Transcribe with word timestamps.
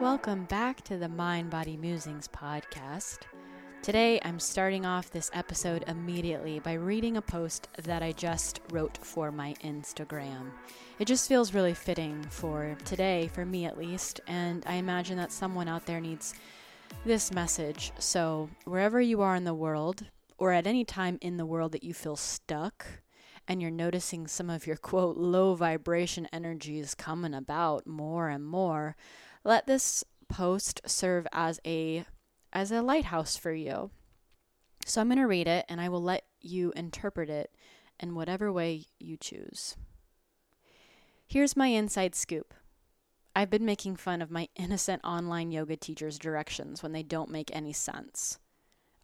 Welcome 0.00 0.46
back 0.48 0.80
to 0.84 0.96
the 0.96 1.10
Mind 1.10 1.50
Body 1.50 1.76
Musings 1.76 2.26
podcast. 2.28 3.18
Today 3.82 4.18
I'm 4.24 4.40
starting 4.40 4.86
off 4.86 5.10
this 5.10 5.30
episode 5.34 5.84
immediately 5.88 6.58
by 6.58 6.72
reading 6.72 7.18
a 7.18 7.22
post 7.22 7.68
that 7.82 8.02
I 8.02 8.12
just 8.12 8.62
wrote 8.72 8.96
for 8.96 9.30
my 9.30 9.52
Instagram. 9.62 10.52
It 10.98 11.04
just 11.04 11.28
feels 11.28 11.52
really 11.52 11.74
fitting 11.74 12.22
for 12.30 12.78
today, 12.86 13.28
for 13.34 13.44
me 13.44 13.66
at 13.66 13.76
least, 13.76 14.22
and 14.26 14.64
I 14.66 14.76
imagine 14.76 15.18
that 15.18 15.32
someone 15.32 15.68
out 15.68 15.84
there 15.84 16.00
needs 16.00 16.32
this 17.04 17.30
message. 17.30 17.92
So, 17.98 18.48
wherever 18.64 19.02
you 19.02 19.20
are 19.20 19.36
in 19.36 19.44
the 19.44 19.52
world, 19.52 20.06
or 20.38 20.52
at 20.52 20.66
any 20.66 20.86
time 20.86 21.18
in 21.20 21.36
the 21.36 21.44
world 21.44 21.72
that 21.72 21.84
you 21.84 21.92
feel 21.92 22.16
stuck, 22.16 22.86
and 23.46 23.60
you're 23.60 23.70
noticing 23.70 24.26
some 24.26 24.50
of 24.50 24.66
your 24.66 24.76
quote 24.76 25.16
low 25.16 25.54
vibration 25.54 26.26
energies 26.32 26.94
coming 26.94 27.34
about 27.34 27.86
more 27.86 28.28
and 28.28 28.44
more, 28.44 28.96
let 29.44 29.66
this 29.66 30.04
post 30.28 30.80
serve 30.86 31.26
as 31.32 31.60
a 31.66 32.04
as 32.52 32.70
a 32.70 32.82
lighthouse 32.82 33.36
for 33.36 33.52
you. 33.52 33.90
So 34.86 35.00
I'm 35.00 35.08
going 35.08 35.18
to 35.18 35.26
read 35.26 35.48
it 35.48 35.64
and 35.68 35.80
I 35.80 35.88
will 35.88 36.02
let 36.02 36.24
you 36.40 36.72
interpret 36.76 37.28
it 37.28 37.50
in 37.98 38.14
whatever 38.14 38.52
way 38.52 38.84
you 38.98 39.16
choose. 39.16 39.76
Here's 41.26 41.56
my 41.56 41.68
inside 41.68 42.14
scoop. 42.14 42.54
I've 43.34 43.50
been 43.50 43.64
making 43.64 43.96
fun 43.96 44.22
of 44.22 44.30
my 44.30 44.48
innocent 44.54 45.02
online 45.02 45.50
yoga 45.50 45.76
teachers' 45.76 46.18
directions 46.18 46.82
when 46.82 46.92
they 46.92 47.02
don't 47.02 47.30
make 47.30 47.50
any 47.54 47.72
sense. 47.72 48.38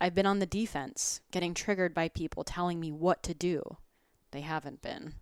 I've 0.01 0.15
been 0.15 0.27
on 0.27 0.39
the 0.39 0.47
defense, 0.47 1.21
getting 1.33 1.53
triggered 1.53 1.93
by 1.93 2.09
people 2.09 2.45
telling 2.45 2.79
me 2.79 2.93
what 2.93 3.23
to 3.25 3.35
do. 3.35 3.77
They 4.31 4.43
haven't 4.43 4.83
been. 4.83 5.15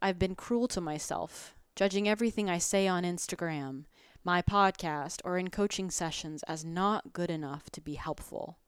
I've 0.00 0.18
been 0.18 0.34
cruel 0.34 0.68
to 0.68 0.80
myself, 0.80 1.54
judging 1.76 2.08
everything 2.08 2.50
I 2.50 2.58
say 2.58 2.88
on 2.88 3.04
Instagram, 3.04 3.84
my 4.24 4.42
podcast, 4.42 5.20
or 5.24 5.38
in 5.38 5.50
coaching 5.50 5.90
sessions 5.90 6.42
as 6.44 6.64
not 6.64 7.12
good 7.12 7.30
enough 7.30 7.70
to 7.70 7.80
be 7.80 7.94
helpful. 7.94 8.58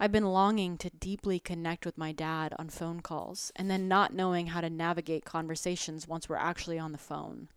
I've 0.00 0.12
been 0.12 0.26
longing 0.26 0.78
to 0.78 0.90
deeply 0.90 1.40
connect 1.40 1.84
with 1.84 1.98
my 1.98 2.12
dad 2.12 2.54
on 2.58 2.68
phone 2.68 3.00
calls 3.00 3.50
and 3.56 3.70
then 3.70 3.88
not 3.88 4.14
knowing 4.14 4.48
how 4.48 4.60
to 4.60 4.70
navigate 4.70 5.24
conversations 5.24 6.06
once 6.06 6.28
we're 6.28 6.36
actually 6.36 6.78
on 6.78 6.92
the 6.92 6.98
phone. 6.98 7.48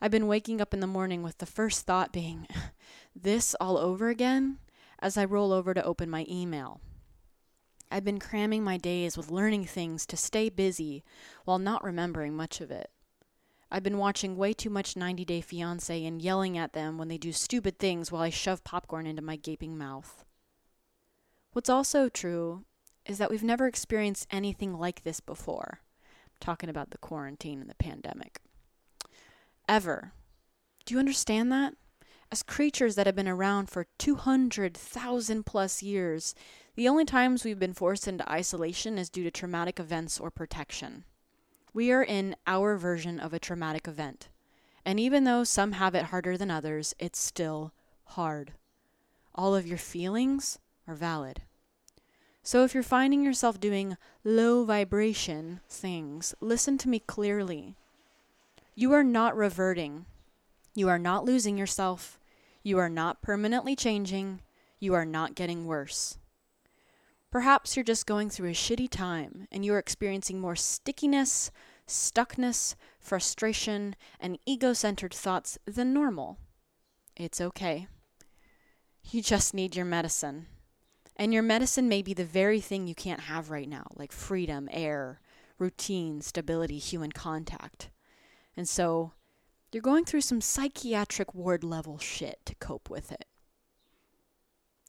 I've 0.00 0.10
been 0.10 0.26
waking 0.26 0.60
up 0.60 0.74
in 0.74 0.80
the 0.80 0.86
morning 0.86 1.22
with 1.22 1.38
the 1.38 1.46
first 1.46 1.86
thought 1.86 2.12
being, 2.12 2.48
this 3.14 3.54
all 3.60 3.78
over 3.78 4.08
again? 4.08 4.58
as 4.98 5.16
I 5.16 5.24
roll 5.24 5.52
over 5.52 5.74
to 5.74 5.84
open 5.84 6.10
my 6.10 6.26
email. 6.28 6.80
I've 7.90 8.04
been 8.04 8.18
cramming 8.18 8.64
my 8.64 8.76
days 8.76 9.16
with 9.16 9.30
learning 9.30 9.66
things 9.66 10.06
to 10.06 10.16
stay 10.16 10.48
busy 10.48 11.04
while 11.44 11.58
not 11.58 11.84
remembering 11.84 12.34
much 12.34 12.60
of 12.60 12.70
it. 12.70 12.90
I've 13.70 13.82
been 13.82 13.98
watching 13.98 14.36
way 14.36 14.52
too 14.52 14.70
much 14.70 14.96
90 14.96 15.24
Day 15.24 15.40
Fiancé 15.40 16.06
and 16.06 16.22
yelling 16.22 16.56
at 16.56 16.72
them 16.72 16.98
when 16.98 17.08
they 17.08 17.18
do 17.18 17.32
stupid 17.32 17.78
things 17.78 18.12
while 18.12 18.22
I 18.22 18.30
shove 18.30 18.64
popcorn 18.64 19.06
into 19.06 19.22
my 19.22 19.36
gaping 19.36 19.76
mouth. 19.76 20.24
What's 21.52 21.70
also 21.70 22.08
true 22.08 22.64
is 23.06 23.18
that 23.18 23.30
we've 23.30 23.42
never 23.42 23.66
experienced 23.66 24.26
anything 24.30 24.78
like 24.78 25.02
this 25.02 25.20
before. 25.20 25.80
I'm 26.02 26.36
talking 26.40 26.68
about 26.68 26.90
the 26.90 26.98
quarantine 26.98 27.60
and 27.60 27.70
the 27.70 27.74
pandemic. 27.74 28.40
Ever. 29.68 30.12
Do 30.84 30.94
you 30.94 31.00
understand 31.00 31.50
that? 31.52 31.74
As 32.30 32.42
creatures 32.42 32.94
that 32.96 33.06
have 33.06 33.16
been 33.16 33.28
around 33.28 33.70
for 33.70 33.86
200,000 33.98 35.46
plus 35.46 35.82
years, 35.82 36.34
the 36.76 36.88
only 36.88 37.06
times 37.06 37.42
we've 37.42 37.58
been 37.58 37.72
forced 37.72 38.06
into 38.06 38.30
isolation 38.30 38.98
is 38.98 39.08
due 39.08 39.24
to 39.24 39.30
traumatic 39.30 39.80
events 39.80 40.20
or 40.20 40.30
protection. 40.30 41.04
We 41.72 41.90
are 41.90 42.04
in 42.04 42.36
our 42.46 42.76
version 42.76 43.18
of 43.18 43.32
a 43.32 43.38
traumatic 43.38 43.88
event. 43.88 44.28
And 44.84 45.00
even 45.00 45.24
though 45.24 45.42
some 45.42 45.72
have 45.72 45.94
it 45.94 46.04
harder 46.04 46.36
than 46.36 46.50
others, 46.50 46.94
it's 46.98 47.18
still 47.18 47.72
hard. 48.04 48.52
All 49.34 49.54
of 49.54 49.66
your 49.66 49.78
feelings 49.78 50.58
are 50.86 50.94
valid. 50.94 51.42
So 52.42 52.62
if 52.62 52.74
you're 52.74 52.82
finding 52.82 53.24
yourself 53.24 53.58
doing 53.58 53.96
low 54.22 54.64
vibration 54.64 55.60
things, 55.68 56.34
listen 56.40 56.78
to 56.78 56.88
me 56.88 57.00
clearly. 57.00 57.74
You 58.74 58.92
are 58.92 59.02
not 59.02 59.34
reverting. 59.34 60.04
You 60.74 60.88
are 60.88 60.98
not 60.98 61.24
losing 61.24 61.56
yourself. 61.56 62.20
You 62.62 62.78
are 62.78 62.90
not 62.90 63.22
permanently 63.22 63.74
changing. 63.74 64.42
You 64.78 64.92
are 64.92 65.06
not 65.06 65.34
getting 65.34 65.66
worse. 65.66 66.18
Perhaps 67.36 67.76
you're 67.76 67.84
just 67.84 68.06
going 68.06 68.30
through 68.30 68.48
a 68.48 68.54
shitty 68.54 68.88
time 68.88 69.46
and 69.52 69.62
you 69.62 69.74
are 69.74 69.78
experiencing 69.78 70.40
more 70.40 70.56
stickiness, 70.56 71.50
stuckness, 71.86 72.76
frustration, 72.98 73.94
and 74.18 74.38
ego 74.46 74.72
centered 74.72 75.12
thoughts 75.12 75.58
than 75.66 75.92
normal. 75.92 76.38
It's 77.14 77.38
okay. 77.38 77.88
You 79.10 79.20
just 79.20 79.52
need 79.52 79.76
your 79.76 79.84
medicine. 79.84 80.46
And 81.14 81.34
your 81.34 81.42
medicine 81.42 81.90
may 81.90 82.00
be 82.00 82.14
the 82.14 82.24
very 82.24 82.58
thing 82.58 82.86
you 82.86 82.94
can't 82.94 83.20
have 83.20 83.50
right 83.50 83.68
now, 83.68 83.84
like 83.96 84.12
freedom, 84.12 84.70
air, 84.72 85.20
routine, 85.58 86.22
stability, 86.22 86.78
human 86.78 87.12
contact. 87.12 87.90
And 88.56 88.66
so 88.66 89.12
you're 89.72 89.82
going 89.82 90.06
through 90.06 90.22
some 90.22 90.40
psychiatric 90.40 91.34
ward 91.34 91.64
level 91.64 91.98
shit 91.98 92.38
to 92.46 92.54
cope 92.54 92.88
with 92.88 93.12
it. 93.12 93.26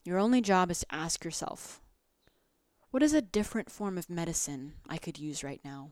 Your 0.05 0.17
only 0.17 0.39
job 0.39 0.71
is 0.71 0.79
to 0.79 0.95
ask 0.95 1.25
yourself 1.25 1.81
what 2.91 3.03
is 3.03 3.13
a 3.13 3.21
different 3.21 3.71
form 3.71 3.97
of 3.97 4.09
medicine 4.09 4.73
I 4.87 4.97
could 4.97 5.19
use 5.19 5.43
right 5.43 5.61
now? 5.63 5.91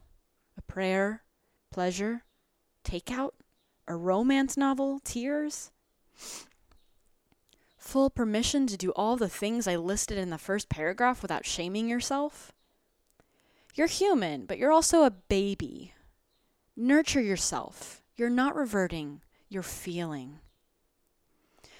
A 0.58 0.62
prayer? 0.62 1.24
Pleasure? 1.72 2.24
Takeout? 2.84 3.32
A 3.88 3.96
romance 3.96 4.58
novel? 4.58 5.00
Tears? 5.04 5.72
Full 7.78 8.10
permission 8.10 8.66
to 8.68 8.78
do 8.78 8.92
all 8.92 9.16
the 9.16 9.30
things 9.30 9.68
I 9.68 9.76
listed 9.76 10.18
in 10.18 10.30
the 10.30 10.38
first 10.38 10.70
paragraph 10.70 11.22
without 11.22 11.46
shaming 11.46 11.88
yourself? 11.88 12.52
You're 13.76 13.88
human, 13.88 14.46
but 14.46 14.58
you're 14.58 14.72
also 14.72 15.04
a 15.04 15.12
baby. 15.12 15.94
Nurture 16.76 17.22
yourself. 17.22 18.02
You're 18.16 18.30
not 18.30 18.56
reverting, 18.56 19.22
you're 19.50 19.64
feeling. 19.64 20.40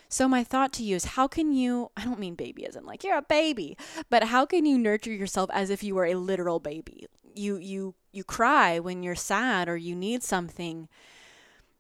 So, 0.08 0.28
my 0.28 0.44
thought 0.44 0.72
to 0.74 0.84
you 0.84 0.96
is 0.96 1.06
how 1.06 1.28
can 1.28 1.52
you, 1.52 1.92
I 1.98 2.04
don't 2.06 2.20
mean 2.20 2.36
baby 2.36 2.66
as 2.66 2.76
in 2.76 2.86
like 2.86 3.04
you're 3.04 3.18
a 3.18 3.22
baby, 3.22 3.78
but 4.10 4.26
how 4.26 4.46
can 4.46 4.66
you 4.66 4.78
nurture 4.78 5.14
yourself 5.14 5.50
as 5.54 5.70
if 5.70 5.84
you 5.84 5.96
were 5.96 6.06
a 6.06 6.16
literal 6.16 6.60
baby? 6.60 7.08
You, 7.34 7.58
you, 7.58 7.96
you 8.12 8.24
cry 8.24 8.80
when 8.80 9.04
you're 9.04 9.16
sad 9.16 9.68
or 9.68 9.76
you 9.76 9.96
need 9.96 10.24
something. 10.24 10.88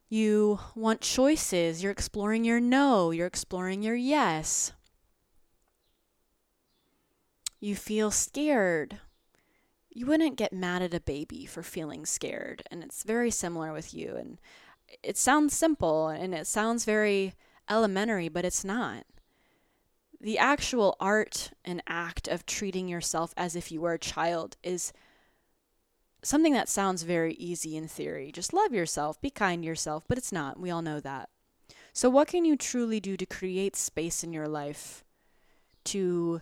You 0.10 0.60
want 0.76 1.02
choices. 1.02 1.82
You're 1.82 1.92
exploring 1.92 2.44
your 2.44 2.60
no. 2.60 3.12
You're 3.12 3.28
exploring 3.28 3.84
your 3.84 3.96
yes. 3.96 4.74
You 7.60 7.76
feel 7.76 8.12
scared. 8.12 9.00
You 9.90 10.06
wouldn't 10.06 10.36
get 10.36 10.52
mad 10.52 10.82
at 10.82 10.94
a 10.94 11.00
baby 11.00 11.46
for 11.46 11.64
feeling 11.64 12.06
scared. 12.06 12.64
And 12.70 12.84
it's 12.84 13.04
very 13.04 13.32
similar 13.32 13.72
with 13.72 13.94
you. 13.94 14.16
And 14.16 14.40
it 15.02 15.18
sounds 15.18 15.54
simple 15.54 16.10
and 16.10 16.36
it 16.36 16.48
sounds 16.48 16.86
very 16.86 17.34
elementary, 17.70 18.30
but 18.30 18.46
it's 18.46 18.64
not. 18.64 19.06
The 20.20 20.38
actual 20.38 20.96
art 21.00 21.52
and 21.64 21.84
act 21.88 22.28
of 22.28 22.46
treating 22.46 22.88
yourself 22.88 23.34
as 23.38 23.56
if 23.56 23.72
you 23.72 23.82
were 23.82 23.94
a 23.94 24.00
child 24.00 24.58
is 24.64 24.94
something 26.24 26.54
that 26.54 26.70
sounds 26.70 27.04
very 27.04 27.34
easy 27.36 27.78
in 27.78 27.88
theory. 27.88 28.32
Just 28.32 28.54
love 28.54 28.74
yourself, 28.74 29.22
be 29.22 29.30
kind 29.30 29.62
to 29.62 29.68
yourself, 29.68 30.04
but 30.08 30.18
it's 30.18 30.32
not. 30.32 30.60
We 30.60 30.72
all 30.72 30.82
know 30.82 31.00
that. 31.00 31.30
So, 31.94 32.10
what 32.10 32.28
can 32.28 32.44
you 32.44 32.58
truly 32.58 33.00
do 33.00 33.16
to 33.16 33.26
create 33.26 33.76
space 33.76 34.24
in 34.24 34.34
your 34.34 34.48
life 34.48 35.04
to 35.86 36.42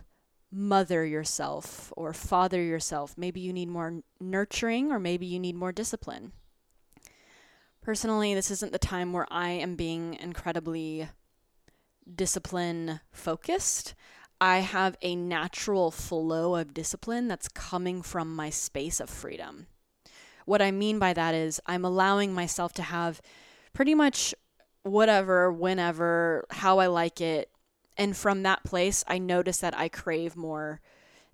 mother 0.50 1.04
yourself 1.04 1.92
or 1.96 2.12
father 2.12 2.62
yourself? 2.62 3.14
Maybe 3.16 3.40
you 3.40 3.52
need 3.52 3.68
more 3.68 4.02
nurturing, 4.20 4.90
or 4.90 4.98
maybe 4.98 5.26
you 5.26 5.38
need 5.38 5.54
more 5.54 5.72
discipline. 5.72 6.32
Personally, 7.84 8.34
this 8.34 8.50
isn't 8.50 8.72
the 8.72 8.78
time 8.78 9.12
where 9.12 9.26
I 9.30 9.50
am 9.50 9.76
being 9.76 10.14
incredibly 10.14 11.10
discipline 12.12 13.00
focused. 13.12 13.94
I 14.40 14.58
have 14.60 14.96
a 15.02 15.14
natural 15.14 15.90
flow 15.90 16.54
of 16.54 16.72
discipline 16.72 17.28
that's 17.28 17.46
coming 17.46 18.00
from 18.00 18.34
my 18.34 18.48
space 18.48 19.00
of 19.00 19.10
freedom. 19.10 19.66
What 20.46 20.62
I 20.62 20.70
mean 20.70 20.98
by 20.98 21.12
that 21.12 21.34
is 21.34 21.60
I'm 21.66 21.84
allowing 21.84 22.32
myself 22.32 22.72
to 22.74 22.82
have 22.82 23.20
pretty 23.74 23.94
much 23.94 24.34
whatever, 24.82 25.52
whenever, 25.52 26.46
how 26.50 26.78
I 26.78 26.86
like 26.86 27.20
it. 27.20 27.50
And 27.98 28.16
from 28.16 28.44
that 28.44 28.64
place, 28.64 29.04
I 29.06 29.18
notice 29.18 29.58
that 29.58 29.78
I 29.78 29.90
crave 29.90 30.36
more 30.36 30.80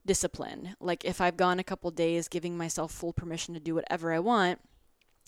discipline. 0.04 0.74
Like 0.80 1.04
if 1.04 1.20
I've 1.20 1.36
gone 1.36 1.60
a 1.60 1.64
couple 1.64 1.92
days 1.92 2.26
giving 2.26 2.56
myself 2.56 2.90
full 2.90 3.12
permission 3.12 3.54
to 3.54 3.60
do 3.60 3.76
whatever 3.76 4.12
I 4.12 4.18
want, 4.18 4.58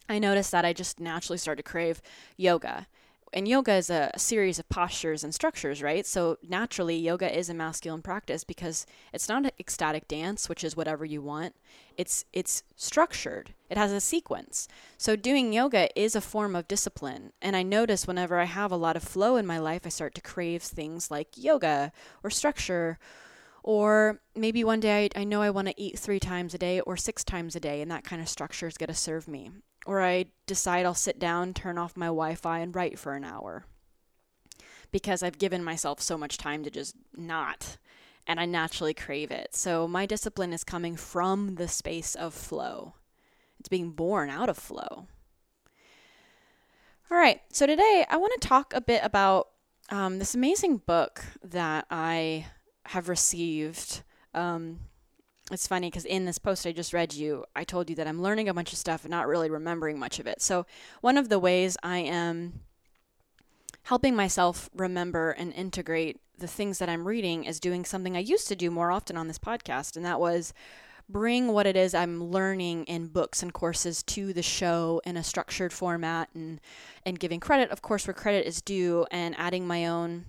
I 0.09 0.19
notice 0.19 0.51
that 0.51 0.65
I 0.65 0.73
just 0.73 1.01
naturally 1.01 1.39
start 1.39 1.59
to 1.59 1.63
crave 1.63 2.03
yoga 2.37 2.87
and 3.33 3.49
yoga 3.49 3.75
is 3.75 3.89
a, 3.89 4.11
series 4.17 4.59
of 4.59 4.69
postures 4.69 5.25
and 5.25 5.35
structures, 5.35 5.83
right? 5.83 6.07
So 6.07 6.39
naturally, 6.47 6.97
yoga 6.97 7.37
is 7.37 7.49
a 7.49 7.55
masculine 7.55 8.03
practice 8.03 8.45
because 8.45 8.87
it's 9.13 9.29
not 9.29 9.45
an 9.45 9.51
ecstatic 9.59 10.07
dance, 10.07 10.49
which 10.49 10.63
is 10.63 10.77
whatever 10.77 11.05
you 11.05 11.23
want. 11.23 11.55
It's 11.97 12.25
it's 12.33 12.63
structured. 12.77 13.55
It 13.71 13.79
has 13.79 13.91
a 13.91 14.01
sequence. 14.01 14.69
So 14.99 15.17
doing 15.17 15.53
yoga 15.53 15.89
is 15.99 16.15
a 16.15 16.21
form 16.21 16.55
of 16.55 16.69
discipline. 16.69 17.33
And 17.41 17.57
I 17.57 17.63
notice 17.63 18.07
whenever 18.07 18.39
I 18.39 18.45
have 18.45 18.71
a 18.71 18.77
lot 18.77 18.97
of 18.97 19.03
flow 19.03 19.37
in 19.37 19.47
my 19.47 19.59
life, 19.59 19.83
I 19.87 19.89
start 19.89 20.15
to 20.17 20.21
crave 20.21 20.63
things 20.63 21.11
like 21.11 21.29
yoga 21.37 21.93
or 22.23 22.31
structure. 22.31 22.99
Or 23.63 24.21
maybe 24.35 24.65
one 24.65 24.81
day 24.81 25.09
I, 25.17 25.21
I 25.21 25.25
know 25.25 25.41
I 25.41 25.51
want 25.51 25.69
to 25.69 25.81
eat 25.81 25.99
three 25.99 26.21
times 26.21 26.53
a 26.53 26.59
day 26.59 26.81
or 26.81 26.97
six 26.97 27.25
times 27.25 27.57
a 27.57 27.61
day, 27.61 27.81
and 27.81 27.91
that 27.91 28.05
kind 28.05 28.21
of 28.21 28.29
structure 28.29 28.67
is 28.67 28.77
going 28.77 28.89
to 28.89 28.95
serve 28.95 29.29
me 29.29 29.53
or 29.87 30.01
I 30.03 30.27
decide 30.47 30.87
I'll 30.87 30.95
sit 30.95 31.19
down, 31.19 31.55
turn 31.55 31.79
off 31.79 31.97
my 31.97 32.07
Wi 32.07 32.35
Fi, 32.35 32.61
and 32.61 32.75
write 32.75 32.99
for 32.99 33.15
an 33.15 33.25
hour. 33.25 33.65
Because 34.91 35.23
I've 35.23 35.39
given 35.39 35.65
myself 35.65 36.01
so 36.01 36.19
much 36.19 36.37
time 36.37 36.63
to 36.65 36.71
just 36.71 36.95
not, 37.17 37.79
and 38.27 38.39
I 38.39 38.45
naturally 38.45 38.95
crave 38.95 39.31
it. 39.31 39.55
So 39.55 39.89
my 39.89 40.07
discipline 40.07 40.53
is 40.53 40.65
coming 40.65 40.97
from 40.97 41.55
the 41.57 41.69
space 41.69 42.15
of 42.15 42.35
flow, 42.35 42.95
it's 43.59 43.69
being 43.69 43.91
born 43.91 44.31
out 44.31 44.49
of 44.49 44.59
flow. 44.59 45.07
All 47.11 47.19
right, 47.19 47.41
so 47.51 47.67
today 47.67 48.07
I 48.09 48.17
want 48.17 48.33
to 48.41 48.49
talk 48.49 48.73
a 48.75 48.81
bit 48.81 49.03
about 49.05 49.49
um, 49.91 50.19
this 50.19 50.35
amazing 50.35 50.79
book 50.79 51.23
that 51.43 51.87
I 51.91 52.47
have 52.87 53.09
received. 53.09 54.03
Um, 54.33 54.81
it's 55.53 55.67
funny 55.67 55.89
because 55.89 56.05
in 56.05 56.25
this 56.25 56.39
post 56.39 56.67
I 56.67 56.73
just 56.73 56.93
read 56.93 57.15
you, 57.15 57.45
I 57.55 57.65
told 57.65 57.91
you 57.91 57.97
that 57.97 58.07
I'm 58.07 58.23
learning 58.23 58.49
a 58.49 58.55
bunch 58.55 58.73
of 58.73 58.79
stuff 58.79 59.05
and 59.05 59.11
not 59.11 59.27
really 59.27 59.51
remembering 59.51 59.99
much 59.99 60.19
of 60.19 60.27
it. 60.27 60.41
So, 60.41 60.67
one 61.01 61.19
of 61.19 61.29
the 61.29 61.39
ways 61.39 61.77
I 61.83 61.99
am 61.99 62.61
helping 63.85 64.15
myself 64.15 64.71
remember 64.75 65.31
and 65.33 65.53
integrate 65.53 66.21
the 66.39 66.47
things 66.47 66.79
that 66.79 66.89
I'm 66.89 67.07
reading 67.07 67.45
is 67.45 67.61
doing 67.61 67.85
something 67.85 68.17
I 68.17 68.21
used 68.21 68.49
to 68.49 68.57
do 68.57 68.71
more 68.71 68.91
often 68.91 69.17
on 69.17 69.29
this 69.29 69.39
podcast, 69.39 69.97
and 69.97 70.05
that 70.05 70.21
was 70.21 70.53
bring 71.09 71.49
what 71.49 71.67
it 71.67 71.77
is 71.77 71.95
I'm 71.95 72.23
learning 72.25 72.85
in 72.85 73.09
books 73.09 73.43
and 73.43 73.53
courses 73.53 74.03
to 74.05 74.33
the 74.33 74.43
show 74.43 75.01
in 75.05 75.17
a 75.17 75.25
structured 75.25 75.73
format 75.73 76.29
and 76.35 76.61
and 77.05 77.19
giving 77.19 77.41
credit 77.41 77.71
of 77.71 77.83
course 77.83 78.07
where 78.07 78.15
credit 78.15 78.47
is 78.47 78.63
due 78.63 79.05
and 79.11 79.35
adding 79.37 79.67
my 79.67 79.87
own 79.87 80.25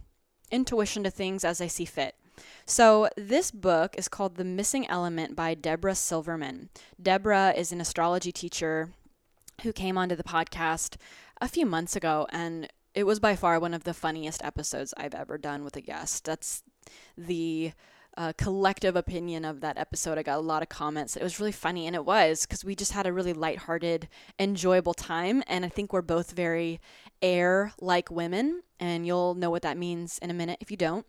intuition 0.51 1.03
to 1.03 1.11
things 1.11 1.45
as 1.45 1.61
I 1.61 1.67
see 1.67 1.85
fit. 1.85 2.15
So, 2.65 3.09
this 3.17 3.51
book 3.51 3.95
is 3.97 4.07
called 4.07 4.35
The 4.35 4.43
Missing 4.43 4.87
Element 4.87 5.35
by 5.35 5.53
Deborah 5.53 5.95
Silverman. 5.95 6.69
Deborah 7.01 7.53
is 7.55 7.71
an 7.71 7.81
astrology 7.81 8.31
teacher 8.31 8.89
who 9.63 9.73
came 9.73 9.97
onto 9.97 10.15
the 10.15 10.23
podcast 10.23 10.95
a 11.41 11.47
few 11.47 11.65
months 11.65 11.95
ago, 11.95 12.27
and 12.31 12.67
it 12.95 13.05
was 13.05 13.19
by 13.19 13.35
far 13.35 13.59
one 13.59 13.73
of 13.73 13.83
the 13.83 13.93
funniest 13.93 14.43
episodes 14.43 14.93
I've 14.97 15.15
ever 15.15 15.37
done 15.37 15.63
with 15.63 15.75
a 15.75 15.81
guest. 15.81 16.25
That's 16.25 16.63
the 17.17 17.73
uh, 18.15 18.33
collective 18.37 18.95
opinion 18.95 19.43
of 19.43 19.61
that 19.61 19.77
episode. 19.77 20.17
I 20.17 20.23
got 20.23 20.37
a 20.37 20.41
lot 20.41 20.61
of 20.61 20.69
comments. 20.69 21.15
It 21.15 21.23
was 21.23 21.39
really 21.39 21.51
funny, 21.51 21.87
and 21.87 21.95
it 21.95 22.05
was 22.05 22.45
because 22.45 22.63
we 22.63 22.75
just 22.75 22.91
had 22.91 23.07
a 23.07 23.13
really 23.13 23.33
lighthearted, 23.33 24.07
enjoyable 24.39 24.93
time. 24.93 25.43
And 25.47 25.65
I 25.65 25.69
think 25.69 25.91
we're 25.91 26.01
both 26.01 26.31
very 26.31 26.79
air 27.21 27.73
like 27.79 28.11
women, 28.11 28.61
and 28.79 29.07
you'll 29.07 29.35
know 29.35 29.49
what 29.49 29.63
that 29.63 29.77
means 29.77 30.19
in 30.19 30.29
a 30.29 30.35
minute 30.35 30.59
if 30.61 30.69
you 30.69 30.77
don't. 30.77 31.05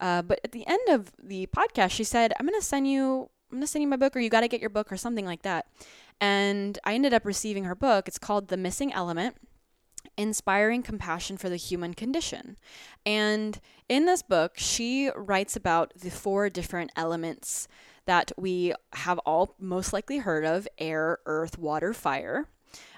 Uh, 0.00 0.22
but 0.22 0.40
at 0.42 0.52
the 0.52 0.66
end 0.66 0.88
of 0.88 1.12
the 1.22 1.46
podcast, 1.46 1.90
she 1.90 2.04
said, 2.04 2.32
"I'm 2.38 2.46
gonna 2.46 2.62
send 2.62 2.90
you, 2.90 3.30
I'm 3.52 3.58
gonna 3.58 3.66
send 3.66 3.82
you 3.82 3.88
my 3.88 3.96
book, 3.96 4.16
or 4.16 4.20
you 4.20 4.30
got 4.30 4.40
to 4.40 4.48
get 4.48 4.60
your 4.60 4.70
book, 4.70 4.90
or 4.90 4.96
something 4.96 5.26
like 5.26 5.42
that." 5.42 5.66
And 6.20 6.78
I 6.84 6.94
ended 6.94 7.14
up 7.14 7.24
receiving 7.24 7.64
her 7.64 7.74
book. 7.74 8.08
It's 8.08 8.18
called 8.18 8.48
The 8.48 8.56
Missing 8.56 8.92
Element. 8.92 9.36
Inspiring 10.16 10.82
Compassion 10.82 11.36
for 11.36 11.48
the 11.48 11.56
Human 11.56 11.94
Condition. 11.94 12.56
And 13.06 13.58
in 13.88 14.06
this 14.06 14.22
book, 14.22 14.52
she 14.56 15.10
writes 15.14 15.56
about 15.56 15.92
the 15.94 16.10
four 16.10 16.50
different 16.50 16.90
elements 16.96 17.68
that 18.06 18.32
we 18.36 18.74
have 18.94 19.18
all 19.20 19.54
most 19.58 19.92
likely 19.92 20.18
heard 20.18 20.44
of 20.44 20.66
air, 20.78 21.18
earth, 21.26 21.58
water, 21.58 21.92
fire. 21.94 22.48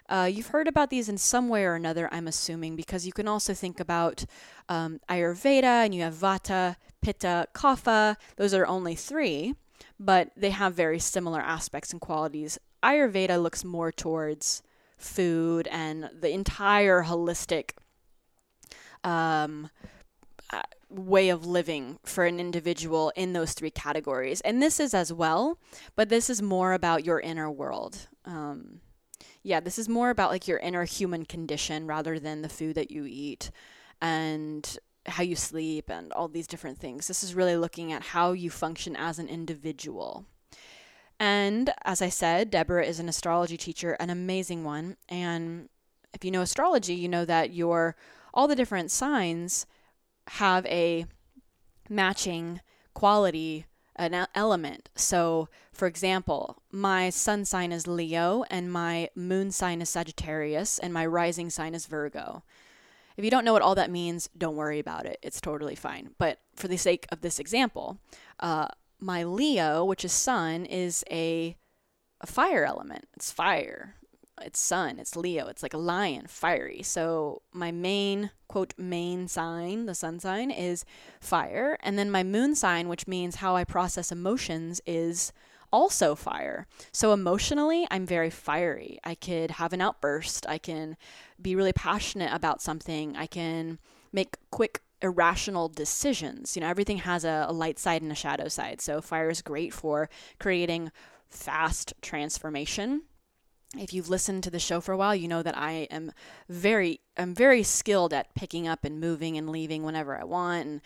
Uh, 0.08 0.28
you've 0.30 0.48
heard 0.48 0.68
about 0.68 0.90
these 0.90 1.08
in 1.08 1.16
some 1.16 1.48
way 1.48 1.64
or 1.64 1.74
another, 1.74 2.08
I'm 2.12 2.28
assuming, 2.28 2.76
because 2.76 3.06
you 3.06 3.12
can 3.12 3.28
also 3.28 3.54
think 3.54 3.80
about 3.80 4.24
um, 4.68 5.00
Ayurveda 5.08 5.84
and 5.84 5.94
you 5.94 6.02
have 6.02 6.14
Vata, 6.14 6.76
Pitta, 7.00 7.46
Kapha. 7.54 8.16
Those 8.36 8.54
are 8.54 8.66
only 8.66 8.94
three, 8.94 9.54
but 9.98 10.30
they 10.36 10.50
have 10.50 10.74
very 10.74 10.98
similar 10.98 11.40
aspects 11.40 11.92
and 11.92 12.00
qualities. 12.00 12.58
Ayurveda 12.82 13.42
looks 13.42 13.64
more 13.64 13.92
towards 13.92 14.62
food 14.98 15.68
and 15.70 16.10
the 16.20 16.30
entire 16.30 17.04
holistic 17.04 17.70
um, 19.04 19.70
uh, 20.52 20.62
way 20.88 21.28
of 21.28 21.46
living 21.46 21.98
for 22.04 22.24
an 22.24 22.38
individual 22.38 23.12
in 23.16 23.32
those 23.32 23.54
three 23.54 23.70
categories. 23.70 24.40
And 24.42 24.62
this 24.62 24.78
is 24.78 24.94
as 24.94 25.12
well, 25.12 25.58
but 25.96 26.08
this 26.08 26.28
is 26.28 26.42
more 26.42 26.72
about 26.72 27.04
your 27.04 27.20
inner 27.20 27.50
world. 27.50 28.08
Um, 28.24 28.80
yeah, 29.42 29.60
this 29.60 29.78
is 29.78 29.88
more 29.88 30.10
about 30.10 30.30
like 30.30 30.46
your 30.46 30.58
inner 30.58 30.84
human 30.84 31.24
condition 31.24 31.86
rather 31.86 32.18
than 32.18 32.42
the 32.42 32.48
food 32.48 32.74
that 32.76 32.90
you 32.90 33.04
eat 33.06 33.50
and 34.00 34.78
how 35.06 35.22
you 35.22 35.34
sleep 35.34 35.90
and 35.90 36.12
all 36.12 36.28
these 36.28 36.46
different 36.46 36.78
things. 36.78 37.08
This 37.08 37.24
is 37.24 37.34
really 37.34 37.56
looking 37.56 37.92
at 37.92 38.02
how 38.02 38.32
you 38.32 38.50
function 38.50 38.94
as 38.94 39.18
an 39.18 39.28
individual. 39.28 40.24
And 41.18 41.72
as 41.84 42.02
I 42.02 42.08
said, 42.08 42.50
Deborah 42.50 42.84
is 42.84 43.00
an 43.00 43.08
astrology 43.08 43.56
teacher, 43.56 43.92
an 43.94 44.10
amazing 44.10 44.64
one. 44.64 44.96
And 45.08 45.68
if 46.12 46.24
you 46.24 46.30
know 46.30 46.40
astrology, 46.42 46.94
you 46.94 47.08
know 47.08 47.24
that 47.24 47.52
your 47.52 47.96
all 48.34 48.48
the 48.48 48.56
different 48.56 48.90
signs 48.90 49.66
have 50.28 50.64
a 50.66 51.06
matching 51.88 52.60
quality 52.94 53.66
an 53.96 54.26
element. 54.34 54.90
So, 54.94 55.48
for 55.72 55.86
example, 55.86 56.62
my 56.70 57.10
sun 57.10 57.44
sign 57.44 57.72
is 57.72 57.86
Leo 57.86 58.44
and 58.50 58.72
my 58.72 59.10
moon 59.14 59.50
sign 59.50 59.82
is 59.82 59.90
Sagittarius 59.90 60.78
and 60.78 60.92
my 60.92 61.06
rising 61.06 61.50
sign 61.50 61.74
is 61.74 61.86
Virgo. 61.86 62.42
If 63.16 63.24
you 63.24 63.30
don't 63.30 63.44
know 63.44 63.52
what 63.52 63.62
all 63.62 63.74
that 63.74 63.90
means, 63.90 64.28
don't 64.36 64.56
worry 64.56 64.78
about 64.78 65.06
it. 65.06 65.18
It's 65.22 65.40
totally 65.40 65.74
fine. 65.74 66.10
But 66.18 66.38
for 66.56 66.68
the 66.68 66.78
sake 66.78 67.06
of 67.12 67.20
this 67.20 67.38
example, 67.38 67.98
uh, 68.40 68.68
my 68.98 69.24
Leo, 69.24 69.84
which 69.84 70.04
is 70.04 70.12
sun, 70.12 70.64
is 70.64 71.04
a, 71.10 71.56
a 72.20 72.26
fire 72.26 72.64
element. 72.64 73.08
It's 73.14 73.30
fire 73.30 73.96
it's 74.44 74.60
sun, 74.60 74.98
it's 74.98 75.16
Leo, 75.16 75.46
it's 75.46 75.62
like 75.62 75.74
a 75.74 75.78
lion, 75.78 76.26
fiery. 76.26 76.82
So 76.82 77.42
my 77.52 77.70
main, 77.70 78.30
quote, 78.48 78.74
main 78.76 79.28
sign, 79.28 79.86
the 79.86 79.94
sun 79.94 80.20
sign, 80.20 80.50
is 80.50 80.84
fire. 81.20 81.78
And 81.82 81.98
then 81.98 82.10
my 82.10 82.22
moon 82.22 82.54
sign, 82.54 82.88
which 82.88 83.06
means 83.06 83.36
how 83.36 83.56
I 83.56 83.64
process 83.64 84.12
emotions, 84.12 84.80
is 84.86 85.32
also 85.72 86.14
fire. 86.14 86.66
So 86.92 87.12
emotionally, 87.12 87.86
I'm 87.90 88.06
very 88.06 88.30
fiery. 88.30 88.98
I 89.02 89.14
could 89.14 89.52
have 89.52 89.72
an 89.72 89.80
outburst. 89.80 90.46
I 90.46 90.58
can 90.58 90.96
be 91.40 91.56
really 91.56 91.72
passionate 91.72 92.32
about 92.32 92.60
something. 92.60 93.16
I 93.16 93.26
can 93.26 93.78
make 94.12 94.36
quick 94.50 94.82
irrational 95.00 95.68
decisions. 95.68 96.54
You 96.54 96.60
know, 96.60 96.68
everything 96.68 96.98
has 96.98 97.24
a, 97.24 97.46
a, 97.48 97.52
light 97.52 97.78
side 97.78 98.02
and 98.02 98.12
a 98.12 98.14
shadow 98.14 98.48
side. 98.48 98.80
So 98.80 99.00
fire 99.00 99.30
is 99.30 99.42
great 99.42 99.72
for 99.72 100.08
creating 100.38 100.92
fast 101.28 101.94
transformation 102.02 103.02
if 103.78 103.92
you've 103.92 104.08
listened 104.08 104.44
to 104.44 104.50
the 104.50 104.58
show 104.58 104.80
for 104.80 104.92
a 104.92 104.96
while, 104.96 105.14
you 105.14 105.28
know 105.28 105.42
that 105.42 105.56
I 105.56 105.88
am 105.90 106.12
very 106.48 107.00
I'm 107.16 107.34
very 107.34 107.62
skilled 107.62 108.12
at 108.12 108.34
picking 108.34 108.68
up 108.68 108.84
and 108.84 109.00
moving 109.00 109.36
and 109.36 109.50
leaving 109.50 109.82
whenever 109.82 110.18
I 110.18 110.24
want 110.24 110.66
and 110.66 110.80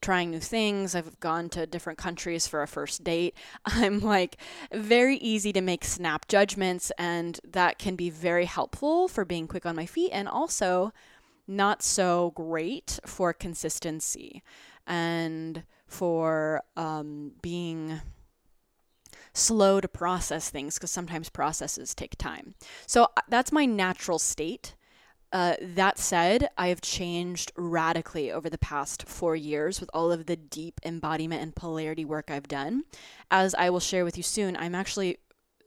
trying 0.00 0.30
new 0.30 0.40
things. 0.40 0.94
I've 0.94 1.18
gone 1.20 1.48
to 1.50 1.66
different 1.66 1.98
countries 1.98 2.46
for 2.46 2.62
a 2.62 2.68
first 2.68 3.02
date. 3.04 3.34
I'm 3.64 4.00
like 4.00 4.36
very 4.72 5.16
easy 5.16 5.52
to 5.52 5.60
make 5.60 5.84
snap 5.84 6.28
judgments, 6.28 6.92
and 6.98 7.40
that 7.44 7.78
can 7.78 7.96
be 7.96 8.10
very 8.10 8.44
helpful 8.44 9.08
for 9.08 9.24
being 9.24 9.48
quick 9.48 9.66
on 9.66 9.76
my 9.76 9.86
feet 9.86 10.10
and 10.12 10.28
also 10.28 10.92
not 11.48 11.82
so 11.82 12.32
great 12.34 12.98
for 13.06 13.32
consistency 13.32 14.42
and 14.86 15.62
for 15.86 16.62
um, 16.76 17.32
being 17.40 18.00
slow 19.36 19.80
to 19.80 19.88
process 19.88 20.50
things 20.50 20.74
because 20.74 20.90
sometimes 20.90 21.28
processes 21.28 21.94
take 21.94 22.16
time. 22.16 22.54
So 22.86 23.04
uh, 23.04 23.20
that's 23.28 23.52
my 23.52 23.66
natural 23.66 24.18
state. 24.18 24.74
Uh, 25.32 25.54
that 25.60 25.98
said, 25.98 26.48
I 26.56 26.68
have 26.68 26.80
changed 26.80 27.52
radically 27.56 28.30
over 28.30 28.48
the 28.48 28.58
past 28.58 29.06
four 29.08 29.36
years 29.36 29.80
with 29.80 29.90
all 29.92 30.12
of 30.12 30.26
the 30.26 30.36
deep 30.36 30.80
embodiment 30.84 31.42
and 31.42 31.54
polarity 31.54 32.04
work 32.04 32.30
I've 32.30 32.48
done. 32.48 32.84
As 33.30 33.54
I 33.54 33.70
will 33.70 33.80
share 33.80 34.04
with 34.04 34.16
you 34.16 34.22
soon, 34.22 34.56
I'm 34.56 34.74
actually 34.74 35.18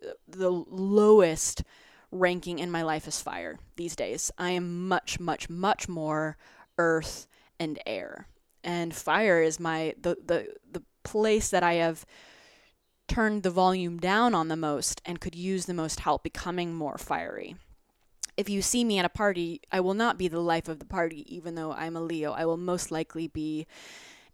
uh, 0.03 0.13
the 0.27 0.49
lowest 0.49 1.63
ranking 2.11 2.57
in 2.59 2.71
my 2.71 2.81
life 2.81 3.07
is 3.07 3.21
fire 3.21 3.59
these 3.75 3.95
days. 3.95 4.31
I 4.37 4.51
am 4.51 4.87
much, 4.87 5.19
much, 5.19 5.49
much 5.49 5.87
more 5.87 6.37
earth 6.77 7.27
and 7.59 7.77
air. 7.85 8.27
And 8.63 8.95
fire 8.95 9.41
is 9.41 9.59
my 9.59 9.93
the 10.01 10.17
the 10.25 10.47
the 10.69 10.83
place 11.03 11.49
that 11.49 11.63
I 11.63 11.73
have 11.73 12.05
turned 13.09 13.43
the 13.43 13.49
volume 13.49 13.99
down 13.99 14.33
on 14.33 14.47
the 14.47 14.55
most 14.55 15.01
and 15.05 15.19
could 15.19 15.35
use 15.35 15.65
the 15.65 15.73
most 15.73 16.01
help 16.01 16.23
becoming 16.23 16.73
more 16.73 16.97
fiery. 16.97 17.55
If 18.37 18.47
you 18.47 18.61
see 18.61 18.85
me 18.85 18.97
at 18.99 19.05
a 19.05 19.09
party, 19.09 19.61
I 19.71 19.81
will 19.81 19.93
not 19.93 20.17
be 20.17 20.29
the 20.29 20.39
life 20.39 20.69
of 20.69 20.79
the 20.79 20.85
party, 20.85 21.25
even 21.35 21.55
though 21.55 21.73
I'm 21.73 21.97
a 21.97 22.01
Leo. 22.01 22.31
I 22.31 22.45
will 22.45 22.55
most 22.55 22.89
likely 22.89 23.27
be 23.27 23.67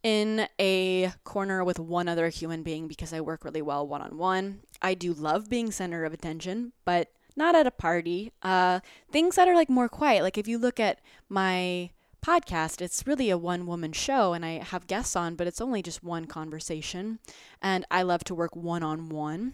in 0.03 0.47
a 0.59 1.11
corner 1.23 1.63
with 1.63 1.79
one 1.79 2.07
other 2.07 2.29
human 2.29 2.61
being 2.61 2.87
because 2.87 3.11
I 3.11 3.21
work 3.21 3.43
really 3.43 3.63
well 3.63 3.87
one 3.87 4.03
on 4.03 4.17
one. 4.17 4.59
I 4.79 4.93
do 4.93 5.13
love 5.13 5.49
being 5.49 5.71
center 5.71 6.05
of 6.05 6.13
attention, 6.13 6.73
but 6.85 7.09
not 7.35 7.55
at 7.55 7.65
a 7.65 7.71
party. 7.71 8.31
Uh, 8.43 8.81
things 9.11 9.35
that 9.35 9.47
are 9.47 9.55
like 9.55 9.69
more 9.69 9.89
quiet. 9.89 10.21
Like 10.21 10.37
if 10.37 10.47
you 10.47 10.59
look 10.59 10.79
at 10.79 10.99
my 11.27 11.89
podcast, 12.25 12.81
it's 12.81 13.05
really 13.05 13.29
a 13.29 13.37
one 13.37 13.67
woman 13.67 13.91
show 13.91 14.33
and 14.33 14.43
I 14.43 14.63
have 14.63 14.87
guests 14.87 15.15
on, 15.15 15.35
but 15.35 15.45
it's 15.45 15.61
only 15.61 15.83
just 15.83 16.03
one 16.03 16.25
conversation. 16.25 17.19
And 17.61 17.85
I 17.91 18.01
love 18.01 18.23
to 18.25 18.35
work 18.35 18.55
one 18.55 18.81
on 18.81 19.09
one. 19.09 19.53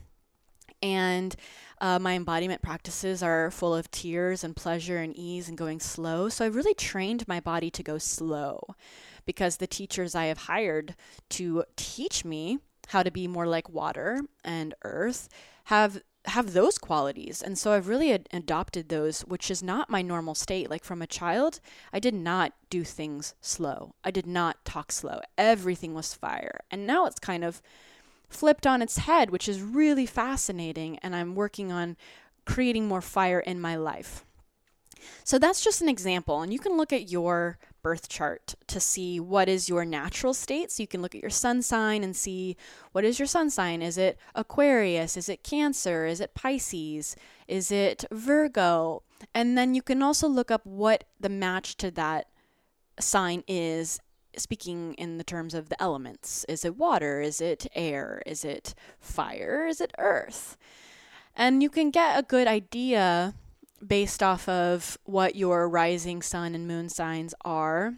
And 0.82 1.36
uh, 1.80 2.00
my 2.00 2.16
embodiment 2.16 2.62
practices 2.62 3.22
are 3.22 3.52
full 3.52 3.76
of 3.76 3.92
tears 3.92 4.44
and 4.44 4.56
pleasure 4.56 4.98
and 4.98 5.16
ease 5.16 5.50
and 5.50 5.58
going 5.58 5.80
slow. 5.80 6.30
So 6.30 6.46
I've 6.46 6.56
really 6.56 6.74
trained 6.74 7.28
my 7.28 7.40
body 7.40 7.70
to 7.72 7.84
go 7.84 7.98
slow 7.98 8.64
because 9.26 9.58
the 9.58 9.68
teachers 9.68 10.16
I 10.16 10.26
have 10.26 10.40
hired 10.40 10.96
to 11.32 11.66
teach 11.76 12.24
me 12.24 12.60
how 12.88 13.04
to 13.04 13.12
be 13.12 13.28
more 13.28 13.48
like 13.48 13.70
water 13.70 14.22
and 14.44 14.74
earth 14.84 15.30
have 15.66 16.02
have 16.26 16.54
those 16.54 16.78
qualities. 16.78 17.42
And 17.42 17.58
so 17.58 17.72
I've 17.72 17.88
really 17.88 18.14
ad- 18.14 18.30
adopted 18.32 18.90
those, 18.90 19.22
which 19.22 19.50
is 19.50 19.64
not 19.64 19.90
my 19.90 20.02
normal 20.02 20.36
state. 20.36 20.70
Like 20.70 20.84
from 20.84 21.02
a 21.02 21.08
child, 21.08 21.60
I 21.92 22.00
did 22.00 22.14
not 22.14 22.54
do 22.70 22.84
things 22.84 23.34
slow. 23.42 23.96
I 24.04 24.12
did 24.12 24.28
not 24.28 24.64
talk 24.64 24.92
slow. 24.92 25.22
Everything 25.38 25.94
was 25.94 26.14
fire. 26.14 26.60
And 26.70 26.86
now 26.86 27.06
it's 27.06 27.20
kind 27.20 27.44
of 27.44 27.62
flipped 28.30 28.68
on 28.68 28.82
its 28.82 29.00
head, 29.00 29.30
which 29.30 29.50
is 29.50 29.62
really 29.62 30.06
fascinating. 30.06 31.00
And 31.00 31.16
I'm 31.16 31.36
working 31.36 31.72
on 31.72 31.98
creating 32.46 32.88
more 32.88 33.02
fire 33.02 33.40
in 33.40 33.60
my 33.60 33.76
life. 33.76 34.26
So 35.24 35.38
that's 35.40 35.64
just 35.64 35.82
an 35.82 35.90
example. 35.90 36.42
And 36.42 36.54
you 36.54 36.60
can 36.60 36.78
look 36.78 36.94
at 36.94 37.10
your 37.10 37.58
birth 37.84 38.10
chart 38.10 38.56
to 38.68 38.80
see 38.80 39.20
what 39.20 39.50
is 39.50 39.70
your 39.70 39.86
natural 39.86 40.34
state. 40.34 40.72
So 40.72 40.84
you 40.84 40.88
can 40.88 41.02
look 41.02 41.16
at 41.16 41.22
your 41.22 41.30
sun 41.30 41.62
sign 41.62 42.04
and 42.04 42.16
see 42.16 42.58
what 42.92 43.04
is 43.04 43.20
your 43.20 43.28
sun 43.28 43.50
sign. 43.50 43.82
Is 43.82 43.98
it 43.98 44.18
Aquarius? 44.36 45.18
Is 45.18 45.30
it 45.30 45.44
Cancer? 45.44 46.06
Is 46.06 46.20
it 46.20 46.36
Pisces? 46.36 47.16
Is 47.48 47.72
it 47.72 48.06
Virgo? 48.12 49.04
And 49.34 49.58
then 49.58 49.76
you 49.76 49.82
can 49.82 50.02
also 50.02 50.28
look 50.28 50.52
up 50.52 50.66
what 50.66 51.06
the 51.20 51.30
match 51.30 51.78
to 51.78 51.92
that 51.92 52.28
sign 53.00 53.44
is 53.48 54.00
speaking 54.38 54.94
in 54.94 55.18
the 55.18 55.24
terms 55.24 55.54
of 55.54 55.70
the 55.70 55.82
elements. 55.82 56.46
Is 56.48 56.64
it 56.64 56.78
water? 56.78 57.22
Is 57.22 57.42
it 57.42 57.68
air? 57.76 58.22
Is 58.26 58.46
it 58.46 58.74
fire? 59.00 59.66
Is 59.68 59.82
it 59.82 59.92
earth? 59.98 60.58
And 61.36 61.62
you 61.64 61.70
can 61.70 61.92
get 61.92 62.18
a 62.18 62.24
good 62.24 62.48
idea 62.48 63.34
based 63.86 64.22
off 64.22 64.48
of 64.48 64.98
what 65.04 65.36
your 65.36 65.68
rising 65.68 66.22
sun 66.22 66.56
and 66.56 66.68
moon 66.68 66.90
signs 66.90 67.34
are, 67.44 67.96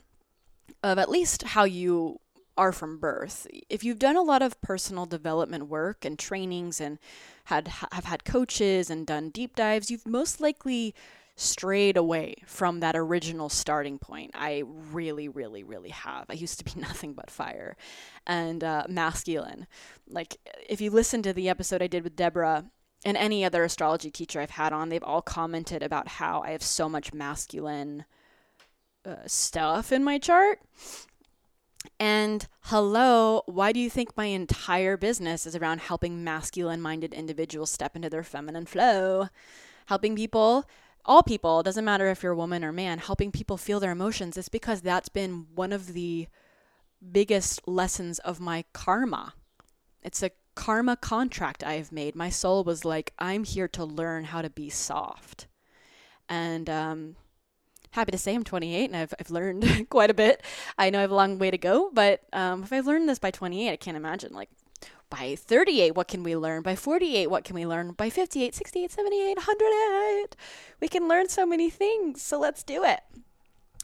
of 0.82 0.98
at 0.98 1.10
least 1.10 1.44
how 1.44 1.63
you 1.63 2.20
are 2.58 2.72
from 2.72 3.00
birth. 3.00 3.48
If 3.70 3.84
you've 3.84 4.00
done 4.00 4.16
a 4.16 4.22
lot 4.22 4.42
of 4.42 4.62
personal 4.62 5.06
development 5.06 5.68
work 5.68 6.06
and 6.06 6.18
trainings 6.20 6.80
and 6.80 7.00
had 7.46 7.68
have 7.68 8.06
had 8.06 8.24
coaches 8.24 8.90
and 8.90 9.08
done 9.08 9.30
deep 9.30 9.56
dives, 9.56 9.90
you've 9.90 10.08
most 10.08 10.40
likely 10.40 10.94
strayed 11.36 11.98
away 11.98 12.36
from 12.46 12.80
that 12.80 12.96
original 12.96 13.50
starting 13.50 13.98
point. 13.98 14.32
I 14.36 14.63
really, 14.92 15.28
really, 15.28 15.63
really 15.63 15.90
have. 15.90 16.25
I 16.30 16.34
used 16.34 16.60
to 16.60 16.66
be 16.66 16.74
nothing 16.80 17.13
but 17.13 17.32
fire 17.32 17.75
and 18.28 18.63
uh, 18.63 18.84
masculine. 18.88 19.68
Like, 20.08 20.38
if 20.70 20.80
you 20.80 20.92
listen 20.92 21.24
to 21.24 21.34
the 21.34 21.50
episode 21.50 21.82
I 21.82 21.88
did 21.88 22.04
with 22.04 22.16
Deborah 22.16 22.66
and 23.06 23.18
any 23.18 23.44
other 23.44 23.64
astrology 23.64 24.10
teacher 24.10 24.40
I've 24.40 24.52
had 24.52 24.74
on, 24.74 24.90
they've 24.90 25.04
all 25.04 25.22
commented 25.22 25.84
about 25.84 26.08
how 26.08 26.42
I 26.42 26.52
have 26.52 26.64
so 26.64 26.88
much 26.88 27.14
masculine 27.14 28.06
uh, 29.06 29.16
stuff 29.28 29.92
in 29.92 30.04
my 30.04 30.18
chart. 30.18 30.60
And 32.00 32.48
hello, 32.62 33.44
why 33.46 33.74
do 33.74 33.80
you 33.80 33.90
think 33.90 34.16
my 34.16 34.26
entire 34.26 34.96
business 34.96 35.46
is 35.46 35.56
around 35.56 35.82
helping 35.82 36.24
masculine 36.24 36.82
minded 36.82 37.14
individuals 37.14 37.72
step 37.72 37.96
into 37.96 38.10
their 38.10 38.24
feminine 38.24 38.66
flow? 38.66 39.28
Helping 39.88 40.16
people, 40.16 40.66
all 41.04 41.24
people, 41.24 41.62
doesn't 41.62 41.84
matter 41.84 42.08
if 42.08 42.24
you're 42.24 42.32
a 42.32 42.38
woman 42.38 42.64
or 42.64 42.72
man, 42.72 43.00
helping 43.00 43.32
people 43.32 43.58
feel 43.58 43.82
their 43.82 43.92
emotions. 43.92 44.38
It's 44.38 44.48
because 44.48 44.82
that's 44.82 45.10
been 45.10 45.48
one 45.54 45.74
of 45.74 45.94
the 45.94 46.28
biggest 47.12 47.68
lessons 47.68 48.20
of 48.20 48.40
my 48.40 48.64
karma. 48.72 49.34
It's 50.02 50.24
a 50.24 50.32
karma 50.56 50.96
contract 50.96 51.64
I 51.64 51.74
have 51.74 51.92
made. 51.92 52.16
My 52.16 52.30
soul 52.30 52.64
was 52.64 52.86
like, 52.86 53.14
I'm 53.20 53.44
here 53.44 53.68
to 53.70 53.86
learn 53.86 54.26
how 54.26 54.42
to 54.42 54.50
be 54.50 54.70
soft. 54.70 55.48
And 56.30 56.70
um, 56.70 57.16
happy 57.92 58.12
to 58.12 58.18
say 58.18 58.34
I'm 58.34 58.44
28 58.44 58.86
and 58.86 58.96
I've, 58.96 59.14
I've 59.20 59.32
learned 59.32 59.86
quite 59.90 60.10
a 60.10 60.14
bit. 60.14 60.42
I 60.78 60.90
know 60.90 61.00
I 61.00 61.02
have 61.02 61.12
a 61.12 61.16
long 61.16 61.38
way 61.40 61.52
to 61.52 61.58
go, 61.58 61.90
but 61.94 62.22
um, 62.34 62.64
if 62.64 62.74
I've 62.74 62.88
learned 62.88 63.10
this 63.10 63.20
by 63.20 63.32
28, 63.32 63.72
I 63.72 63.76
can't 63.76 63.98
imagine 63.98 64.34
like 64.34 64.50
by 65.10 65.36
38, 65.36 65.96
what 65.96 66.08
can 66.08 66.24
we 66.24 66.36
learn? 66.36 66.64
By 66.64 66.76
48, 66.76 67.28
what 67.28 67.44
can 67.44 67.56
we 67.56 67.68
learn? 67.68 67.92
By 67.92 68.10
58, 68.10 68.56
68, 68.56 68.92
78, 68.92 69.38
108, 69.38 70.36
we 70.80 70.88
can 70.88 71.08
learn 71.08 71.30
so 71.30 71.46
many 71.46 71.70
things. 71.70 72.22
So 72.22 72.40
let's 72.40 72.64
do 72.64 72.84
it. 72.84 73.02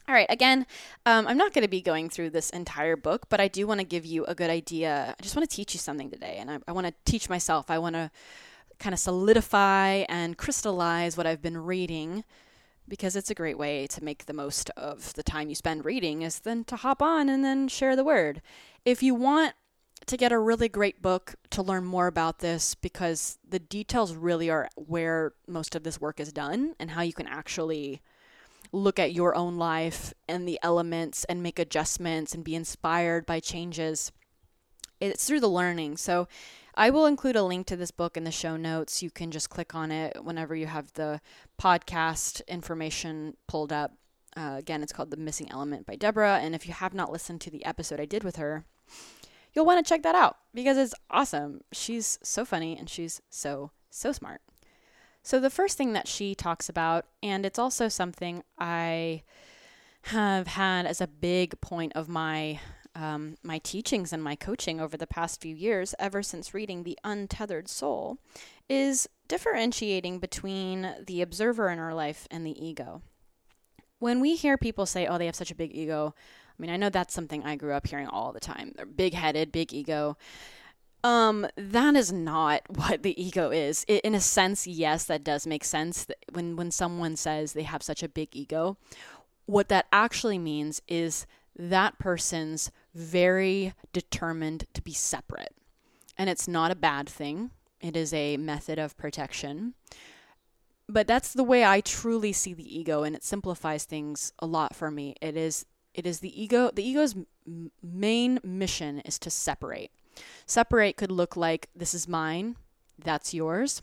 All 0.08 0.14
right, 0.14 0.26
again, 0.28 0.66
um, 1.06 1.26
I'm 1.28 1.36
not 1.36 1.52
going 1.52 1.62
to 1.62 1.68
be 1.68 1.80
going 1.80 2.08
through 2.08 2.30
this 2.30 2.50
entire 2.50 2.96
book, 2.96 3.28
but 3.28 3.40
I 3.40 3.48
do 3.48 3.66
want 3.66 3.80
to 3.80 3.86
give 3.86 4.04
you 4.04 4.24
a 4.24 4.34
good 4.34 4.50
idea. 4.50 5.14
I 5.18 5.22
just 5.22 5.36
want 5.36 5.48
to 5.48 5.54
teach 5.54 5.72
you 5.72 5.78
something 5.78 6.10
today, 6.10 6.36
and 6.40 6.50
I, 6.50 6.58
I 6.66 6.72
want 6.72 6.88
to 6.88 6.94
teach 7.04 7.28
myself. 7.28 7.70
I 7.70 7.78
want 7.78 7.94
to 7.94 8.10
kind 8.80 8.92
of 8.92 8.98
solidify 8.98 10.04
and 10.08 10.36
crystallize 10.36 11.16
what 11.16 11.26
I've 11.26 11.42
been 11.42 11.58
reading 11.58 12.24
because 12.88 13.14
it's 13.14 13.30
a 13.30 13.34
great 13.34 13.56
way 13.56 13.86
to 13.86 14.02
make 14.02 14.26
the 14.26 14.32
most 14.32 14.68
of 14.70 15.14
the 15.14 15.22
time 15.22 15.48
you 15.48 15.54
spend 15.54 15.84
reading 15.84 16.22
is 16.22 16.40
then 16.40 16.64
to 16.64 16.76
hop 16.76 17.00
on 17.00 17.28
and 17.28 17.44
then 17.44 17.68
share 17.68 17.94
the 17.94 18.02
word. 18.02 18.42
If 18.84 19.02
you 19.02 19.14
want 19.14 19.54
to 20.06 20.16
get 20.16 20.32
a 20.32 20.38
really 20.38 20.68
great 20.68 21.00
book 21.02 21.36
to 21.50 21.62
learn 21.62 21.84
more 21.84 22.08
about 22.08 22.40
this 22.40 22.74
because 22.74 23.38
the 23.48 23.58
details 23.58 24.14
really 24.14 24.50
are 24.50 24.68
where 24.74 25.34
most 25.46 25.76
of 25.76 25.84
this 25.84 26.00
work 26.00 26.18
is 26.18 26.32
done 26.32 26.74
and 26.80 26.90
how 26.90 27.02
you 27.02 27.12
can 27.12 27.28
actually 27.28 28.02
look 28.72 28.98
at 28.98 29.12
your 29.12 29.34
own 29.34 29.56
life 29.56 30.14
and 30.28 30.46
the 30.46 30.58
elements 30.62 31.24
and 31.24 31.42
make 31.42 31.58
adjustments 31.58 32.34
and 32.34 32.44
be 32.44 32.54
inspired 32.54 33.26
by 33.26 33.40
changes. 33.40 34.12
It's 35.00 35.26
through 35.26 35.40
the 35.40 35.48
learning. 35.48 35.96
So 35.96 36.28
I 36.74 36.90
will 36.90 37.06
include 37.06 37.36
a 37.36 37.42
link 37.42 37.66
to 37.66 37.76
this 37.76 37.90
book 37.90 38.16
in 38.16 38.24
the 38.24 38.30
show 38.30 38.56
notes. 38.56 39.02
You 39.02 39.10
can 39.10 39.30
just 39.30 39.50
click 39.50 39.74
on 39.74 39.90
it 39.90 40.24
whenever 40.24 40.54
you 40.54 40.66
have 40.66 40.92
the 40.92 41.20
podcast 41.60 42.46
information 42.46 43.36
pulled 43.46 43.72
up. 43.72 43.92
Uh, 44.36 44.54
again, 44.58 44.82
it's 44.82 44.92
called 44.92 45.10
The 45.10 45.16
Missing 45.16 45.50
Element 45.50 45.86
by 45.86 45.96
Deborah. 45.96 46.38
And 46.40 46.54
if 46.54 46.66
you 46.66 46.72
have 46.72 46.94
not 46.94 47.10
listened 47.10 47.40
to 47.42 47.50
the 47.50 47.64
episode 47.64 47.98
I 47.98 48.04
did 48.04 48.22
with 48.22 48.36
her, 48.36 48.64
you'll 49.52 49.66
want 49.66 49.84
to 49.84 49.88
check 49.88 50.02
that 50.04 50.14
out 50.14 50.36
because 50.54 50.78
it's 50.78 50.94
awesome. 51.10 51.62
She's 51.72 52.18
so 52.22 52.44
funny 52.44 52.78
and 52.78 52.88
she's 52.88 53.20
so, 53.28 53.72
so 53.90 54.12
smart. 54.12 54.40
So, 55.22 55.38
the 55.38 55.50
first 55.50 55.76
thing 55.76 55.92
that 55.92 56.08
she 56.08 56.34
talks 56.34 56.68
about, 56.68 57.06
and 57.22 57.44
it's 57.44 57.58
also 57.58 57.88
something 57.88 58.42
I 58.58 59.22
have 60.02 60.46
had 60.46 60.86
as 60.86 61.00
a 61.00 61.06
big 61.06 61.60
point 61.60 61.92
of 61.94 62.08
my 62.08 62.60
um, 62.94 63.36
my 63.42 63.58
teachings 63.58 64.12
and 64.12 64.22
my 64.22 64.34
coaching 64.34 64.80
over 64.80 64.96
the 64.96 65.06
past 65.06 65.40
few 65.40 65.54
years, 65.54 65.94
ever 65.98 66.22
since 66.22 66.54
reading 66.54 66.82
The 66.82 66.98
Untethered 67.04 67.68
Soul, 67.68 68.18
is 68.68 69.08
differentiating 69.28 70.18
between 70.18 70.94
the 71.06 71.22
observer 71.22 71.68
in 71.68 71.78
our 71.78 71.94
life 71.94 72.26
and 72.30 72.44
the 72.44 72.64
ego. 72.64 73.02
When 74.00 74.20
we 74.20 74.34
hear 74.34 74.58
people 74.58 74.86
say, 74.86 75.06
oh, 75.06 75.18
they 75.18 75.26
have 75.26 75.36
such 75.36 75.52
a 75.52 75.54
big 75.54 75.72
ego, 75.72 76.14
I 76.16 76.54
mean, 76.60 76.70
I 76.70 76.76
know 76.76 76.90
that's 76.90 77.14
something 77.14 77.44
I 77.44 77.56
grew 77.56 77.72
up 77.72 77.86
hearing 77.86 78.08
all 78.08 78.32
the 78.32 78.40
time. 78.40 78.72
They're 78.74 78.86
big 78.86 79.14
headed, 79.14 79.52
big 79.52 79.72
ego. 79.72 80.16
Um, 81.02 81.46
that 81.56 81.96
is 81.96 82.12
not 82.12 82.62
what 82.68 83.02
the 83.02 83.20
ego 83.20 83.50
is. 83.50 83.84
It, 83.88 84.04
in 84.04 84.14
a 84.14 84.20
sense, 84.20 84.66
yes, 84.66 85.04
that 85.04 85.24
does 85.24 85.46
make 85.46 85.64
sense. 85.64 86.06
When 86.32 86.56
when 86.56 86.70
someone 86.70 87.16
says 87.16 87.52
they 87.52 87.62
have 87.62 87.82
such 87.82 88.02
a 88.02 88.08
big 88.08 88.28
ego, 88.32 88.76
what 89.46 89.68
that 89.68 89.86
actually 89.92 90.38
means 90.38 90.80
is 90.88 91.26
that 91.56 91.98
person's 91.98 92.70
very 92.94 93.74
determined 93.92 94.64
to 94.74 94.82
be 94.82 94.92
separate. 94.92 95.54
And 96.16 96.30
it's 96.30 96.48
not 96.48 96.70
a 96.70 96.76
bad 96.76 97.08
thing. 97.08 97.50
It 97.80 97.96
is 97.96 98.12
a 98.12 98.36
method 98.36 98.78
of 98.78 98.96
protection. 98.96 99.74
But 100.88 101.06
that's 101.06 101.32
the 101.32 101.44
way 101.44 101.64
I 101.64 101.80
truly 101.80 102.32
see 102.32 102.52
the 102.52 102.78
ego 102.78 103.04
and 103.04 103.14
it 103.14 103.24
simplifies 103.24 103.84
things 103.84 104.32
a 104.38 104.46
lot 104.46 104.74
for 104.74 104.90
me. 104.90 105.14
It 105.20 105.36
is 105.36 105.66
it 105.94 106.06
is 106.06 106.20
the 106.20 106.40
ego 106.40 106.70
the 106.72 106.86
ego's 106.86 107.16
main 107.82 108.38
mission 108.44 109.00
is 109.00 109.18
to 109.20 109.30
separate 109.30 109.90
Separate 110.46 110.96
could 110.96 111.10
look 111.10 111.36
like 111.36 111.68
this 111.74 111.94
is 111.94 112.08
mine, 112.08 112.56
that's 112.98 113.34
yours. 113.34 113.82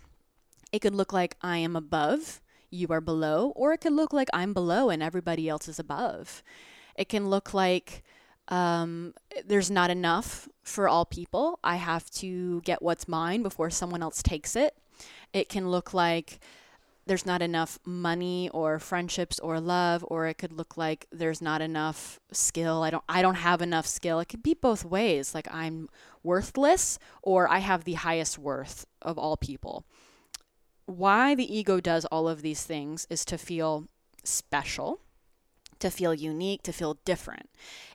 It 0.71 0.79
could 0.79 0.95
look 0.95 1.13
like 1.13 1.35
I 1.41 1.57
am 1.57 1.75
above, 1.75 2.41
you 2.69 2.87
are 2.89 3.01
below, 3.01 3.53
or 3.55 3.73
it 3.73 3.81
could 3.81 3.93
look 3.93 4.13
like 4.13 4.29
I'm 4.33 4.53
below 4.53 4.89
and 4.89 5.01
everybody 5.01 5.47
else 5.47 5.67
is 5.67 5.79
above. 5.79 6.43
It 6.95 7.09
can 7.09 7.29
look 7.29 7.53
like 7.53 8.03
um, 8.49 9.13
there's 9.45 9.71
not 9.71 9.89
enough 9.89 10.47
for 10.63 10.87
all 10.87 11.05
people. 11.05 11.59
I 11.63 11.75
have 11.77 12.09
to 12.11 12.61
get 12.61 12.81
what's 12.81 13.07
mine 13.07 13.43
before 13.43 13.69
someone 13.69 14.01
else 14.01 14.21
takes 14.21 14.55
it. 14.55 14.75
It 15.33 15.49
can 15.49 15.69
look 15.69 15.93
like 15.93 16.39
there's 17.07 17.25
not 17.25 17.41
enough 17.41 17.79
money 17.85 18.49
or 18.53 18.79
friendships 18.79 19.39
or 19.39 19.59
love 19.59 20.05
or 20.07 20.27
it 20.27 20.35
could 20.35 20.51
look 20.51 20.77
like 20.77 21.07
there's 21.11 21.41
not 21.41 21.61
enough 21.61 22.19
skill. 22.31 22.83
I 22.83 22.89
don't 22.89 23.03
i 23.09 23.21
don't 23.21 23.35
have 23.35 23.61
enough 23.61 23.87
skill. 23.87 24.19
It 24.19 24.27
could 24.29 24.43
be 24.43 24.53
both 24.53 24.85
ways 24.85 25.33
like 25.33 25.47
i'm 25.51 25.89
worthless 26.23 26.99
or 27.21 27.47
i 27.49 27.59
have 27.59 27.83
the 27.83 27.93
highest 27.93 28.37
worth 28.37 28.85
of 29.01 29.17
all 29.17 29.37
people. 29.37 29.85
Why 30.85 31.35
the 31.35 31.57
ego 31.57 31.79
does 31.79 32.05
all 32.05 32.27
of 32.27 32.41
these 32.41 32.63
things 32.63 33.07
is 33.09 33.25
to 33.25 33.37
feel 33.37 33.87
special 34.23 34.99
to 35.79 35.91
feel 35.91 36.13
unique 36.13 36.63
to 36.63 36.73
feel 36.73 36.97
different. 37.05 37.49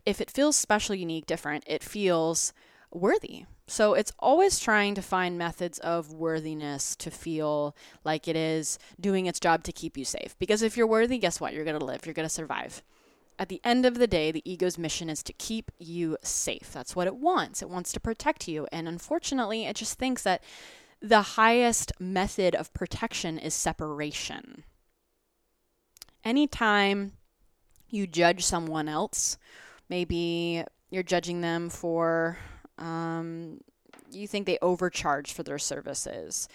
If 0.06 0.20
it 0.20 0.30
feels 0.30 0.56
special 0.56 0.94
unique 0.94 1.26
different 1.26 1.64
it 1.66 1.82
feels 1.82 2.52
worthy 2.90 3.44
so 3.66 3.94
it's 3.94 4.12
always 4.18 4.58
trying 4.58 4.94
to 4.96 5.02
find 5.02 5.38
methods 5.38 5.78
of 5.78 6.12
worthiness 6.12 6.96
to 6.96 7.10
feel 7.10 7.76
like 8.04 8.26
it 8.26 8.36
is 8.36 8.78
doing 9.00 9.26
its 9.26 9.40
job 9.40 9.62
to 9.64 9.72
keep 9.72 9.96
you 9.96 10.04
safe. 10.04 10.36
Because 10.38 10.62
if 10.62 10.76
you're 10.76 10.86
worthy, 10.86 11.18
guess 11.18 11.40
what? 11.40 11.54
You're 11.54 11.64
going 11.64 11.78
to 11.78 11.84
live, 11.84 12.04
you're 12.04 12.14
going 12.14 12.28
to 12.28 12.34
survive. 12.34 12.82
At 13.38 13.48
the 13.48 13.60
end 13.64 13.86
of 13.86 13.98
the 13.98 14.06
day, 14.06 14.30
the 14.30 14.48
ego's 14.50 14.78
mission 14.78 15.08
is 15.08 15.22
to 15.24 15.32
keep 15.32 15.70
you 15.78 16.16
safe. 16.22 16.70
That's 16.72 16.94
what 16.94 17.06
it 17.06 17.16
wants. 17.16 17.62
It 17.62 17.70
wants 17.70 17.92
to 17.92 18.00
protect 18.00 18.46
you. 18.46 18.66
And 18.70 18.86
unfortunately, 18.86 19.64
it 19.64 19.76
just 19.76 19.98
thinks 19.98 20.22
that 20.22 20.42
the 21.00 21.22
highest 21.22 21.92
method 21.98 22.54
of 22.54 22.72
protection 22.74 23.38
is 23.38 23.54
separation. 23.54 24.64
Anytime 26.24 27.12
you 27.88 28.06
judge 28.06 28.44
someone 28.44 28.88
else, 28.88 29.38
maybe 29.88 30.62
you're 30.90 31.02
judging 31.02 31.40
them 31.40 31.68
for 31.68 32.38
um, 32.82 33.60
you 34.10 34.26
think 34.26 34.46
they 34.46 34.58
overcharge 34.60 35.32
for 35.32 35.42
their 35.42 35.58
services. 35.58 36.48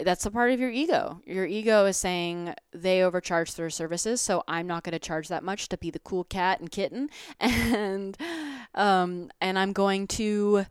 That's 0.00 0.26
a 0.26 0.30
part 0.30 0.50
of 0.50 0.58
your 0.58 0.70
ego. 0.70 1.20
Your 1.24 1.46
ego 1.46 1.86
is 1.86 1.96
saying 1.96 2.54
they 2.72 3.02
overcharge 3.02 3.54
their 3.54 3.70
services, 3.70 4.20
so 4.20 4.42
I'm 4.48 4.66
not 4.66 4.82
going 4.82 4.92
to 4.92 4.98
charge 4.98 5.28
that 5.28 5.44
much 5.44 5.68
to 5.68 5.76
be 5.76 5.90
the 5.90 6.00
cool 6.00 6.24
cat 6.24 6.60
and 6.60 6.70
kitten, 6.70 7.10
and 7.40 8.16
um, 8.74 9.30
and 9.40 9.58
I'm 9.58 9.72
going 9.72 10.06
to 10.08 10.66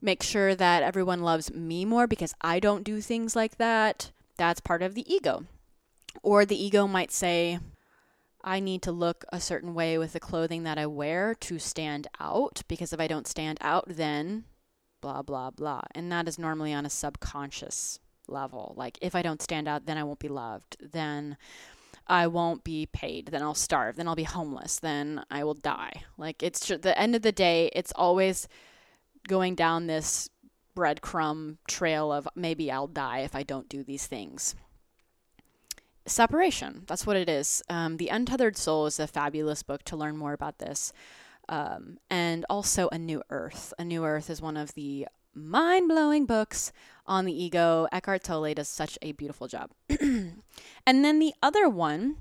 make 0.00 0.22
sure 0.22 0.54
that 0.54 0.82
everyone 0.82 1.22
loves 1.22 1.52
me 1.52 1.84
more 1.84 2.06
because 2.06 2.34
I 2.40 2.60
don't 2.60 2.84
do 2.84 3.00
things 3.00 3.34
like 3.34 3.56
that. 3.56 4.12
That's 4.36 4.60
part 4.60 4.82
of 4.82 4.94
the 4.94 5.12
ego. 5.12 5.44
Or 6.22 6.44
the 6.44 6.62
ego 6.62 6.86
might 6.86 7.10
say, 7.10 7.58
I 8.44 8.60
need 8.60 8.82
to 8.82 8.92
look 8.92 9.24
a 9.32 9.40
certain 9.40 9.74
way 9.74 9.98
with 9.98 10.12
the 10.12 10.20
clothing 10.20 10.62
that 10.62 10.78
I 10.78 10.86
wear 10.86 11.34
to 11.34 11.58
stand 11.58 12.06
out 12.20 12.62
because 12.68 12.92
if 12.92 13.00
I 13.00 13.08
don't 13.08 13.26
stand 13.26 13.58
out, 13.60 13.86
then 13.88 14.44
blah, 15.00 15.22
blah, 15.22 15.50
blah. 15.50 15.82
And 15.94 16.10
that 16.12 16.28
is 16.28 16.38
normally 16.38 16.72
on 16.72 16.86
a 16.86 16.90
subconscious 16.90 18.00
level. 18.26 18.74
Like, 18.76 18.98
if 19.00 19.14
I 19.14 19.22
don't 19.22 19.42
stand 19.42 19.68
out, 19.68 19.86
then 19.86 19.98
I 19.98 20.04
won't 20.04 20.18
be 20.18 20.28
loved. 20.28 20.76
Then 20.80 21.36
I 22.06 22.26
won't 22.26 22.64
be 22.64 22.86
paid. 22.86 23.26
Then 23.26 23.42
I'll 23.42 23.54
starve. 23.54 23.96
Then 23.96 24.08
I'll 24.08 24.14
be 24.14 24.24
homeless. 24.24 24.78
Then 24.78 25.24
I 25.30 25.44
will 25.44 25.54
die. 25.54 26.02
Like, 26.16 26.42
it's 26.42 26.66
just, 26.66 26.82
the 26.82 26.98
end 26.98 27.14
of 27.14 27.22
the 27.22 27.32
day, 27.32 27.70
it's 27.74 27.92
always 27.96 28.48
going 29.26 29.54
down 29.54 29.86
this 29.86 30.28
breadcrumb 30.76 31.58
trail 31.66 32.12
of 32.12 32.28
maybe 32.36 32.70
I'll 32.70 32.86
die 32.86 33.20
if 33.20 33.34
I 33.34 33.42
don't 33.42 33.68
do 33.68 33.82
these 33.82 34.06
things 34.06 34.54
separation. 36.10 36.84
That's 36.86 37.06
what 37.06 37.16
it 37.16 37.28
is. 37.28 37.62
Um, 37.68 37.96
the 37.96 38.08
Untethered 38.08 38.56
Soul 38.56 38.86
is 38.86 38.98
a 38.98 39.06
fabulous 39.06 39.62
book 39.62 39.82
to 39.84 39.96
learn 39.96 40.16
more 40.16 40.32
about 40.32 40.58
this. 40.58 40.92
Um, 41.48 41.98
and 42.10 42.44
also 42.50 42.88
A 42.90 42.98
New 42.98 43.22
Earth. 43.30 43.72
A 43.78 43.84
New 43.84 44.04
Earth 44.04 44.28
is 44.28 44.42
one 44.42 44.56
of 44.56 44.74
the 44.74 45.06
mind 45.34 45.88
blowing 45.88 46.26
books 46.26 46.72
on 47.06 47.24
the 47.24 47.32
ego. 47.32 47.86
Eckhart 47.92 48.22
Tolle 48.22 48.54
does 48.54 48.68
such 48.68 48.98
a 49.00 49.12
beautiful 49.12 49.48
job. 49.48 49.70
and 49.88 50.42
then 50.86 51.18
the 51.18 51.32
other 51.42 51.68
one, 51.68 52.16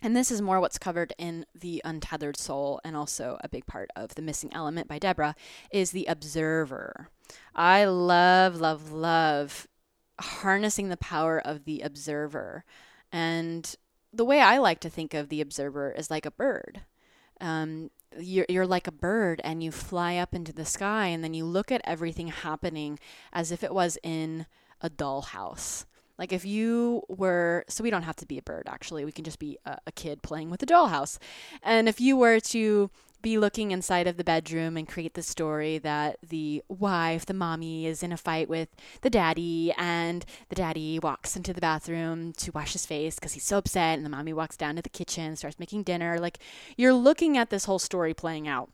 and 0.00 0.16
this 0.16 0.30
is 0.30 0.40
more 0.40 0.60
what's 0.60 0.78
covered 0.78 1.12
in 1.18 1.44
The 1.54 1.82
Untethered 1.84 2.36
Soul 2.36 2.80
and 2.84 2.96
also 2.96 3.38
a 3.42 3.48
big 3.48 3.66
part 3.66 3.90
of 3.96 4.14
The 4.14 4.22
Missing 4.22 4.52
Element 4.54 4.88
by 4.88 4.98
Deborah, 4.98 5.34
is 5.70 5.90
The 5.90 6.06
Observer. 6.06 7.10
I 7.54 7.84
love, 7.84 8.56
love, 8.56 8.92
love 8.92 9.66
harnessing 10.20 10.88
the 10.88 10.96
power 10.96 11.40
of 11.40 11.64
the 11.64 11.80
observer. 11.80 12.64
And 13.12 13.74
the 14.12 14.24
way 14.24 14.40
I 14.40 14.58
like 14.58 14.80
to 14.80 14.90
think 14.90 15.14
of 15.14 15.28
the 15.28 15.40
observer 15.40 15.90
is 15.92 16.10
like 16.10 16.26
a 16.26 16.30
bird. 16.30 16.82
Um, 17.40 17.90
you're, 18.18 18.46
you're 18.48 18.66
like 18.66 18.86
a 18.86 18.92
bird 18.92 19.40
and 19.44 19.62
you 19.62 19.70
fly 19.70 20.16
up 20.16 20.34
into 20.34 20.52
the 20.52 20.64
sky 20.64 21.06
and 21.06 21.22
then 21.22 21.34
you 21.34 21.44
look 21.44 21.70
at 21.72 21.80
everything 21.84 22.28
happening 22.28 22.98
as 23.32 23.52
if 23.52 23.62
it 23.62 23.74
was 23.74 23.98
in 24.02 24.46
a 24.80 24.90
dollhouse. 24.90 25.84
Like 26.18 26.32
if 26.32 26.44
you 26.44 27.02
were, 27.08 27.64
so 27.68 27.84
we 27.84 27.90
don't 27.90 28.02
have 28.02 28.16
to 28.16 28.26
be 28.26 28.38
a 28.38 28.42
bird 28.42 28.64
actually, 28.68 29.04
we 29.04 29.12
can 29.12 29.24
just 29.24 29.38
be 29.38 29.58
a, 29.64 29.78
a 29.86 29.92
kid 29.92 30.22
playing 30.22 30.50
with 30.50 30.62
a 30.62 30.66
dollhouse. 30.66 31.18
And 31.62 31.88
if 31.88 32.00
you 32.00 32.16
were 32.16 32.40
to 32.40 32.90
be 33.22 33.38
looking 33.38 33.72
inside 33.72 34.06
of 34.06 34.18
the 34.18 34.24
bedroom 34.24 34.76
and 34.76 34.86
create 34.86 35.14
the 35.14 35.22
story 35.22 35.78
that 35.78 36.16
the 36.26 36.62
wife, 36.68 37.26
the 37.26 37.34
mommy, 37.34 37.86
is 37.86 38.02
in 38.02 38.12
a 38.12 38.16
fight 38.16 38.48
with 38.48 38.68
the 39.00 39.10
daddy, 39.10 39.72
and 39.76 40.24
the 40.48 40.54
daddy 40.54 40.98
walks 40.98 41.34
into 41.34 41.52
the 41.52 41.60
bathroom 41.60 42.32
to 42.34 42.52
wash 42.52 42.72
his 42.72 42.86
face 42.86 43.16
because 43.16 43.32
he's 43.32 43.42
so 43.42 43.58
upset, 43.58 43.96
and 43.96 44.06
the 44.06 44.10
mommy 44.10 44.32
walks 44.32 44.56
down 44.56 44.76
to 44.76 44.82
the 44.82 44.88
kitchen, 44.88 45.34
starts 45.34 45.58
making 45.58 45.82
dinner. 45.82 46.20
Like 46.20 46.38
you're 46.76 46.92
looking 46.92 47.36
at 47.36 47.50
this 47.50 47.64
whole 47.64 47.80
story 47.80 48.14
playing 48.14 48.46
out 48.46 48.70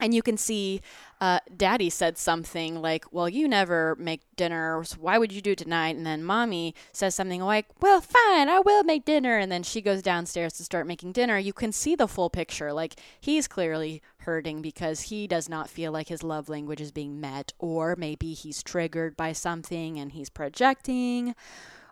and 0.00 0.14
you 0.14 0.22
can 0.22 0.36
see 0.36 0.80
uh, 1.20 1.40
daddy 1.56 1.88
said 1.88 2.18
something 2.18 2.82
like 2.82 3.06
well 3.10 3.28
you 3.28 3.48
never 3.48 3.96
make 3.98 4.20
dinner 4.36 4.82
so 4.84 4.96
why 5.00 5.18
would 5.18 5.32
you 5.32 5.40
do 5.40 5.52
it 5.52 5.58
tonight? 5.58 5.96
And 5.96 6.06
then 6.06 6.22
mommy 6.22 6.74
says 6.92 7.14
something 7.14 7.42
like 7.42 7.66
well 7.80 8.00
fine 8.00 8.48
i 8.48 8.60
will 8.60 8.84
make 8.84 9.04
dinner. 9.04 9.38
And 9.38 9.50
then 9.50 9.62
she 9.62 9.80
goes 9.80 10.02
downstairs 10.02 10.54
to 10.54 10.64
start 10.64 10.86
making 10.86 11.12
dinner. 11.12 11.38
You 11.38 11.52
can 11.52 11.72
see 11.72 11.94
the 11.94 12.08
full 12.08 12.30
picture. 12.30 12.72
Like 12.72 12.96
he's 13.20 13.48
clearly 13.48 14.02
hurting 14.18 14.62
because 14.62 15.02
he 15.02 15.26
does 15.26 15.48
not 15.48 15.70
feel 15.70 15.92
like 15.92 16.08
his 16.08 16.22
love 16.22 16.48
language 16.48 16.80
is 16.80 16.92
being 16.92 17.20
met. 17.20 17.52
Or 17.58 17.96
maybe 17.96 18.32
he's 18.32 18.62
triggered 18.62 19.16
by 19.16 19.32
something 19.32 19.98
and 19.98 20.12
he's 20.12 20.30
projecting. 20.30 21.34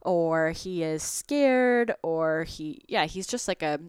Or 0.02 0.50
he 0.50 0.82
is 0.82 1.02
scared. 1.02 1.94
Or 2.02 2.44
he 2.44 2.82
yeah 2.88 3.06
he's 3.06 3.26
just 3.26 3.48
like 3.48 3.62
a 3.62 3.80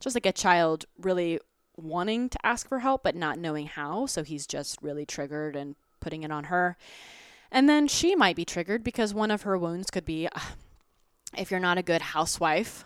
just 0.00 0.16
like 0.16 0.26
a 0.26 0.32
child 0.32 0.86
really 0.98 1.40
wanting 1.82 2.28
to 2.28 2.46
ask 2.46 2.68
for 2.68 2.80
help 2.80 3.02
but 3.02 3.16
not 3.16 3.38
knowing 3.38 3.66
how. 3.66 4.06
So 4.06 4.22
he's 4.22 4.46
just 4.46 4.78
really 4.82 5.06
triggered 5.06 5.56
and 5.56 5.76
putting 6.00 6.22
it 6.22 6.30
on 6.30 6.44
her. 6.44 6.76
And 7.50 7.68
then 7.68 7.88
she 7.88 8.14
might 8.14 8.36
be 8.36 8.44
triggered 8.44 8.84
because 8.84 9.12
one 9.12 9.30
of 9.30 9.42
her 9.42 9.58
wounds 9.58 9.90
could 9.90 10.04
be 10.04 10.28
if 11.36 11.50
you're 11.50 11.60
not 11.60 11.78
a 11.78 11.82
good 11.82 12.02
housewife, 12.02 12.84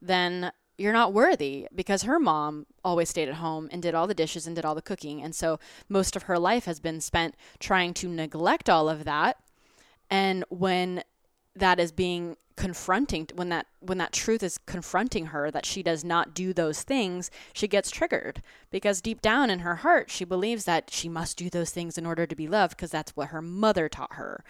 then 0.00 0.52
you're 0.78 0.92
not 0.92 1.12
worthy 1.12 1.68
because 1.74 2.02
her 2.02 2.18
mom 2.18 2.66
always 2.84 3.08
stayed 3.08 3.28
at 3.28 3.36
home 3.36 3.68
and 3.70 3.82
did 3.82 3.94
all 3.94 4.06
the 4.06 4.14
dishes 4.14 4.46
and 4.46 4.56
did 4.56 4.64
all 4.64 4.74
the 4.74 4.82
cooking. 4.82 5.22
And 5.22 5.34
so 5.34 5.58
most 5.88 6.16
of 6.16 6.24
her 6.24 6.38
life 6.38 6.64
has 6.64 6.80
been 6.80 7.00
spent 7.00 7.36
trying 7.60 7.94
to 7.94 8.08
neglect 8.08 8.68
all 8.68 8.88
of 8.88 9.04
that. 9.04 9.36
And 10.10 10.44
when 10.48 11.04
that 11.54 11.78
is 11.78 11.92
being 11.92 12.36
confronting 12.56 13.28
when 13.34 13.48
that 13.48 13.66
when 13.80 13.98
that 13.98 14.12
truth 14.12 14.42
is 14.42 14.58
confronting 14.58 15.26
her 15.26 15.50
that 15.50 15.66
she 15.66 15.82
does 15.82 16.04
not 16.04 16.34
do 16.34 16.52
those 16.52 16.82
things 16.82 17.30
she 17.52 17.68
gets 17.68 17.90
triggered. 17.90 18.42
Because 18.70 19.00
deep 19.00 19.20
down 19.20 19.50
in 19.50 19.60
her 19.60 19.76
heart 19.76 20.10
she 20.10 20.24
believes 20.24 20.64
that 20.64 20.90
she 20.90 21.08
must 21.08 21.36
do 21.36 21.50
those 21.50 21.70
things 21.70 21.98
in 21.98 22.06
order 22.06 22.26
to 22.26 22.36
be 22.36 22.48
loved 22.48 22.76
because 22.76 22.90
that's 22.90 23.16
what 23.16 23.28
her 23.28 23.42
mother 23.42 23.88
taught 23.88 24.14
her. 24.14 24.44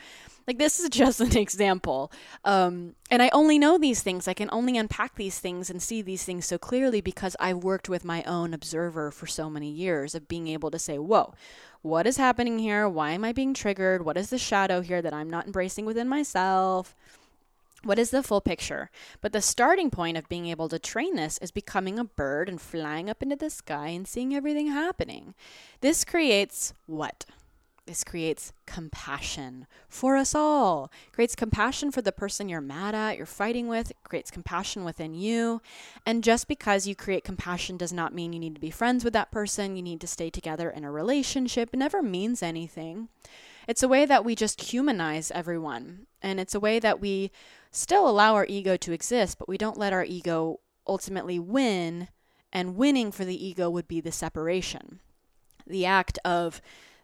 Like 0.46 0.58
this 0.58 0.80
is 0.80 0.88
just 1.02 1.20
an 1.20 1.36
example 1.36 2.12
um, 2.44 2.94
and 3.10 3.22
i 3.22 3.30
only 3.32 3.58
know 3.58 3.78
these 3.78 4.02
things. 4.02 4.28
I 4.28 4.34
can 4.34 4.48
only 4.52 4.76
unpack 4.76 5.16
these 5.16 5.38
things 5.38 5.70
and 5.70 5.82
see 5.82 6.02
these 6.02 6.24
things 6.24 6.46
so 6.46 6.58
clearly 6.58 7.00
because 7.00 7.36
i've 7.40 7.64
worked 7.64 7.88
with 7.88 8.04
my 8.04 8.22
own 8.24 8.54
observer 8.54 9.10
for 9.10 9.26
so 9.26 9.48
many 9.48 9.70
years 9.70 10.14
of 10.14 10.28
being 10.28 10.48
able 10.48 10.70
to 10.70 10.78
say 10.78 10.98
whoa 10.98 11.34
what 11.82 12.06
is 12.06 12.16
happening 12.16 12.60
here? 12.60 12.88
Why 12.88 13.10
am 13.10 13.24
i 13.24 13.32
being 13.32 13.54
triggered? 13.54 14.04
What 14.04 14.16
is 14.16 14.30
the 14.30 14.38
shadow 14.38 14.82
here 14.82 15.02
that 15.02 15.12
i'm 15.12 15.28
not 15.28 15.46
embracing 15.46 15.84
within 15.84 16.08
myself 16.08 16.94
what 17.84 17.98
is 17.98 18.10
the 18.10 18.22
full 18.22 18.40
picture? 18.40 18.90
But 19.20 19.32
the 19.32 19.42
starting 19.42 19.90
point 19.90 20.16
of 20.16 20.28
being 20.28 20.46
able 20.46 20.68
to 20.68 20.78
train 20.78 21.16
this 21.16 21.38
is 21.38 21.50
becoming 21.50 21.98
a 21.98 22.04
bird 22.04 22.48
and 22.48 22.60
flying 22.60 23.10
up 23.10 23.22
into 23.22 23.36
the 23.36 23.50
sky 23.50 23.88
and 23.88 24.06
seeing 24.06 24.34
everything 24.34 24.68
happening. 24.68 25.34
This 25.80 26.04
creates 26.04 26.74
what? 26.86 27.24
This 27.86 28.04
creates 28.04 28.52
compassion 28.64 29.66
for 29.88 30.16
us 30.16 30.36
all. 30.36 30.92
Creates 31.10 31.34
compassion 31.34 31.90
for 31.90 32.00
the 32.00 32.12
person 32.12 32.48
you're 32.48 32.60
mad 32.60 32.94
at, 32.94 33.16
you're 33.16 33.26
fighting 33.26 33.66
with, 33.66 33.90
it 33.90 33.96
creates 34.04 34.30
compassion 34.30 34.84
within 34.84 35.14
you. 35.14 35.60
And 36.06 36.22
just 36.22 36.46
because 36.46 36.86
you 36.86 36.94
create 36.94 37.24
compassion 37.24 37.76
does 37.76 37.92
not 37.92 38.14
mean 38.14 38.32
you 38.32 38.38
need 38.38 38.54
to 38.54 38.60
be 38.60 38.70
friends 38.70 39.02
with 39.02 39.12
that 39.14 39.32
person, 39.32 39.74
you 39.76 39.82
need 39.82 40.00
to 40.00 40.06
stay 40.06 40.30
together 40.30 40.70
in 40.70 40.84
a 40.84 40.92
relationship. 40.92 41.70
It 41.72 41.78
never 41.78 42.02
means 42.02 42.40
anything. 42.40 43.08
It's 43.66 43.82
a 43.82 43.88
way 43.88 44.06
that 44.06 44.24
we 44.24 44.36
just 44.36 44.72
humanize 44.72 45.32
everyone. 45.32 46.06
And 46.22 46.38
it's 46.38 46.54
a 46.54 46.60
way 46.60 46.78
that 46.78 47.00
we 47.00 47.32
still 47.72 48.08
allow 48.08 48.35
our 48.35 48.46
ego 48.48 48.76
to 48.76 48.92
exist, 48.92 49.38
but 49.38 49.48
we 49.48 49.58
don't 49.58 49.78
let 49.78 49.92
our 49.92 50.04
ego 50.04 50.61
ultimately 50.87 51.38
win. 51.38 52.08
And 52.52 52.76
winning 52.76 53.11
for 53.11 53.24
the 53.24 53.46
ego 53.46 53.70
would 53.70 53.88
be 53.88 54.00
the 54.00 54.12
separation. 54.12 55.00
The 55.66 55.87
act 55.87 56.18
of 56.24 56.61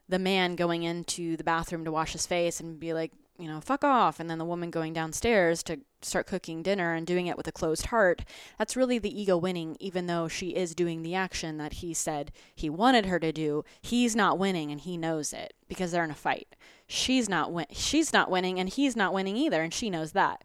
the 0.08 0.18
man 0.18 0.56
going 0.56 0.82
into 0.82 1.36
the 1.36 1.44
bathroom 1.44 1.84
to 1.84 1.92
wash 1.92 2.12
his 2.12 2.26
face 2.26 2.60
and 2.60 2.78
be 2.78 2.92
like, 2.92 3.12
you 3.38 3.46
know, 3.46 3.60
fuck 3.60 3.84
off. 3.84 4.18
And 4.18 4.28
then 4.28 4.38
the 4.38 4.44
woman 4.44 4.70
going 4.70 4.92
downstairs 4.92 5.62
to 5.64 5.78
start 6.02 6.26
cooking 6.26 6.62
dinner 6.62 6.94
and 6.94 7.06
doing 7.06 7.26
it 7.26 7.36
with 7.36 7.46
a 7.46 7.52
closed 7.52 7.86
heart. 7.86 8.24
That's 8.58 8.76
really 8.76 8.98
the 8.98 9.20
ego 9.20 9.36
winning, 9.36 9.76
even 9.78 10.06
though 10.06 10.28
she 10.28 10.50
is 10.50 10.74
doing 10.74 11.02
the 11.02 11.14
action 11.14 11.56
that 11.58 11.74
he 11.74 11.94
said 11.94 12.32
he 12.54 12.68
wanted 12.68 13.06
her 13.06 13.18
to 13.20 13.32
do. 13.32 13.64
He's 13.80 14.16
not 14.16 14.38
winning 14.38 14.70
and 14.70 14.80
he 14.80 14.96
knows 14.96 15.32
it 15.32 15.54
because 15.68 15.92
they're 15.92 16.04
in 16.04 16.10
a 16.10 16.14
fight. 16.14 16.56
She's 16.86 17.28
not 17.28 17.52
win- 17.52 17.66
she's 17.70 18.12
not 18.12 18.30
winning 18.30 18.58
and 18.58 18.68
he's 18.68 18.96
not 18.96 19.14
winning 19.14 19.36
either 19.36 19.62
and 19.62 19.72
she 19.72 19.90
knows 19.90 20.12
that. 20.12 20.44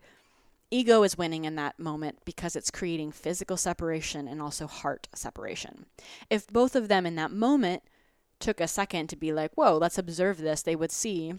Ego 0.70 1.04
is 1.04 1.18
winning 1.18 1.46
in 1.46 1.56
that 1.56 1.80
moment 1.80 2.20
because 2.26 2.56
it's 2.56 2.72
creating 2.72 3.12
physical 3.12 3.58
separation 3.58 4.28
and 4.28 4.42
also 4.42 4.66
heart 4.66 5.08
separation. 5.14 5.86
If 6.30 6.48
both 6.48 6.76
of 6.76 6.88
them 6.88 7.06
in 7.06 7.16
that 7.16 7.32
moment 7.32 7.84
took 8.40 8.60
a 8.60 8.68
second 8.68 9.08
to 9.08 9.16
be 9.16 9.32
like, 9.32 9.54
whoa, 9.54 9.78
let's 9.78 10.00
observe 10.00 10.40
this, 10.40 10.64
they 10.64 10.76
would 10.76 10.92
see 10.92 11.36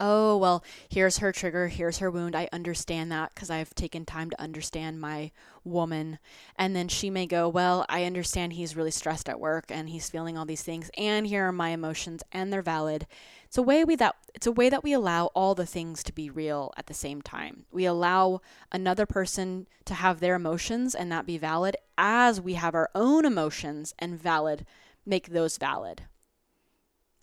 oh, 0.00 0.36
well, 0.36 0.64
here's 0.88 1.18
her 1.18 1.32
trigger, 1.32 1.68
here's 1.68 1.98
her 1.98 2.10
wound. 2.10 2.34
I 2.34 2.48
understand 2.52 3.12
that 3.12 3.34
because 3.34 3.50
I've 3.50 3.74
taken 3.74 4.04
time 4.04 4.30
to 4.30 4.40
understand 4.40 5.00
my 5.00 5.30
woman. 5.64 6.18
And 6.56 6.74
then 6.74 6.88
she 6.88 7.10
may 7.10 7.26
go, 7.26 7.48
well, 7.48 7.86
I 7.88 8.04
understand 8.04 8.52
he's 8.52 8.76
really 8.76 8.90
stressed 8.90 9.28
at 9.28 9.40
work 9.40 9.66
and 9.70 9.88
he's 9.88 10.10
feeling 10.10 10.36
all 10.36 10.44
these 10.44 10.62
things, 10.62 10.90
and 10.96 11.26
here 11.26 11.46
are 11.46 11.52
my 11.52 11.70
emotions, 11.70 12.22
and 12.32 12.52
they're 12.52 12.62
valid. 12.62 13.06
It's 13.46 13.58
a 13.58 13.62
way 13.62 13.84
we 13.84 13.96
that 13.96 14.16
it's 14.34 14.46
a 14.46 14.52
way 14.52 14.70
that 14.70 14.82
we 14.82 14.94
allow 14.94 15.26
all 15.34 15.54
the 15.54 15.66
things 15.66 16.02
to 16.04 16.12
be 16.12 16.30
real 16.30 16.72
at 16.78 16.86
the 16.86 16.94
same 16.94 17.20
time. 17.20 17.66
We 17.70 17.84
allow 17.84 18.40
another 18.70 19.04
person 19.04 19.66
to 19.84 19.92
have 19.92 20.20
their 20.20 20.34
emotions 20.34 20.94
and 20.94 21.12
that 21.12 21.26
be 21.26 21.36
valid 21.36 21.76
as 21.98 22.40
we 22.40 22.54
have 22.54 22.74
our 22.74 22.88
own 22.94 23.26
emotions 23.26 23.94
and 23.98 24.18
valid 24.18 24.64
make 25.04 25.28
those 25.28 25.58
valid. 25.58 26.04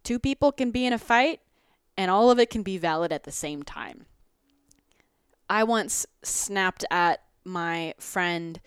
Two 0.03 0.19
people 0.19 0.51
can 0.51 0.71
be 0.71 0.85
in 0.85 0.93
a 0.93 0.99
fight 0.99 1.39
and 1.99 2.09
all 2.09 2.31
of 2.31 2.39
it 2.39 2.49
can 2.49 2.63
be 2.63 2.77
valid 2.77 3.11
at 3.11 3.25
the 3.25 3.31
same 3.31 3.61
time. 3.61 4.05
I 5.49 5.65
once 5.65 6.05
snapped 6.23 6.85
at 6.89 7.21
my 7.43 7.93
friend 7.99 8.61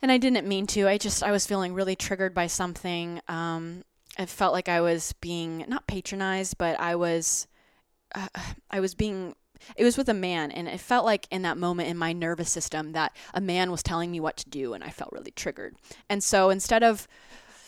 and 0.00 0.12
I 0.12 0.18
didn't 0.18 0.46
mean 0.46 0.68
to. 0.68 0.86
I 0.86 0.96
just 0.96 1.24
I 1.24 1.32
was 1.32 1.48
feeling 1.48 1.74
really 1.74 1.96
triggered 1.96 2.32
by 2.32 2.46
something. 2.46 3.20
Um, 3.26 3.82
it 4.16 4.28
felt 4.28 4.52
like 4.52 4.68
I 4.68 4.80
was 4.80 5.14
being 5.14 5.64
not 5.66 5.88
patronized, 5.88 6.56
but 6.56 6.78
I 6.78 6.94
was 6.94 7.48
uh, 8.14 8.28
I 8.70 8.78
was 8.78 8.94
being 8.94 9.34
it 9.76 9.82
was 9.82 9.98
with 9.98 10.08
a 10.08 10.14
man 10.14 10.52
and 10.52 10.68
it 10.68 10.78
felt 10.78 11.04
like 11.04 11.26
in 11.32 11.42
that 11.42 11.58
moment 11.58 11.88
in 11.88 11.98
my 11.98 12.12
nervous 12.12 12.52
system 12.52 12.92
that 12.92 13.16
a 13.32 13.40
man 13.40 13.72
was 13.72 13.82
telling 13.82 14.12
me 14.12 14.20
what 14.20 14.36
to 14.36 14.48
do 14.48 14.74
and 14.74 14.84
I 14.84 14.90
felt 14.90 15.10
really 15.10 15.32
triggered. 15.32 15.74
And 16.08 16.22
so 16.22 16.50
instead 16.50 16.84
of 16.84 17.08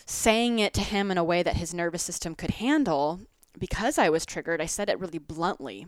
saying 0.05 0.61
it 0.61 0.73
to 0.75 0.81
him 0.81 1.11
in 1.11 1.19
a 1.19 1.25
way 1.25 1.43
that 1.43 1.57
his 1.57 1.75
nervous 1.75 2.05
system 2.05 2.37
could 2.37 2.53
handle, 2.53 3.23
because 3.59 3.99
I 3.99 4.09
was 4.09 4.27
triggered, 4.27 4.61
I 4.61 4.67
said 4.67 4.89
it 4.89 4.99
really 4.99 5.19
bluntly 5.19 5.87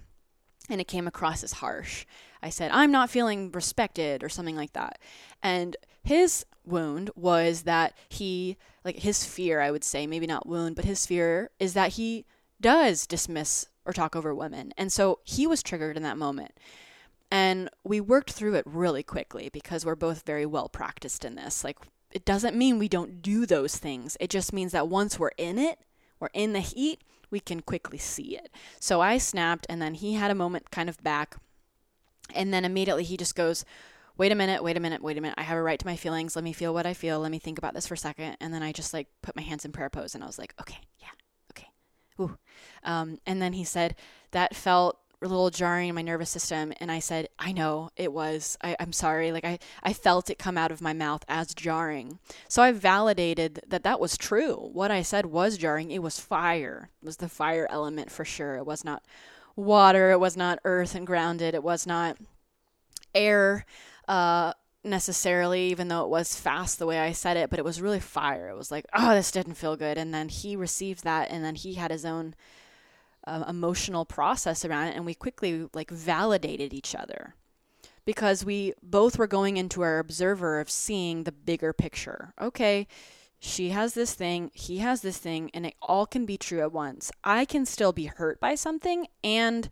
and 0.69 0.81
it 0.81 0.89
came 0.89 1.07
across 1.07 1.43
as 1.43 1.55
harsh. 1.55 2.05
I 2.43 2.51
said, 2.51 2.71
I'm 2.73 2.93
not 2.93 3.11
feeling 3.11 3.51
respected 3.53 4.23
or 4.23 4.29
something 4.29 4.57
like 4.57 4.73
that. 4.75 4.99
And 5.43 5.77
his 6.03 6.45
wound 6.65 7.11
was 7.17 7.63
that 7.63 7.97
he, 8.09 8.57
like 8.85 8.99
his 8.99 9.25
fear, 9.25 9.61
I 9.61 9.71
would 9.71 9.85
say, 9.85 10.07
maybe 10.07 10.27
not 10.27 10.47
wound, 10.47 10.77
but 10.77 10.85
his 10.85 11.07
fear 11.07 11.51
is 11.59 11.75
that 11.75 11.93
he 11.93 12.27
does 12.61 13.07
dismiss 13.07 13.69
or 13.85 13.93
talk 13.93 14.15
over 14.15 14.35
women. 14.35 14.73
And 14.77 14.93
so 14.93 15.21
he 15.25 15.47
was 15.47 15.63
triggered 15.63 15.97
in 15.97 16.03
that 16.03 16.19
moment. 16.19 16.53
And 17.31 17.69
we 17.85 18.01
worked 18.01 18.33
through 18.33 18.55
it 18.55 18.65
really 18.67 19.03
quickly 19.03 19.51
because 19.53 19.85
we're 19.85 19.95
both 19.95 20.25
very 20.25 20.47
well 20.47 20.69
practiced 20.69 21.25
in 21.25 21.35
this. 21.35 21.63
Like, 21.63 21.79
it 22.11 22.25
doesn't 22.25 22.57
mean 22.57 22.79
we 22.79 22.89
don't 22.89 23.21
do 23.21 23.45
those 23.45 23.77
things. 23.77 24.17
It 24.19 24.31
just 24.31 24.53
means 24.53 24.73
that 24.73 24.89
once 24.89 25.19
we're 25.19 25.31
in 25.37 25.59
it, 25.59 25.79
we're 26.21 26.31
in 26.33 26.53
the 26.53 26.61
heat, 26.61 27.03
we 27.31 27.41
can 27.41 27.61
quickly 27.61 27.99
see 27.99 28.37
it. 28.37 28.51
So 28.81 29.01
I 29.01 29.19
snapped, 29.19 29.67
and 29.69 29.81
then 29.81 29.95
he 29.95 30.15
had 30.15 30.31
a 30.31 30.35
moment 30.35 30.71
kind 30.71 30.89
of 30.89 31.03
back. 31.03 31.37
And 32.35 32.53
then 32.53 32.65
immediately 32.65 33.05
he 33.05 33.17
just 33.17 33.35
goes, 33.35 33.65
Wait 34.17 34.33
a 34.33 34.35
minute, 34.35 34.65
wait 34.65 34.77
a 34.77 34.81
minute, 34.81 35.01
wait 35.01 35.17
a 35.17 35.21
minute. 35.21 35.37
I 35.39 35.45
have 35.45 35.57
a 35.57 35.63
right 35.63 35.79
to 35.79 35.87
my 35.87 35.95
feelings. 35.95 36.35
Let 36.35 36.45
me 36.45 36.53
feel 36.53 36.75
what 36.75 36.87
I 36.87 36.93
feel. 36.93 37.21
Let 37.21 37.31
me 37.31 37.39
think 37.39 37.57
about 37.57 37.73
this 37.73 37.87
for 37.87 37.95
a 37.95 37.99
second. 37.99 38.37
And 38.41 38.53
then 38.53 38.65
I 38.65 38.73
just 38.73 38.93
like 38.93 39.07
put 39.23 39.37
my 39.37 39.43
hands 39.43 39.65
in 39.65 39.71
prayer 39.71 39.89
pose 39.89 40.17
and 40.17 40.25
I 40.25 40.27
was 40.27 40.41
like, 40.41 40.55
Okay, 40.61 40.81
yeah, 40.99 41.09
okay. 41.53 41.69
Ooh. 42.21 42.37
Um, 42.83 43.19
and 43.27 43.41
then 43.41 43.53
he 43.53 43.63
said, 43.63 43.95
That 44.33 44.57
felt 44.57 44.99
a 45.21 45.27
little 45.27 45.51
jarring 45.51 45.89
in 45.89 45.95
my 45.95 46.03
nervous 46.03 46.31
system 46.31 46.73
and 46.79 46.93
i 46.93 46.99
said 46.99 47.29
i 47.39 47.51
know 47.51 47.91
it 47.97 48.13
was 48.13 48.57
I, 48.63 48.77
am 48.79 48.93
sorry 48.93 49.33
like 49.33 49.45
I, 49.45 49.59
I 49.83 49.93
felt 49.93 50.31
it 50.31 50.39
come 50.39 50.57
out 50.57 50.71
of 50.71 50.81
my 50.81 50.93
mouth 50.93 51.25
as 51.29 51.55
jarring. 51.55 52.19
So 52.49 52.63
i 52.63 52.73
validated 52.73 53.61
that 53.67 53.83
that 53.83 54.01
was 54.01 54.17
true. 54.17 54.71
What 54.73 54.91
i 54.91 55.03
said 55.03 55.27
was 55.27 55.59
jarring. 55.59 55.91
It 55.91 56.03
was 56.03 56.21
fire. 56.21 56.91
It 57.03 57.07
was 57.07 57.17
the 57.17 57.29
fire 57.29 57.67
element 57.71 58.11
for 58.11 58.25
sure. 58.25 58.57
It 58.57 58.67
was 58.67 58.85
not 58.85 59.03
water. 59.57 60.11
It 60.13 60.21
was 60.21 60.37
not 60.37 60.61
earth 60.65 60.95
and 60.95 61.07
grounded. 61.07 61.55
It 61.55 61.65
was 61.65 61.87
not 61.87 62.17
air 63.15 63.65
uh, 64.07 64.53
necessarily 64.85 65.69
even 65.69 65.89
though 65.89 66.05
it 66.05 66.09
was 66.09 66.39
fast 66.39 66.79
the 66.79 66.87
way 66.87 66.99
i 66.99 67.11
said 67.11 67.37
it 67.37 67.51
but 67.51 67.59
it 67.59 67.65
was 67.65 67.83
really 67.83 68.01
fire. 68.01 68.49
It 68.49 68.57
was 68.57 68.71
like 68.71 68.87
oh 68.95 69.15
this 69.15 69.33
didn't 69.33 69.55
feel 69.55 69.77
good. 69.77 69.99
And 69.99 70.15
then 70.15 70.29
he 70.29 70.55
received 70.55 71.03
that 71.05 71.31
and 71.31 71.45
then 71.45 71.57
he 71.57 71.75
had 71.75 71.91
his 71.91 72.05
own 72.05 72.35
uh, 73.29 73.45
emotional 73.49 74.05
process 74.05 74.65
around 74.65 74.89
it 74.89 74.97
and 74.97 75.07
we 75.07 75.15
quickly 75.15 75.69
like 75.73 75.91
validated 75.91 76.73
each 76.73 76.95
other. 76.95 77.35
Because 78.05 78.45
we 78.45 78.73
both 78.83 79.19
were 79.19 79.27
going 79.27 79.59
into 79.59 79.83
our 79.83 79.99
observer 79.99 80.61
of 80.61 80.71
seeing 80.71 81.25
the 81.25 81.33
bigger 81.33 81.73
picture. 81.73 82.33
Okay 82.41 82.87
she 83.41 83.71
has 83.71 83.95
this 83.95 84.15
thing 84.15 84.51
he 84.53 84.79
has 84.79 85.01
this 85.03 85.19
thing 85.19 85.51
and 85.55 85.67
it 85.67 85.75
all 85.81 86.07
can 86.07 86.27
be 86.27 86.37
true 86.37 86.61
at 86.61 86.73
once. 86.73 87.13
I 87.23 87.45
can 87.45 87.67
still 87.67 87.93
be 87.93 88.07
hurt 88.07 88.41
by 88.41 88.55
something 88.55 89.07
and 89.23 89.69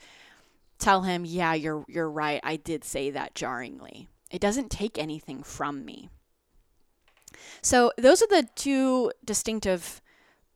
tell 0.78 1.02
him 1.02 1.24
yeah 1.24 1.54
you're 1.54 1.84
you're 1.88 2.10
right. 2.10 2.40
I 2.44 2.56
did 2.56 2.84
say 2.84 3.10
that 3.10 3.34
jarringly. 3.34 4.08
It 4.30 4.40
doesn't 4.40 4.70
take 4.70 4.98
anything 4.98 5.42
from 5.42 5.84
me. 5.84 6.08
So 7.62 7.92
those 7.98 8.22
are 8.22 8.28
the 8.28 8.48
two 8.54 9.12
distinctive 9.24 10.00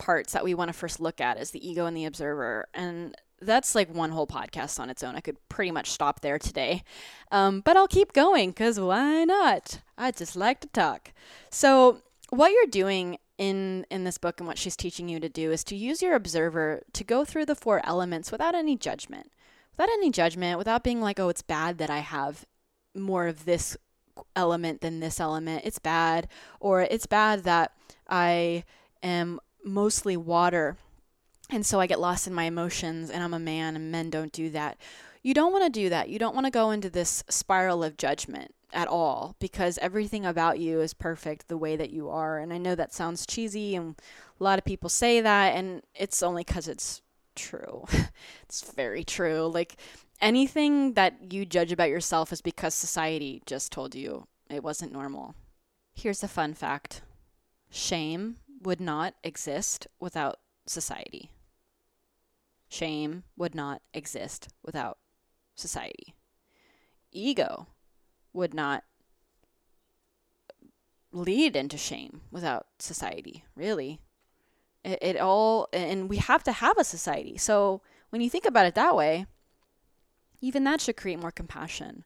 parts 0.01 0.33
that 0.33 0.43
we 0.43 0.55
want 0.55 0.69
to 0.69 0.73
first 0.73 0.99
look 0.99 1.21
at 1.21 1.39
is 1.39 1.53
the 1.53 1.69
ego 1.69 1.87
and 1.87 1.97
the 1.97 2.07
observer. 2.07 2.67
And 2.75 3.15
that's 3.41 3.75
like 3.75 3.95
one 3.95 4.11
whole 4.11 4.27
podcast 4.27 4.81
on 4.81 4.91
its 4.91 5.05
own. 5.05 5.15
I 5.15 5.21
could 5.21 5.37
pretty 5.49 5.71
much 5.71 5.91
stop 5.91 6.21
there 6.21 6.39
today. 6.39 6.83
Um, 7.31 7.61
but 7.61 7.77
I'll 7.77 7.87
keep 7.87 8.13
going 8.13 8.51
because 8.51 8.81
why 8.81 9.25
not? 9.25 9.81
I 9.97 10.11
just 10.11 10.35
like 10.35 10.61
to 10.61 10.69
talk. 10.69 11.13
So, 11.51 12.03
what 12.31 12.53
you're 12.53 12.67
doing 12.67 13.19
in, 13.39 13.87
in 13.91 14.05
this 14.05 14.19
book 14.19 14.41
and 14.41 14.47
what 14.47 14.59
she's 14.59 14.77
teaching 14.77 15.09
you 15.09 15.21
to 15.21 15.29
do 15.29 15.51
is 15.51 15.65
to 15.65 15.77
use 15.77 16.03
your 16.03 16.15
observer 16.15 16.83
to 16.93 17.05
go 17.05 17.25
through 17.25 17.47
the 17.47 17.55
four 17.55 17.81
elements 17.85 18.31
without 18.31 18.55
any 18.55 18.77
judgment. 18.77 19.33
Without 19.77 19.93
any 19.93 20.11
judgment, 20.11 20.59
without 20.59 20.85
being 20.85 21.01
like, 21.01 21.19
oh, 21.19 21.29
it's 21.29 21.43
bad 21.43 21.79
that 21.79 21.91
I 21.91 21.99
have 21.99 22.45
more 22.95 23.27
of 23.27 23.45
this 23.47 23.77
element 24.37 24.81
than 24.81 25.01
this 25.01 25.19
element. 25.19 25.63
It's 25.65 25.79
bad. 25.79 26.29
Or 26.61 26.83
it's 26.83 27.07
bad 27.07 27.45
that 27.45 27.73
I 28.09 28.65
am 29.03 29.41
mostly 29.64 30.16
water. 30.16 30.77
And 31.51 31.66
so 31.66 31.81
I 31.81 31.87
get 31.87 32.01
lost 32.01 32.27
in 32.27 32.35
my 32.35 32.44
emotions, 32.44 33.11
and 33.11 33.23
I'm 33.23 33.35
a 33.35 33.38
man, 33.38 33.77
and 33.77 33.90
men 33.90 34.11
don't 34.11 34.33
do 34.33 34.51
that. 34.51 34.79
you 35.23 35.35
don't 35.35 35.53
want 35.53 35.64
to 35.64 35.70
do 35.70 35.88
that. 35.90 36.09
You 36.09 36.18
don't 36.18 36.35
want 36.35 36.46
to 36.46 36.51
go 36.51 36.70
into 36.70 36.88
this 36.88 37.23
spiral 37.29 37.85
of 37.85 37.96
judgment 37.96 38.55
at 38.73 38.88
all 38.88 39.37
because 39.38 39.79
everything 39.79 40.25
about 40.25 40.59
you 40.59 40.81
is 40.81 40.94
perfect 40.94 41.49
the 41.49 41.59
way 41.59 41.77
that 41.77 41.90
you 41.90 42.09
are. 42.09 42.38
And 42.38 42.53
I 42.53 42.59
know 42.59 42.75
that 42.75 42.94
sounds 42.94 43.27
cheesy 43.27 43.75
and 43.75 43.96
a 44.40 44.44
lot 44.44 44.59
of 44.59 44.64
people 44.64 44.88
say 44.88 45.20
that 45.20 45.55
and 45.57 45.83
it's 45.94 46.23
only 46.23 46.44
cuz 46.44 46.68
it's 46.68 47.03
true. 47.35 47.85
it's 48.44 48.70
very 48.73 49.05
true. 49.05 49.51
Like 49.53 49.77
anything 50.20 50.94
that 50.94 51.33
you 51.33 51.44
judge 51.44 51.73
about 51.73 51.88
yourself 51.88 52.33
is 52.33 52.40
because 52.40 52.75
society 52.75 53.42
just 53.46 53.73
told 53.73 53.94
you 53.94 54.27
it 54.49 54.62
wasn't 54.62 54.92
normal. 54.92 55.35
Here's 55.94 56.23
a 56.23 56.29
fun 56.29 56.55
fact. 56.55 57.03
Shame 57.70 58.37
would 58.61 58.81
not 58.81 59.14
exist 59.25 59.87
without 59.99 60.38
society. 60.66 61.31
Shame 62.68 63.25
would 63.37 63.55
not 63.55 63.83
exist 63.92 64.49
without 64.62 64.99
society. 65.55 66.14
Ego 67.12 67.66
would 68.33 68.55
not 68.55 68.85
lead 71.12 71.57
into 71.57 71.77
shame 71.77 72.20
without 72.31 72.66
society, 72.79 73.44
really. 73.57 74.01
It, 74.85 74.99
it, 75.03 75.16
all, 75.16 75.68
and 75.73 76.09
we 76.09 76.18
have 76.18 76.44
to 76.44 76.53
have 76.53 76.79
a 76.79 76.85
society. 76.85 77.37
So 77.37 77.83
when 78.11 78.23
you 78.23 78.31
think 78.31 78.44
about 78.44 78.66
it 78.66 78.75
that 78.77 78.94
way, 78.94 79.27
even 80.40 80.64
that 80.64 80.81
should 80.81 80.96
create 80.96 81.18
more 81.18 81.33
compassion. 81.33 82.05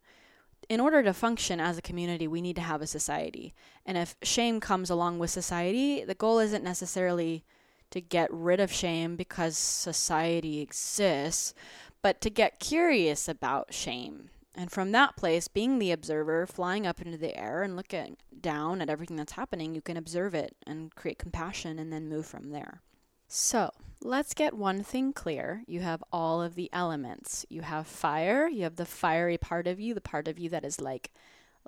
In 0.68 0.80
order 0.80 1.02
to 1.02 1.12
function 1.12 1.60
as 1.60 1.76
a 1.76 1.82
community, 1.82 2.26
we 2.26 2.40
need 2.40 2.56
to 2.56 2.62
have 2.62 2.82
a 2.82 2.86
society. 2.86 3.54
And 3.84 3.98
if 3.98 4.16
shame 4.22 4.60
comes 4.60 4.90
along 4.90 5.18
with 5.18 5.30
society, 5.30 6.04
the 6.04 6.14
goal 6.14 6.38
isn't 6.38 6.64
necessarily 6.64 7.44
to 7.90 8.00
get 8.00 8.32
rid 8.32 8.60
of 8.60 8.72
shame 8.72 9.16
because 9.16 9.56
society 9.56 10.60
exists, 10.60 11.54
but 12.02 12.20
to 12.20 12.30
get 12.30 12.60
curious 12.60 13.28
about 13.28 13.72
shame. 13.72 14.30
And 14.54 14.70
from 14.70 14.92
that 14.92 15.16
place, 15.16 15.48
being 15.48 15.78
the 15.78 15.90
observer, 15.90 16.46
flying 16.46 16.86
up 16.86 17.00
into 17.00 17.18
the 17.18 17.36
air 17.36 17.62
and 17.62 17.76
looking 17.76 18.16
down 18.40 18.80
at 18.80 18.88
everything 18.88 19.16
that's 19.16 19.32
happening, 19.32 19.74
you 19.74 19.80
can 19.80 19.96
observe 19.96 20.34
it 20.34 20.54
and 20.66 20.94
create 20.94 21.18
compassion 21.18 21.78
and 21.78 21.92
then 21.92 22.08
move 22.08 22.26
from 22.26 22.50
there. 22.50 22.80
So, 23.26 23.70
let's 24.04 24.34
get 24.34 24.54
one 24.54 24.82
thing 24.82 25.14
clear. 25.14 25.64
You 25.66 25.80
have 25.80 26.04
all 26.12 26.42
of 26.42 26.54
the 26.54 26.68
elements. 26.72 27.46
You 27.48 27.62
have 27.62 27.86
fire, 27.86 28.46
you 28.46 28.62
have 28.64 28.76
the 28.76 28.84
fiery 28.84 29.38
part 29.38 29.66
of 29.66 29.80
you, 29.80 29.94
the 29.94 30.00
part 30.00 30.28
of 30.28 30.38
you 30.38 30.50
that 30.50 30.64
is 30.64 30.80
like 30.80 31.10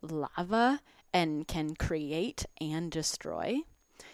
lava 0.02 0.82
and 1.14 1.48
can 1.48 1.74
create 1.74 2.44
and 2.60 2.92
destroy. 2.92 3.60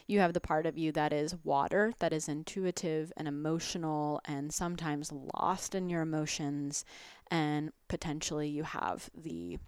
You 0.06 0.20
have 0.20 0.34
the 0.34 0.40
part 0.40 0.66
of 0.66 0.78
you 0.78 0.92
that 0.92 1.12
is 1.12 1.34
water, 1.42 1.92
that 1.98 2.12
is 2.12 2.28
intuitive 2.28 3.12
and 3.16 3.26
emotional 3.26 4.20
and 4.24 4.54
sometimes 4.54 5.10
lost 5.10 5.74
in 5.74 5.90
your 5.90 6.02
emotions. 6.02 6.84
And 7.28 7.72
potentially 7.88 8.48
you 8.48 8.62
have 8.62 9.10
the 9.16 9.58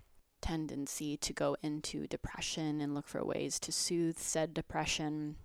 tendency 0.40 1.16
to 1.16 1.32
go 1.32 1.56
into 1.62 2.06
depression 2.06 2.80
and 2.80 2.94
look 2.94 3.08
for 3.08 3.24
ways 3.24 3.58
to 3.58 3.72
soothe 3.72 4.18
said 4.18 4.54
depression 4.54 5.36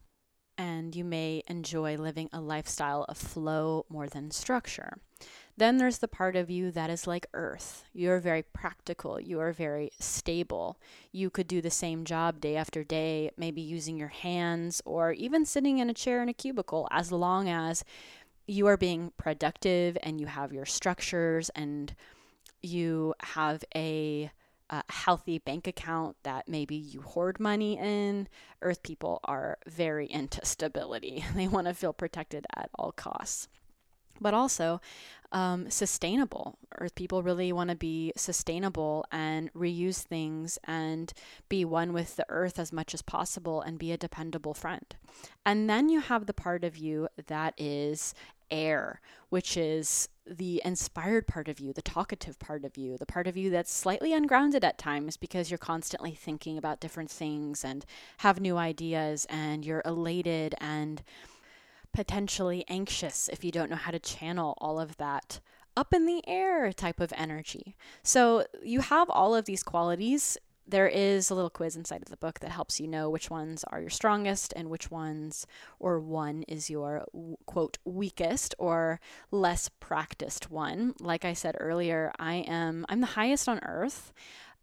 and 0.60 0.94
you 0.94 1.06
may 1.06 1.42
enjoy 1.48 1.96
living 1.96 2.28
a 2.34 2.42
lifestyle 2.42 3.06
of 3.08 3.18
flow 3.18 3.86
more 3.88 4.08
than 4.08 4.30
structure. 4.30 4.98
Then 5.56 5.78
there's 5.78 6.00
the 6.00 6.08
part 6.10 6.36
of 6.36 6.50
you 6.50 6.70
that 6.72 6.90
is 6.90 7.08
like 7.08 7.28
earth. 7.34 7.86
You're 7.94 8.20
very 8.20 8.44
practical, 8.44 9.22
you 9.22 9.40
are 9.40 9.54
very 9.54 9.92
stable. 10.00 10.78
You 11.14 11.30
could 11.30 11.48
do 11.48 11.62
the 11.62 11.72
same 11.72 12.04
job 12.04 12.42
day 12.42 12.58
after 12.58 12.84
day, 12.84 13.32
maybe 13.38 13.62
using 13.62 13.98
your 13.98 14.10
hands 14.10 14.82
or 14.86 15.14
even 15.14 15.46
sitting 15.46 15.80
in 15.80 15.90
a 15.90 15.94
chair 15.94 16.22
in 16.22 16.28
a 16.28 16.34
cubicle, 16.34 16.90
as 16.92 17.10
long 17.10 17.48
as 17.48 17.86
you 18.46 18.68
are 18.68 18.78
being 18.78 19.14
productive 19.16 19.98
and 20.04 20.20
you 20.20 20.28
have 20.28 20.52
your 20.52 20.66
structures 20.66 21.50
and 21.56 21.96
you 22.62 23.14
have 23.22 23.64
a 23.74 24.30
a 24.70 24.84
healthy 24.90 25.40
bank 25.40 25.68
account 25.68 26.16
that 26.24 26.48
maybe 26.48 26.76
you 26.76 27.02
hoard 27.02 27.40
money 27.40 27.78
in. 27.78 28.28
Earth 28.62 28.84
people 28.84 29.20
are 29.24 29.58
very 29.68 30.10
into 30.12 30.46
stability, 30.46 31.24
they 31.36 31.48
want 31.48 31.68
to 31.68 31.74
feel 31.74 31.94
protected 31.94 32.46
at 32.56 32.70
all 32.76 32.92
costs. 32.92 33.48
But 34.22 34.34
also, 34.34 34.82
um, 35.32 35.70
sustainable. 35.70 36.58
Earth 36.78 36.96
people 36.96 37.24
really 37.24 37.54
want 37.54 37.70
to 37.70 37.76
be 37.76 38.12
sustainable 38.18 39.06
and 39.12 39.54
reuse 39.54 40.02
things 40.02 40.58
and 40.66 41.14
be 41.48 41.64
one 41.64 41.94
with 41.94 42.16
the 42.16 42.26
earth 42.30 42.60
as 42.60 42.74
much 42.74 42.94
as 42.94 43.02
possible 43.02 43.62
and 43.62 43.80
be 43.80 43.92
a 43.92 43.98
dependable 43.98 44.54
friend. 44.54 44.96
And 45.46 45.70
then 45.70 45.88
you 45.88 46.02
have 46.02 46.26
the 46.26 46.34
part 46.34 46.64
of 46.64 46.78
you 46.78 47.08
that 47.28 47.54
is 47.58 48.14
air, 48.52 49.02
which 49.30 49.58
is 49.58 50.10
the 50.26 50.62
inspired 50.64 51.28
part 51.28 51.48
of 51.48 51.60
you, 51.60 51.74
the 51.74 51.82
talkative 51.82 52.38
part 52.40 52.64
of 52.64 52.78
you, 52.78 52.98
the 52.98 53.06
part 53.06 53.28
of 53.28 53.36
you 53.36 53.50
that's 53.50 53.72
slightly 53.72 54.14
ungrounded 54.14 54.64
at 54.64 54.78
times 54.78 55.18
because 55.18 55.50
you're 55.50 55.58
constantly 55.58 56.12
thinking 56.12 56.58
about 56.58 56.80
different 56.80 57.10
things 57.10 57.64
and 57.64 57.86
have 58.20 58.40
new 58.40 58.58
ideas 58.58 59.26
and 59.30 59.66
you're 59.66 59.82
elated 59.86 60.54
and 60.60 61.02
potentially 61.94 62.64
anxious 62.68 63.30
if 63.30 63.44
you 63.44 63.52
don't 63.52 63.70
know 63.70 63.76
how 63.76 63.92
to 63.92 64.00
channel 64.00 64.56
all 64.60 64.80
of 64.80 64.98
that 64.98 65.40
up 65.76 65.94
in 65.94 66.06
the 66.06 66.22
air 66.28 66.72
type 66.74 67.00
of 67.00 67.14
energy. 67.16 67.76
So 68.04 68.46
you 68.62 68.82
have 68.82 69.10
all 69.10 69.34
of 69.34 69.46
these 69.46 69.64
qualities 69.64 70.38
there 70.70 70.88
is 70.88 71.30
a 71.30 71.36
little 71.36 71.50
quiz 71.50 71.76
inside 71.76 72.02
of 72.02 72.10
the 72.10 72.18
book 72.18 72.40
that 72.40 72.52
helps 72.52 72.80
you 72.80 72.88
know 72.88 73.10
which 73.10 73.30
ones 73.30 73.64
are 73.66 73.80
your 73.82 73.90
strongest 73.90 74.54
and 74.56 74.70
which 74.70 74.92
ones 74.92 75.48
or 75.80 76.00
one 76.00 76.44
is 76.44 76.70
your 76.70 77.06
quote 77.46 77.78
weakest 77.86 78.54
or 78.60 79.00
less 79.32 79.70
practiced 79.80 80.52
one. 80.52 80.94
Like 81.00 81.26
I 81.26 81.34
said 81.34 81.56
earlier, 81.60 82.12
I 82.20 82.36
am 82.36 82.86
I'm 82.90 83.02
the 83.02 83.08
highest 83.08 83.50
on 83.50 83.60
earth. 83.64 84.14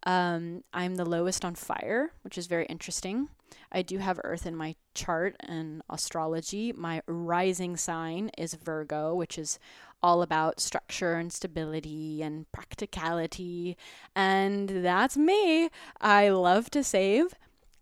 Um, 0.07 0.63
I'm 0.73 0.95
the 0.95 1.05
lowest 1.05 1.43
on 1.43 1.55
fire, 1.55 2.13
which 2.23 2.37
is 2.37 2.47
very 2.47 2.65
interesting. 2.67 3.27
I 3.73 3.81
do 3.81 3.97
have 3.97 4.21
Earth 4.23 4.45
in 4.45 4.55
my 4.55 4.75
chart 4.95 5.35
and 5.41 5.81
astrology. 5.89 6.71
My 6.71 7.01
rising 7.07 7.75
sign 7.75 8.31
is 8.37 8.53
Virgo, 8.53 9.13
which 9.13 9.37
is 9.37 9.59
all 10.01 10.21
about 10.21 10.61
structure 10.61 11.15
and 11.15 11.33
stability 11.33 12.21
and 12.23 12.49
practicality. 12.53 13.75
And 14.15 14.69
that's 14.69 15.17
me. 15.17 15.69
I 15.99 16.29
love 16.29 16.69
to 16.71 16.85
save. 16.85 17.33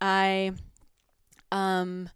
I 0.02 0.54
um 1.52 2.10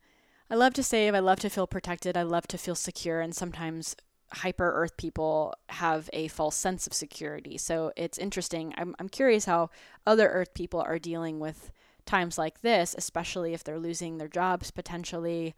I 0.49 0.55
love 0.55 0.73
to 0.73 0.83
save. 0.83 1.13
I 1.13 1.19
love 1.19 1.39
to 1.41 1.51
feel 1.51 1.67
protected. 1.67 2.17
I 2.17 2.23
love 2.23 2.47
to 2.47 2.57
feel 2.57 2.73
secure 2.73 3.21
and 3.21 3.35
sometimes 3.35 3.95
hyper 4.31 4.71
earth 4.71 4.97
people 4.97 5.53
have 5.69 6.09
a 6.13 6.27
false 6.27 6.55
sense 6.55 6.87
of 6.87 6.93
security. 6.93 7.57
So 7.57 7.91
it's 7.95 8.17
interesting. 8.17 8.73
I'm 8.77 8.95
I'm 8.99 9.09
curious 9.09 9.45
how 9.45 9.69
other 10.05 10.29
earth 10.29 10.53
people 10.53 10.81
are 10.81 10.99
dealing 10.99 11.39
with 11.39 11.71
times 12.05 12.37
like 12.37 12.61
this, 12.61 12.95
especially 12.97 13.53
if 13.53 13.63
they're 13.63 13.79
losing 13.79 14.17
their 14.17 14.27
jobs 14.27 14.71
potentially, 14.71 15.55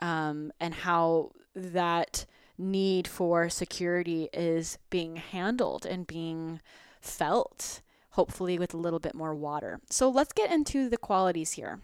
um, 0.00 0.52
and 0.60 0.74
how 0.74 1.32
that 1.54 2.26
need 2.58 3.08
for 3.08 3.48
security 3.48 4.28
is 4.32 4.78
being 4.90 5.16
handled 5.16 5.86
and 5.86 6.06
being 6.06 6.60
felt, 7.00 7.80
hopefully 8.10 8.58
with 8.58 8.74
a 8.74 8.78
little 8.78 8.98
bit 8.98 9.14
more 9.14 9.34
water. 9.34 9.80
So 9.90 10.08
let's 10.08 10.32
get 10.32 10.50
into 10.50 10.88
the 10.88 10.96
qualities 10.96 11.52
here. 11.52 11.80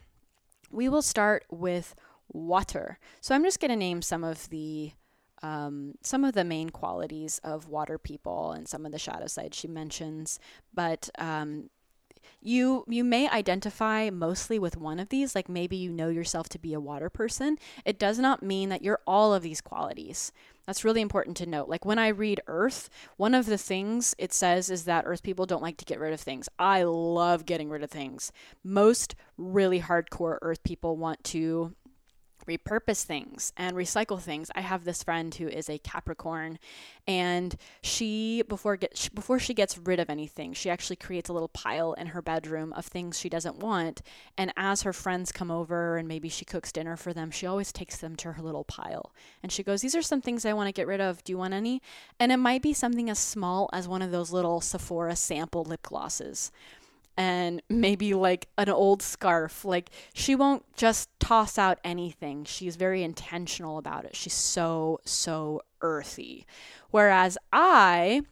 We 0.70 0.88
will 0.88 1.02
start 1.02 1.44
with 1.50 1.94
water. 2.32 2.98
So 3.20 3.34
I'm 3.34 3.44
just 3.44 3.60
going 3.60 3.70
to 3.70 3.76
name 3.76 4.02
some 4.02 4.24
of 4.24 4.48
the 4.48 4.92
um, 5.42 5.94
some 6.02 6.24
of 6.24 6.34
the 6.34 6.44
main 6.44 6.70
qualities 6.70 7.40
of 7.42 7.68
water 7.68 7.98
people 7.98 8.52
and 8.52 8.68
some 8.68 8.86
of 8.86 8.92
the 8.92 8.98
shadow 8.98 9.26
side 9.26 9.54
she 9.54 9.68
mentions, 9.68 10.38
but 10.72 11.10
um, 11.18 11.70
you 12.40 12.84
you 12.88 13.04
may 13.04 13.28
identify 13.28 14.10
mostly 14.10 14.58
with 14.58 14.76
one 14.76 14.98
of 14.98 15.08
these 15.08 15.34
like 15.34 15.48
maybe 15.48 15.76
you 15.76 15.92
know 15.92 16.08
yourself 16.08 16.48
to 16.50 16.58
be 16.58 16.74
a 16.74 16.80
water 16.80 17.08
person. 17.08 17.58
It 17.84 17.98
does 17.98 18.18
not 18.18 18.42
mean 18.42 18.68
that 18.68 18.82
you're 18.82 19.00
all 19.06 19.32
of 19.32 19.42
these 19.42 19.60
qualities. 19.60 20.32
That's 20.66 20.84
really 20.84 21.00
important 21.00 21.36
to 21.38 21.46
note. 21.46 21.68
Like 21.68 21.84
when 21.84 21.98
i 21.98 22.08
read 22.08 22.40
earth 22.46 22.90
one 23.16 23.34
of 23.34 23.46
the 23.46 23.58
things 23.58 24.14
it 24.18 24.32
says 24.32 24.70
is 24.70 24.84
that 24.84 25.04
earth 25.06 25.22
people 25.22 25.46
don't 25.46 25.62
like 25.62 25.76
to 25.78 25.84
get 25.84 26.00
rid 26.00 26.12
of 26.12 26.20
things. 26.20 26.48
I 26.58 26.82
love 26.82 27.46
getting 27.46 27.68
rid 27.68 27.82
of 27.82 27.90
things. 27.90 28.32
Most 28.64 29.14
really 29.36 29.80
hardcore 29.80 30.38
earth 30.42 30.62
people 30.64 30.96
want 30.96 31.22
to 31.24 31.74
repurpose 32.46 33.04
things 33.04 33.52
and 33.56 33.76
recycle 33.76 34.20
things. 34.20 34.50
I 34.54 34.60
have 34.60 34.84
this 34.84 35.02
friend 35.02 35.34
who 35.34 35.48
is 35.48 35.68
a 35.68 35.78
Capricorn 35.78 36.58
and 37.06 37.56
she 37.82 38.42
before 38.48 38.76
get 38.76 39.10
before 39.14 39.38
she 39.38 39.54
gets 39.54 39.76
rid 39.78 39.98
of 39.98 40.08
anything, 40.08 40.52
she 40.52 40.70
actually 40.70 40.96
creates 40.96 41.28
a 41.28 41.32
little 41.32 41.48
pile 41.48 41.92
in 41.94 42.08
her 42.08 42.22
bedroom 42.22 42.72
of 42.74 42.86
things 42.86 43.18
she 43.18 43.28
doesn't 43.28 43.58
want 43.58 44.02
and 44.36 44.52
as 44.56 44.82
her 44.82 44.92
friends 44.92 45.32
come 45.32 45.50
over 45.50 45.96
and 45.96 46.06
maybe 46.06 46.28
she 46.28 46.44
cooks 46.44 46.72
dinner 46.72 46.96
for 46.96 47.12
them, 47.12 47.30
she 47.30 47.46
always 47.46 47.72
takes 47.72 47.96
them 47.96 48.16
to 48.16 48.32
her 48.32 48.42
little 48.42 48.64
pile. 48.64 49.12
And 49.42 49.50
she 49.50 49.62
goes, 49.62 49.80
"These 49.80 49.94
are 49.94 50.02
some 50.02 50.20
things 50.20 50.44
I 50.44 50.52
want 50.52 50.68
to 50.68 50.72
get 50.72 50.86
rid 50.86 51.00
of. 51.00 51.24
Do 51.24 51.32
you 51.32 51.38
want 51.38 51.54
any?" 51.54 51.82
And 52.18 52.30
it 52.32 52.36
might 52.36 52.62
be 52.62 52.72
something 52.72 53.10
as 53.10 53.18
small 53.18 53.68
as 53.72 53.88
one 53.88 54.02
of 54.02 54.10
those 54.10 54.32
little 54.32 54.60
Sephora 54.60 55.16
sample 55.16 55.64
lip 55.64 55.82
glosses 55.82 56.52
and 57.16 57.62
maybe 57.68 58.14
like 58.14 58.48
an 58.58 58.68
old 58.68 59.02
scarf. 59.02 59.64
Like 59.64 59.90
she 60.14 60.34
won't 60.34 60.64
just 60.76 61.08
toss 61.20 61.58
out 61.58 61.78
anything. 61.84 62.44
She's 62.44 62.76
very 62.76 63.02
intentional 63.02 63.78
about 63.78 64.04
it. 64.04 64.16
She's 64.16 64.32
so, 64.32 65.00
so 65.04 65.62
earthy. 65.80 66.46
Whereas 66.90 67.38
I 67.52 68.22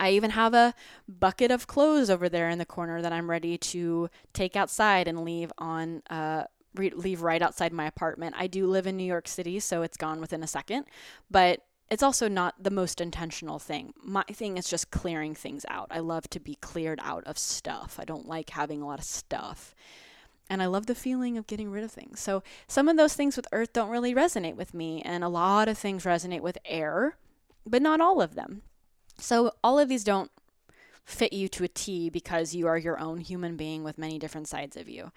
I 0.00 0.10
even 0.10 0.30
have 0.30 0.54
a 0.54 0.74
bucket 1.08 1.50
of 1.50 1.66
clothes 1.66 2.08
over 2.08 2.28
there 2.28 2.48
in 2.48 2.58
the 2.58 2.64
corner 2.64 3.02
that 3.02 3.12
I'm 3.12 3.28
ready 3.28 3.58
to 3.58 4.08
take 4.32 4.54
outside 4.54 5.08
and 5.08 5.24
leave 5.24 5.52
on 5.58 6.02
uh, 6.08 6.44
re- 6.74 6.90
leave 6.90 7.22
right 7.22 7.42
outside 7.42 7.72
my 7.72 7.86
apartment. 7.86 8.36
I 8.38 8.46
do 8.46 8.66
live 8.66 8.86
in 8.86 8.96
New 8.96 9.04
York 9.04 9.26
City, 9.26 9.58
so 9.58 9.82
it's 9.82 9.96
gone 9.96 10.20
within 10.20 10.42
a 10.42 10.46
second, 10.46 10.84
but 11.30 11.62
it's 11.90 12.02
also 12.02 12.28
not 12.28 12.62
the 12.62 12.70
most 12.70 13.00
intentional 13.00 13.58
thing. 13.58 13.94
My 14.02 14.24
thing 14.24 14.58
is 14.58 14.68
just 14.68 14.90
clearing 14.90 15.34
things 15.34 15.64
out. 15.68 15.88
I 15.90 16.00
love 16.00 16.28
to 16.30 16.40
be 16.40 16.56
cleared 16.56 17.00
out 17.02 17.24
of 17.24 17.38
stuff. 17.38 17.98
I 17.98 18.04
don't 18.04 18.28
like 18.28 18.50
having 18.50 18.82
a 18.82 18.86
lot 18.86 18.98
of 18.98 19.04
stuff. 19.04 19.74
And 20.50 20.62
I 20.62 20.66
love 20.66 20.86
the 20.86 20.94
feeling 20.94 21.36
of 21.36 21.46
getting 21.46 21.70
rid 21.70 21.84
of 21.84 21.90
things. 21.90 22.20
So 22.20 22.42
some 22.66 22.88
of 22.88 22.96
those 22.96 23.14
things 23.14 23.36
with 23.36 23.46
earth 23.52 23.72
don't 23.72 23.90
really 23.90 24.14
resonate 24.14 24.56
with 24.56 24.72
me, 24.72 25.02
and 25.02 25.22
a 25.22 25.28
lot 25.28 25.68
of 25.68 25.76
things 25.76 26.04
resonate 26.04 26.40
with 26.40 26.58
air, 26.64 27.16
but 27.66 27.82
not 27.82 28.00
all 28.00 28.22
of 28.22 28.34
them. 28.34 28.62
So 29.18 29.52
all 29.62 29.78
of 29.78 29.88
these 29.88 30.04
don't 30.04 30.30
fit 31.04 31.32
you 31.32 31.48
to 31.48 31.64
a 31.64 31.68
T 31.68 32.08
because 32.10 32.54
you 32.54 32.66
are 32.66 32.78
your 32.78 32.98
own 32.98 33.20
human 33.20 33.56
being 33.56 33.82
with 33.82 33.98
many 33.98 34.18
different 34.18 34.48
sides 34.48 34.76
of 34.76 34.88
you. 34.88 35.10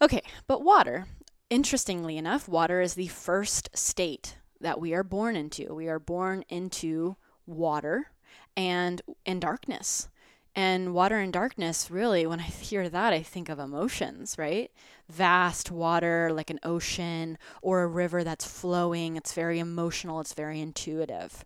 Okay, 0.00 0.22
but 0.46 0.62
water. 0.62 1.06
Interestingly 1.50 2.16
enough, 2.16 2.48
water 2.48 2.80
is 2.80 2.94
the 2.94 3.08
first 3.08 3.68
state 3.74 4.36
that 4.64 4.80
we 4.80 4.94
are 4.94 5.04
born 5.04 5.36
into. 5.36 5.74
We 5.74 5.88
are 5.88 5.98
born 5.98 6.44
into 6.48 7.16
water 7.46 8.10
and 8.56 9.00
in 9.24 9.38
darkness. 9.38 10.08
And 10.56 10.94
water 10.94 11.18
and 11.18 11.32
darkness, 11.32 11.90
really, 11.90 12.26
when 12.26 12.38
I 12.40 12.44
hear 12.44 12.88
that, 12.88 13.12
I 13.12 13.22
think 13.22 13.48
of 13.48 13.58
emotions, 13.58 14.36
right? 14.38 14.70
Vast 15.08 15.70
water, 15.70 16.30
like 16.32 16.48
an 16.48 16.60
ocean 16.62 17.38
or 17.60 17.82
a 17.82 17.88
river 17.88 18.22
that's 18.22 18.46
flowing. 18.46 19.16
It's 19.16 19.32
very 19.32 19.58
emotional, 19.58 20.20
it's 20.20 20.34
very 20.34 20.60
intuitive. 20.60 21.44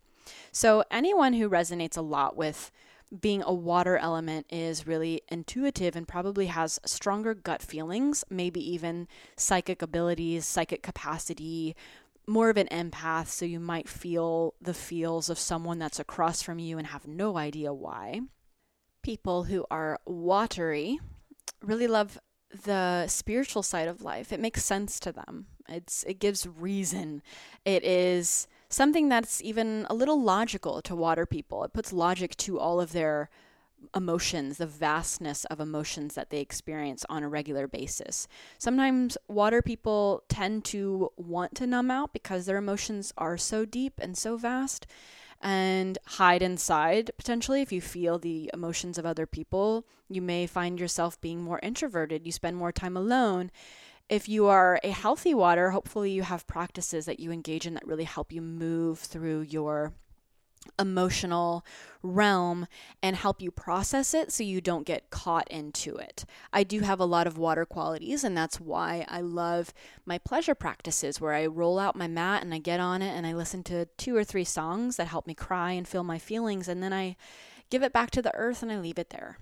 So, 0.53 0.85
anyone 0.91 1.33
who 1.33 1.49
resonates 1.49 1.97
a 1.97 2.03
lot 2.03 2.37
with 2.37 2.71
being 3.21 3.43
a 3.43 3.53
water 3.55 3.97
element 3.97 4.47
is 4.51 4.87
really 4.87 5.23
intuitive 5.29 5.97
and 5.97 6.07
probably 6.07 6.47
has 6.47 6.79
stronger 6.85 7.33
gut 7.33 7.63
feelings, 7.63 8.25
maybe 8.29 8.61
even 8.73 9.09
psychic 9.37 9.81
abilities, 9.81 10.45
psychic 10.45 10.83
capacity, 10.83 11.75
more 12.29 12.51
of 12.51 12.57
an 12.57 12.69
empath. 12.69 13.29
So, 13.29 13.45
you 13.45 13.59
might 13.59 13.89
feel 13.89 14.55
the 14.61 14.75
feels 14.75 15.29
of 15.31 15.39
someone 15.39 15.79
that's 15.79 15.99
across 15.99 16.43
from 16.43 16.59
you 16.59 16.79
and 16.79 16.87
have 16.89 17.07
no 17.07 17.37
idea 17.37 17.73
why 17.73 18.21
people 19.03 19.45
who 19.45 19.65
are 19.71 19.99
watery 20.05 21.01
really 21.63 21.87
love 21.87 22.19
the 22.65 23.07
spiritual 23.07 23.63
side 23.63 23.89
of 23.89 24.03
life. 24.03 24.33
It 24.33 24.41
makes 24.41 24.65
sense 24.65 25.01
to 25.01 25.13
them. 25.13 25.47
It's 25.69 26.05
it 26.05 26.19
gives 26.19 26.47
reason. 26.47 27.23
It 27.65 27.85
is 27.85 28.49
something 28.69 29.09
that's 29.09 29.43
even 29.43 29.87
a 29.89 29.95
little 29.95 30.23
logical 30.23 30.83
to 30.83 30.95
water 30.95 31.27
people. 31.27 31.65
It 31.65 31.73
puts 31.73 31.93
logic 31.93 32.37
to 32.39 32.59
all 32.59 32.81
of 32.81 32.93
their 32.93 33.31
emotions, 33.95 34.59
the 34.59 34.67
vastness 34.67 35.45
of 35.47 35.61
emotions 35.61 36.15
that 36.15 36.31
they 36.31 36.41
experience 36.41 37.05
on 37.09 37.23
a 37.23 37.29
regular 37.29 37.67
basis. 37.67 38.29
Sometimes 38.59 39.17
water 39.29 39.63
people 39.63 40.25
tend 40.29 40.65
to 40.67 41.11
want 41.17 41.55
to 41.57 41.67
numb 41.67 41.91
out 41.91 42.13
because 42.13 42.47
their 42.47 42.57
emotions 42.57 43.13
are 43.17 43.37
so 43.37 43.65
deep 43.65 43.95
and 44.01 44.17
so 44.17 44.37
vast 44.37 44.87
and 45.41 45.99
hide 46.07 46.43
inside 46.43 47.11
potentially 47.17 47.63
if 47.63 47.71
you 47.71 47.81
feel 47.81 48.19
the 48.19 48.51
emotions 48.53 48.99
of 48.99 49.07
other 49.07 49.27
people. 49.27 49.87
You 50.09 50.23
may 50.23 50.47
find 50.47 50.81
yourself 50.81 51.21
being 51.21 51.43
more 51.43 51.61
introverted. 51.63 52.27
You 52.27 52.33
spend 52.33 52.57
more 52.57 52.73
time 52.73 52.97
alone. 52.97 53.51
If 54.09 54.29
you 54.29 54.47
are 54.47 54.81
a 54.83 54.91
healthy 54.91 55.35
water 55.35 55.71
hopefully 55.71 56.11
you 56.11 56.23
have 56.23 56.47
practices 56.47 57.07
that 57.07 57.21
you 57.21 57.31
engage 57.31 57.67
in 57.67 57.75
that 57.75 57.87
really 57.87 58.05
help 58.05 58.33
you 58.33 58.41
move 58.41 58.99
through 58.99 59.43
your 59.43 59.93
emotional 60.79 61.65
realm 62.03 62.67
and 63.03 63.17
help 63.17 63.41
you 63.43 63.51
process 63.51 64.15
it 64.15 64.33
so 64.33 64.43
you 64.43 64.61
don't 64.61 64.87
get 64.87 65.11
caught 65.11 65.49
into 65.51 65.97
it. 65.97 66.25
I 66.53 66.65
do 66.65 66.81
have 66.81 67.01
a 67.01 67.05
lot 67.05 67.27
of 67.27 67.39
water 67.39 67.65
qualities, 67.65 68.25
and 68.25 68.37
that's 68.37 68.61
why 68.61 69.05
I 69.09 69.21
love 69.21 69.73
my 70.07 70.19
pleasure 70.19 70.55
practices 70.55 71.21
where 71.21 71.35
I 71.35 71.47
roll 71.47 71.79
out 71.79 71.97
my 71.97 72.09
mat 72.09 72.43
and 72.43 72.55
I 72.55 72.59
get 72.59 72.81
on 72.81 73.03
it 73.03 73.17
and 73.17 73.27
I 73.27 73.33
listen 73.33 73.63
to 73.65 73.87
two 73.97 74.17
or 74.17 74.25
three 74.25 74.45
songs 74.45 74.97
that 74.97 75.09
help 75.09 75.27
me 75.27 75.35
cry 75.35 75.73
and 75.73 75.87
feel 75.87 76.05
my 76.05 76.19
feelings, 76.19 76.69
and 76.69 76.83
then 76.83 76.93
I 76.93 77.17
give 77.71 77.83
it 77.83 77.93
back 77.93 78.11
to 78.13 78.23
the 78.23 78.35
earth 78.35 78.63
and 78.63 78.73
I 78.73 78.79
leave 78.79 78.99
it 78.99 79.11
there. 79.11 79.39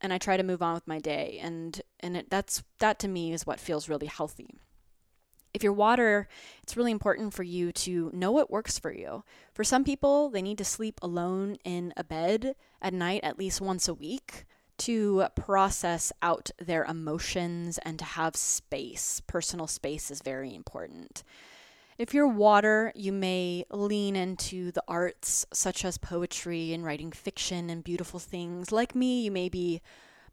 And 0.00 0.12
I 0.12 0.18
try 0.18 0.36
to 0.36 0.42
move 0.42 0.60
on 0.60 0.74
with 0.74 0.86
my 0.86 0.98
day, 0.98 1.38
and 1.42 1.80
and 2.00 2.16
it, 2.16 2.30
that's 2.30 2.62
that 2.78 2.98
to 2.98 3.08
me 3.08 3.32
is 3.32 3.46
what 3.46 3.60
feels 3.60 3.88
really 3.88 4.06
healthy 4.06 4.60
if 5.54 5.62
you're 5.62 5.72
water, 5.72 6.28
it's 6.62 6.76
really 6.76 6.90
important 6.90 7.32
for 7.32 7.44
you 7.44 7.70
to 7.72 8.10
know 8.12 8.32
what 8.32 8.50
works 8.50 8.78
for 8.78 8.92
you. 8.92 9.22
For 9.54 9.62
some 9.62 9.84
people, 9.84 10.28
they 10.28 10.42
need 10.42 10.58
to 10.58 10.64
sleep 10.64 10.98
alone 11.00 11.56
in 11.64 11.94
a 11.96 12.02
bed 12.02 12.56
at 12.82 12.92
night 12.92 13.20
at 13.22 13.38
least 13.38 13.60
once 13.60 13.86
a 13.86 13.94
week 13.94 14.44
to 14.76 15.26
process 15.36 16.12
out 16.20 16.50
their 16.58 16.84
emotions 16.84 17.78
and 17.84 17.98
to 18.00 18.04
have 18.04 18.34
space. 18.34 19.22
Personal 19.28 19.68
space 19.68 20.10
is 20.10 20.20
very 20.20 20.52
important. 20.52 21.22
If 21.96 22.12
you're 22.12 22.26
water, 22.26 22.90
you 22.96 23.12
may 23.12 23.64
lean 23.70 24.16
into 24.16 24.72
the 24.72 24.82
arts 24.88 25.46
such 25.52 25.84
as 25.84 25.96
poetry 25.96 26.72
and 26.72 26.84
writing 26.84 27.12
fiction 27.12 27.70
and 27.70 27.84
beautiful 27.84 28.18
things. 28.18 28.72
Like 28.72 28.96
me, 28.96 29.22
you 29.22 29.30
may 29.30 29.48
be 29.48 29.80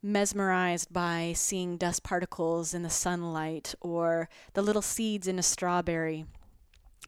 mesmerized 0.04 0.92
by 0.92 1.34
seeing 1.36 1.78
dust 1.78 2.04
particles 2.04 2.74
in 2.74 2.84
the 2.84 2.90
sunlight 2.90 3.76
or 3.82 4.30
the 4.54 4.62
little 4.62 4.82
seeds 4.82 5.28
in 5.28 5.38
a 5.38 5.44
strawberry. 5.44 6.26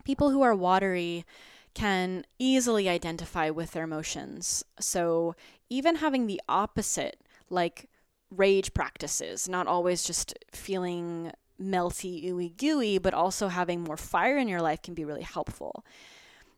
People 0.04 0.30
who 0.30 0.42
are 0.42 0.56
watery 0.56 1.26
can 1.74 2.26
easily 2.38 2.88
identify 2.88 3.50
with 3.50 3.72
their 3.72 3.84
emotions. 3.84 4.64
So, 4.80 5.36
even 5.70 5.96
having 5.96 6.28
the 6.28 6.42
opposite, 6.48 7.22
like 7.50 7.90
rage 8.30 8.74
practices, 8.74 9.50
not 9.50 9.66
always 9.66 10.04
just 10.04 10.38
feeling 10.52 11.32
melty, 11.60 12.26
ooey 12.26 12.56
gooey, 12.56 12.98
but 13.00 13.14
also 13.14 13.48
having 13.48 13.82
more 13.82 13.98
fire 13.98 14.38
in 14.38 14.48
your 14.48 14.62
life 14.62 14.82
can 14.82 14.94
be 14.94 15.06
really 15.06 15.24
helpful 15.24 15.84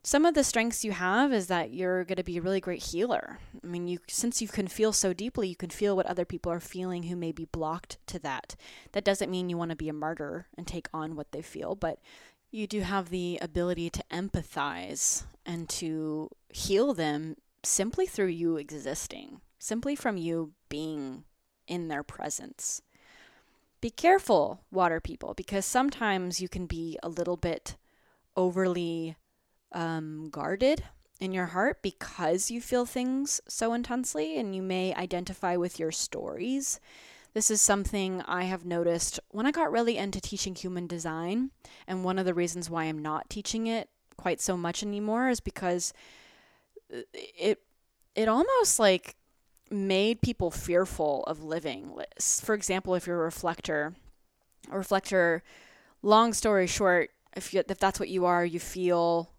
some 0.06 0.24
of 0.24 0.34
the 0.34 0.44
strengths 0.44 0.84
you 0.84 0.92
have 0.92 1.32
is 1.32 1.48
that 1.48 1.74
you're 1.74 2.04
going 2.04 2.14
to 2.14 2.22
be 2.22 2.36
a 2.36 2.40
really 2.40 2.60
great 2.60 2.80
healer. 2.80 3.40
I 3.60 3.66
mean, 3.66 3.88
you 3.88 3.98
since 4.06 4.40
you 4.40 4.46
can 4.46 4.68
feel 4.68 4.92
so 4.92 5.12
deeply, 5.12 5.48
you 5.48 5.56
can 5.56 5.68
feel 5.68 5.96
what 5.96 6.06
other 6.06 6.24
people 6.24 6.52
are 6.52 6.60
feeling 6.60 7.02
who 7.02 7.16
may 7.16 7.32
be 7.32 7.46
blocked 7.46 7.98
to 8.06 8.20
that. 8.20 8.54
That 8.92 9.04
doesn't 9.04 9.32
mean 9.32 9.50
you 9.50 9.56
want 9.56 9.70
to 9.70 9.76
be 9.76 9.88
a 9.88 9.92
martyr 9.92 10.46
and 10.56 10.64
take 10.64 10.86
on 10.94 11.16
what 11.16 11.32
they 11.32 11.42
feel, 11.42 11.74
but 11.74 11.98
you 12.52 12.68
do 12.68 12.82
have 12.82 13.10
the 13.10 13.40
ability 13.42 13.90
to 13.90 14.04
empathize 14.12 15.24
and 15.44 15.68
to 15.70 16.30
heal 16.50 16.94
them 16.94 17.34
simply 17.64 18.06
through 18.06 18.28
you 18.28 18.58
existing, 18.58 19.40
simply 19.58 19.96
from 19.96 20.16
you 20.16 20.52
being 20.68 21.24
in 21.66 21.88
their 21.88 22.04
presence. 22.04 22.80
Be 23.80 23.90
careful, 23.90 24.60
water 24.70 25.00
people, 25.00 25.34
because 25.34 25.66
sometimes 25.66 26.40
you 26.40 26.48
can 26.48 26.66
be 26.66 26.96
a 27.02 27.08
little 27.08 27.36
bit 27.36 27.74
overly 28.36 29.16
um, 29.72 30.28
guarded 30.30 30.84
in 31.20 31.32
your 31.32 31.46
heart 31.46 31.82
because 31.82 32.50
you 32.50 32.60
feel 32.60 32.84
things 32.84 33.40
so 33.48 33.72
intensely 33.72 34.38
and 34.38 34.54
you 34.54 34.62
may 34.62 34.94
identify 34.94 35.56
with 35.56 35.78
your 35.78 35.92
stories. 35.92 36.78
This 37.32 37.50
is 37.50 37.60
something 37.60 38.22
I 38.22 38.44
have 38.44 38.64
noticed 38.64 39.20
when 39.30 39.46
I 39.46 39.50
got 39.50 39.72
really 39.72 39.96
into 39.96 40.20
teaching 40.20 40.54
human 40.54 40.86
design. 40.86 41.50
And 41.86 42.04
one 42.04 42.18
of 42.18 42.24
the 42.24 42.34
reasons 42.34 42.70
why 42.70 42.84
I'm 42.84 43.00
not 43.00 43.28
teaching 43.28 43.66
it 43.66 43.88
quite 44.16 44.40
so 44.40 44.56
much 44.56 44.82
anymore 44.82 45.28
is 45.28 45.40
because 45.40 45.92
uh, 46.92 47.00
it 47.12 47.60
it 48.14 48.28
almost 48.28 48.78
like 48.78 49.16
made 49.70 50.22
people 50.22 50.50
fearful 50.50 51.24
of 51.24 51.42
living. 51.42 51.94
For 52.18 52.54
example, 52.54 52.94
if 52.94 53.06
you're 53.06 53.20
a 53.20 53.24
reflector, 53.24 53.94
a 54.70 54.78
reflector, 54.78 55.42
long 56.02 56.32
story 56.32 56.66
short, 56.66 57.10
if 57.34 57.52
you, 57.52 57.62
if 57.68 57.78
that's 57.78 58.00
what 58.00 58.08
you 58.08 58.24
are, 58.24 58.44
you 58.44 58.60
feel 58.60 59.30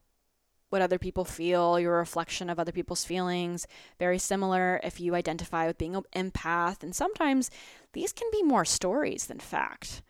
what 0.70 0.82
other 0.82 1.00
people 1.00 1.26
feel, 1.26 1.80
your 1.80 1.98
reflection 1.98 2.50
of 2.50 2.60
other 2.60 2.72
people's 2.72 3.06
feelings. 3.06 3.68
Very 4.00 4.20
similar 4.20 4.80
if 4.84 5.00
you 5.00 5.16
identify 5.16 5.66
with 5.66 5.78
being 5.78 5.96
an 5.96 6.04
empath. 6.16 6.84
And 6.84 6.96
sometimes 6.96 7.50
these 7.94 8.12
can 8.12 8.28
be 8.32 8.44
more 8.44 8.66
stories 8.66 9.28
than 9.28 9.40
fact. 9.40 10.02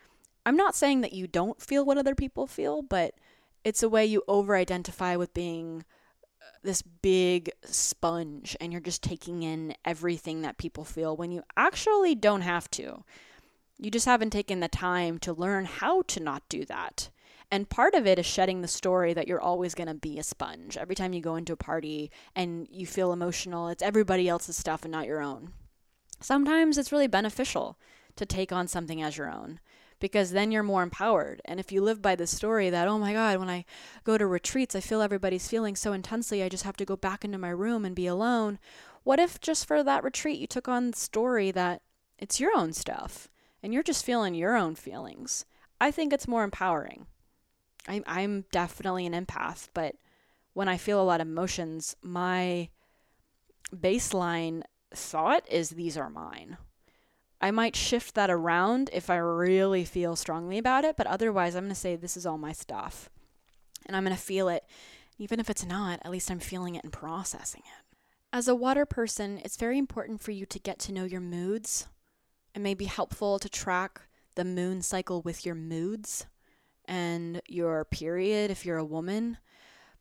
I'm 0.45 0.57
not 0.57 0.75
saying 0.75 1.01
that 1.01 1.13
you 1.13 1.27
don't 1.27 1.61
feel 1.61 1.85
what 1.85 1.97
other 1.97 2.15
people 2.15 2.47
feel, 2.47 2.81
but 2.81 3.15
it's 3.63 3.83
a 3.83 3.89
way 3.89 4.05
you 4.05 4.23
over 4.27 4.55
identify 4.55 5.15
with 5.15 5.33
being 5.33 5.83
uh, 6.41 6.45
this 6.63 6.81
big 6.81 7.51
sponge 7.65 8.55
and 8.61 8.71
you're 8.71 8.81
just 8.81 9.03
taking 9.03 9.43
in 9.43 9.75
everything 9.83 10.41
that 10.41 10.57
people 10.57 10.85
feel 10.85 11.17
when 11.17 11.31
you 11.31 11.43
actually 11.57 12.15
don't 12.15 12.41
have 12.41 12.71
to. 12.71 13.03
You 13.77 13.91
just 13.91 14.05
haven't 14.05 14.31
taken 14.31 14.61
the 14.61 14.69
time 14.69 15.19
to 15.19 15.33
learn 15.33 15.65
how 15.65 16.01
to 16.03 16.19
not 16.19 16.43
do 16.49 16.65
that. 16.65 17.09
And 17.49 17.69
part 17.69 17.93
of 17.93 18.05
it 18.05 18.19
is 18.19 18.25
shedding 18.25 18.61
the 18.61 18.67
story 18.67 19.13
that 19.13 19.27
you're 19.27 19.41
always 19.41 19.73
going 19.73 19.87
to 19.87 19.93
be 19.93 20.19
a 20.19 20.23
sponge. 20.23 20.75
Every 20.75 20.95
time 20.95 21.13
you 21.13 21.21
go 21.21 21.35
into 21.35 21.53
a 21.53 21.57
party 21.57 22.11
and 22.35 22.67
you 22.69 22.85
feel 22.85 23.13
emotional, 23.13 23.69
it's 23.69 23.81
everybody 23.81 24.27
else's 24.27 24.57
stuff 24.57 24.83
and 24.83 24.91
not 24.91 25.07
your 25.07 25.21
own. 25.21 25.53
Sometimes 26.19 26.77
it's 26.77 26.91
really 26.91 27.07
beneficial 27.07 27.77
to 28.17 28.25
take 28.25 28.51
on 28.51 28.67
something 28.67 29.01
as 29.01 29.17
your 29.17 29.31
own 29.31 29.59
because 29.99 30.31
then 30.31 30.51
you're 30.51 30.63
more 30.63 30.83
empowered. 30.83 31.41
And 31.45 31.59
if 31.59 31.71
you 31.71 31.81
live 31.81 32.01
by 32.01 32.15
the 32.15 32.27
story 32.27 32.69
that, 32.69 32.87
oh 32.87 32.99
my 32.99 33.13
God, 33.13 33.37
when 33.37 33.49
I 33.49 33.65
go 34.03 34.17
to 34.17 34.27
retreats, 34.27 34.75
I 34.75 34.79
feel 34.79 35.01
everybody's 35.01 35.47
feeling 35.47 35.75
so 35.75 35.93
intensely, 35.93 36.43
I 36.43 36.49
just 36.49 36.63
have 36.65 36.77
to 36.77 36.85
go 36.85 36.95
back 36.95 37.23
into 37.23 37.37
my 37.37 37.49
room 37.49 37.85
and 37.85 37.95
be 37.95 38.07
alone. 38.07 38.59
What 39.03 39.19
if 39.19 39.39
just 39.39 39.65
for 39.65 39.83
that 39.83 40.03
retreat 40.03 40.39
you 40.39 40.47
took 40.47 40.67
on 40.67 40.91
the 40.91 40.97
story 40.97 41.51
that 41.51 41.81
it's 42.19 42.39
your 42.39 42.55
own 42.55 42.73
stuff 42.73 43.29
and 43.63 43.73
you're 43.73 43.83
just 43.83 44.05
feeling 44.05 44.35
your 44.35 44.57
own 44.57 44.75
feelings? 44.75 45.45
I 45.79 45.91
think 45.91 46.11
it's 46.11 46.27
more 46.27 46.43
empowering. 46.43 47.07
I'm, 47.87 48.03
I'm 48.05 48.45
definitely 48.51 49.05
an 49.05 49.13
empath, 49.13 49.69
but 49.73 49.95
when 50.53 50.67
I 50.67 50.77
feel 50.77 51.01
a 51.01 51.05
lot 51.05 51.21
of 51.21 51.27
emotions, 51.27 51.95
my 52.01 52.69
baseline 53.75 54.63
thought 54.93 55.43
is 55.49 55.69
these 55.69 55.97
are 55.97 56.09
mine. 56.09 56.57
I 57.39 57.51
might 57.51 57.75
shift 57.75 58.15
that 58.15 58.31
around 58.31 58.89
if 58.91 59.09
I 59.09 59.17
really 59.17 59.85
feel 59.85 60.15
strongly 60.15 60.57
about 60.57 60.83
it, 60.83 60.97
but 60.97 61.07
otherwise, 61.07 61.55
I'm 61.55 61.65
going 61.65 61.69
to 61.69 61.75
say 61.75 61.95
this 61.95 62.17
is 62.17 62.25
all 62.25 62.37
my 62.37 62.51
stuff. 62.51 63.09
And 63.85 63.95
I'm 63.95 64.03
going 64.03 64.15
to 64.15 64.21
feel 64.21 64.49
it. 64.49 64.63
Even 65.19 65.39
if 65.39 65.49
it's 65.49 65.65
not, 65.65 65.99
at 66.03 66.11
least 66.11 66.31
I'm 66.31 66.39
feeling 66.39 66.75
it 66.75 66.83
and 66.83 66.91
processing 66.91 67.61
it. 67.65 67.97
As 68.33 68.47
a 68.47 68.55
water 68.55 68.85
person, 68.85 69.39
it's 69.45 69.55
very 69.55 69.77
important 69.77 70.21
for 70.21 70.31
you 70.31 70.45
to 70.47 70.59
get 70.59 70.79
to 70.79 70.91
know 70.91 71.05
your 71.05 71.21
moods. 71.21 71.87
It 72.55 72.59
may 72.59 72.73
be 72.73 72.85
helpful 72.85 73.39
to 73.39 73.49
track 73.49 74.01
the 74.35 74.43
moon 74.43 74.81
cycle 74.81 75.21
with 75.21 75.45
your 75.45 75.55
moods 75.55 76.25
and 76.87 77.41
your 77.47 77.85
period 77.85 78.51
if 78.51 78.65
you're 78.65 78.77
a 78.77 78.85
woman. 78.85 79.37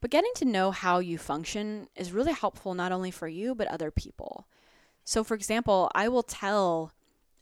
But 0.01 0.11
getting 0.11 0.33
to 0.37 0.45
know 0.45 0.71
how 0.71 0.99
you 0.99 1.19
function 1.19 1.89
is 1.97 2.13
really 2.13 2.33
helpful 2.33 2.75
not 2.75 2.93
only 2.93 3.11
for 3.11 3.29
you, 3.29 3.55
but 3.55 3.67
other 3.69 3.91
people. 3.91 4.47
So, 5.05 5.25
for 5.25 5.35
example, 5.35 5.91
I 5.95 6.09
will 6.09 6.23
tell 6.23 6.93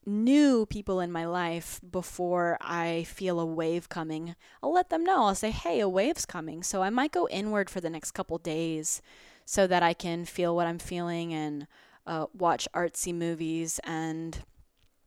new 0.07 0.67
people 0.67 1.01
in 1.01 1.11
my 1.11 1.27
life 1.27 1.81
before 1.89 2.59
I 2.61 3.05
feel 3.05 3.41
a 3.41 3.47
wave 3.47 3.89
coming. 3.89 4.37
I'll 4.63 4.73
let 4.73 4.91
them 4.91 5.05
know. 5.05 5.25
I'll 5.25 5.35
say, 5.35 5.51
hey, 5.51 5.81
a 5.81 5.89
wave's 5.89 6.27
coming. 6.27 6.63
So 6.63 6.83
I 6.83 6.91
might 6.91 7.13
go 7.13 7.29
inward 7.29 7.71
for 7.71 7.81
the 7.81 7.91
next 7.91 8.13
couple 8.13 8.39
days 8.39 9.01
so 9.45 9.67
that 9.67 9.83
I 9.83 9.95
can 9.95 10.25
feel 10.25 10.55
what 10.55 10.67
I'm 10.67 10.79
feeling 10.79 11.33
and 11.33 11.67
uh, 12.07 12.27
watch 12.37 12.69
artsy 12.75 13.15
movies 13.15 13.81
and 13.85 14.43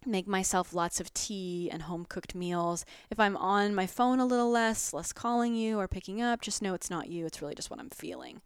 make 0.05 0.27
myself 0.27 0.73
lots 0.73 0.99
of 0.99 1.13
tea 1.13 1.69
and 1.71 1.83
home 1.83 2.05
cooked 2.07 2.35
meals. 2.35 2.85
If 3.09 3.19
I'm 3.19 3.35
on 3.37 3.75
my 3.75 3.87
phone 3.87 4.19
a 4.19 4.25
little 4.25 4.49
less, 4.49 4.93
less 4.93 5.11
calling 5.11 5.55
you 5.55 5.79
or 5.79 5.87
picking 5.87 6.21
up, 6.21 6.41
just 6.41 6.61
know 6.61 6.73
it's 6.73 6.89
not 6.89 7.09
you. 7.09 7.25
It's 7.25 7.41
really 7.41 7.55
just 7.55 7.69
what 7.69 7.79
I'm 7.79 7.89
feeling. 7.89 8.41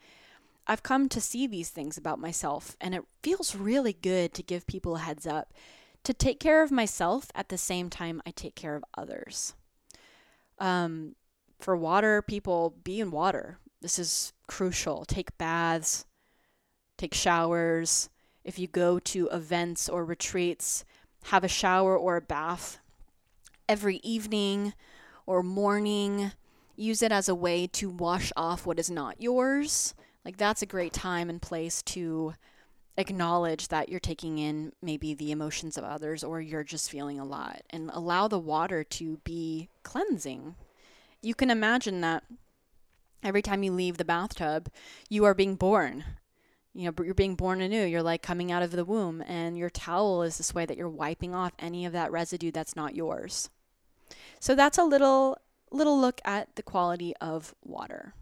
I've 0.68 0.84
come 0.84 1.10
to 1.10 1.22
see 1.22 1.47
these 1.47 1.70
things 1.70 1.97
about 1.97 2.20
myself, 2.20 2.78
and 2.80 2.95
it 2.95 3.04
feels 3.24 3.56
really 3.56 3.93
good 3.93 4.34
to 4.36 4.43
give 4.43 4.68
people 4.68 4.95
a 4.95 4.99
heads 4.99 5.28
up 5.28 5.54
to 6.04 6.14
take 6.14 6.39
care 6.39 6.64
of 6.64 6.72
myself 6.72 7.28
at 7.36 7.49
the 7.49 7.58
same 7.58 7.89
time 7.89 8.22
I 8.26 8.32
take 8.32 8.56
care 8.56 8.76
of 8.76 8.86
others. 8.97 9.54
Um, 10.60 11.16
for 11.60 11.76
water, 11.76 12.22
people 12.22 12.76
be 12.84 12.99
in 12.99 13.12
water. 13.12 13.58
This 13.82 13.99
is 13.99 14.34
crucial. 14.47 15.06
Take 15.06 15.38
baths, 15.38 16.06
take 16.97 17.14
showers. 17.14 18.10
If 18.43 18.58
you 18.58 18.68
go 18.68 18.97
to 18.99 19.28
events 19.30 19.88
or 19.88 20.04
retreats, 20.04 20.84
have 21.26 21.43
a 21.43 21.49
shower 21.49 21.97
or 21.97 22.17
a 22.17 22.22
bath 22.22 22.80
every 23.69 23.97
evening 23.97 24.74
or 25.26 25.43
morning. 25.43 26.32
Use 26.76 27.01
it 27.01 27.11
as 27.11 27.30
a 27.30 27.36
way 27.36 27.67
to 27.67 27.89
wash 27.89 28.32
off 28.36 28.65
what 28.65 28.80
is 28.80 28.89
not 28.89 29.22
yours. 29.22 29.93
Like, 30.26 30.38
that's 30.38 30.61
a 30.61 30.67
great 30.67 30.93
time 30.93 31.30
and 31.30 31.41
place 31.41 31.82
to 31.84 32.36
acknowledge 32.97 33.69
that 33.69 33.89
you're 33.89 33.99
taking 33.99 34.38
in 34.38 34.74
maybe 34.82 35.13
the 35.13 35.32
emotions 35.32 35.78
of 35.78 35.84
others 35.84 36.24
or 36.24 36.41
you're 36.41 36.63
just 36.63 36.89
feeling 36.89 37.19
a 37.19 37.26
lot 37.26 37.61
and 37.69 37.89
allow 37.93 38.28
the 38.28 38.39
water 38.39 38.84
to 38.84 39.17
be 39.24 39.69
cleansing. 39.84 40.55
You 41.22 41.34
can 41.34 41.49
imagine 41.49 42.01
that 42.01 42.24
every 43.24 43.41
time 43.41 43.63
you 43.63 43.72
leave 43.72 43.97
the 43.97 44.05
bathtub, 44.05 44.69
you 45.09 45.24
are 45.26 45.34
being 45.34 45.55
born. 45.55 46.03
You 46.74 46.86
know, 46.86 47.03
you're 47.03 47.13
being 47.13 47.36
born 47.36 47.61
anew. 47.61 47.84
You're 47.84 48.03
like 48.03 48.22
coming 48.22 48.51
out 48.51 48.63
of 48.63 48.72
the 48.72 48.86
womb, 48.86 49.22
and 49.28 49.57
your 49.57 49.69
towel 49.69 50.24
is 50.24 50.38
this 50.38 50.53
way 50.53 50.65
that 50.65 50.78
you're 50.78 50.89
wiping 50.89 51.36
off 51.36 51.51
any 51.59 51.86
of 51.86 51.93
that 51.93 52.11
residue 52.11 52.51
that's 52.51 52.76
not 52.76 52.95
yours. 52.95 53.49
So 54.39 54.55
that's 54.55 54.78
a 54.78 54.84
little 54.84 55.38
little 55.72 55.99
look 55.99 56.22
at 56.26 56.55
the 56.55 56.63
quality 56.63 57.13
of 57.22 57.55
water. 57.63 58.13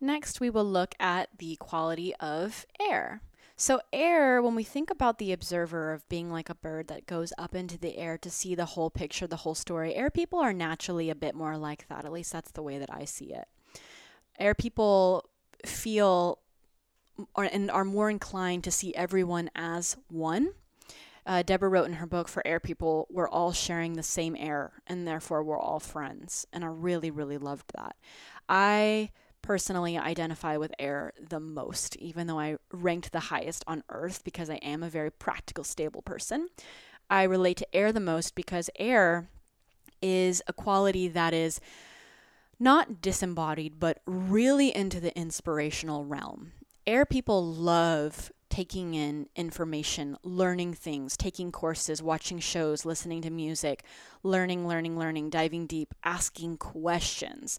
Next, 0.00 0.40
we 0.40 0.50
will 0.50 0.64
look 0.64 0.94
at 0.98 1.28
the 1.38 1.56
quality 1.56 2.14
of 2.16 2.66
air. 2.80 3.22
So, 3.56 3.80
air, 3.92 4.42
when 4.42 4.56
we 4.56 4.64
think 4.64 4.90
about 4.90 5.18
the 5.18 5.32
observer 5.32 5.92
of 5.92 6.08
being 6.08 6.32
like 6.32 6.50
a 6.50 6.54
bird 6.54 6.88
that 6.88 7.06
goes 7.06 7.32
up 7.38 7.54
into 7.54 7.78
the 7.78 7.96
air 7.96 8.18
to 8.18 8.30
see 8.30 8.54
the 8.54 8.64
whole 8.64 8.90
picture, 8.90 9.26
the 9.26 9.36
whole 9.36 9.54
story, 9.54 9.94
air 9.94 10.10
people 10.10 10.40
are 10.40 10.52
naturally 10.52 11.10
a 11.10 11.14
bit 11.14 11.34
more 11.34 11.56
like 11.56 11.86
that. 11.88 12.04
At 12.04 12.12
least 12.12 12.32
that's 12.32 12.50
the 12.50 12.62
way 12.62 12.78
that 12.78 12.92
I 12.92 13.04
see 13.04 13.32
it. 13.32 13.46
Air 14.38 14.54
people 14.54 15.28
feel 15.64 16.40
and 17.36 17.70
are 17.70 17.84
more 17.84 18.10
inclined 18.10 18.64
to 18.64 18.70
see 18.70 18.94
everyone 18.94 19.50
as 19.54 19.96
one. 20.08 20.52
Uh, 21.24 21.42
Deborah 21.42 21.68
wrote 21.68 21.86
in 21.86 21.94
her 21.94 22.06
book, 22.06 22.26
For 22.26 22.44
Air 22.46 22.58
People, 22.58 23.06
we're 23.10 23.28
all 23.28 23.52
sharing 23.52 23.92
the 23.92 24.02
same 24.02 24.34
air, 24.36 24.72
and 24.86 25.06
therefore 25.06 25.44
we're 25.44 25.58
all 25.58 25.78
friends. 25.78 26.46
And 26.52 26.64
I 26.64 26.68
really, 26.68 27.10
really 27.10 27.38
loved 27.38 27.70
that. 27.76 27.96
I 28.48 29.10
personally 29.40 29.98
identify 29.98 30.56
with 30.56 30.72
air 30.78 31.12
the 31.20 31.40
most, 31.40 31.96
even 31.96 32.26
though 32.26 32.40
I 32.40 32.56
ranked 32.72 33.12
the 33.12 33.20
highest 33.20 33.64
on 33.66 33.84
earth 33.88 34.24
because 34.24 34.48
I 34.50 34.56
am 34.56 34.82
a 34.82 34.88
very 34.88 35.10
practical, 35.10 35.64
stable 35.64 36.02
person. 36.02 36.48
I 37.10 37.24
relate 37.24 37.58
to 37.58 37.74
air 37.74 37.92
the 37.92 38.00
most 38.00 38.34
because 38.34 38.70
air 38.78 39.28
is 40.00 40.42
a 40.46 40.52
quality 40.52 41.08
that 41.08 41.34
is 41.34 41.60
not 42.58 43.00
disembodied, 43.00 43.78
but 43.78 44.00
really 44.06 44.74
into 44.74 45.00
the 45.00 45.16
inspirational 45.18 46.04
realm. 46.04 46.52
Air 46.86 47.06
people 47.06 47.44
love 47.44 48.32
taking 48.48 48.94
in 48.94 49.28
information, 49.36 50.16
learning 50.24 50.74
things, 50.74 51.16
taking 51.16 51.52
courses, 51.52 52.02
watching 52.02 52.38
shows, 52.38 52.84
listening 52.84 53.22
to 53.22 53.30
music, 53.30 53.84
learning, 54.22 54.66
learning, 54.66 54.98
learning, 54.98 55.30
diving 55.30 55.66
deep, 55.66 55.94
asking 56.04 56.58
questions 56.58 57.58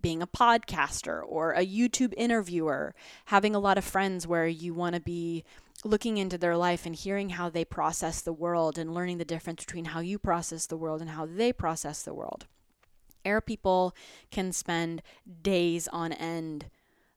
being 0.00 0.22
a 0.22 0.26
podcaster 0.26 1.22
or 1.26 1.52
a 1.52 1.66
YouTube 1.66 2.14
interviewer, 2.16 2.94
having 3.26 3.54
a 3.54 3.58
lot 3.58 3.78
of 3.78 3.84
friends 3.84 4.26
where 4.26 4.46
you 4.46 4.74
want 4.74 4.94
to 4.94 5.00
be 5.00 5.44
looking 5.84 6.18
into 6.18 6.38
their 6.38 6.56
life 6.56 6.86
and 6.86 6.94
hearing 6.94 7.30
how 7.30 7.48
they 7.48 7.64
process 7.64 8.20
the 8.20 8.32
world 8.32 8.78
and 8.78 8.94
learning 8.94 9.18
the 9.18 9.24
difference 9.24 9.64
between 9.64 9.86
how 9.86 10.00
you 10.00 10.18
process 10.18 10.66
the 10.66 10.76
world 10.76 11.00
and 11.00 11.10
how 11.10 11.26
they 11.26 11.52
process 11.52 12.02
the 12.02 12.14
world. 12.14 12.46
Air 13.24 13.40
people 13.40 13.94
can 14.30 14.52
spend 14.52 15.02
days 15.42 15.88
on 15.88 16.12
end 16.12 16.66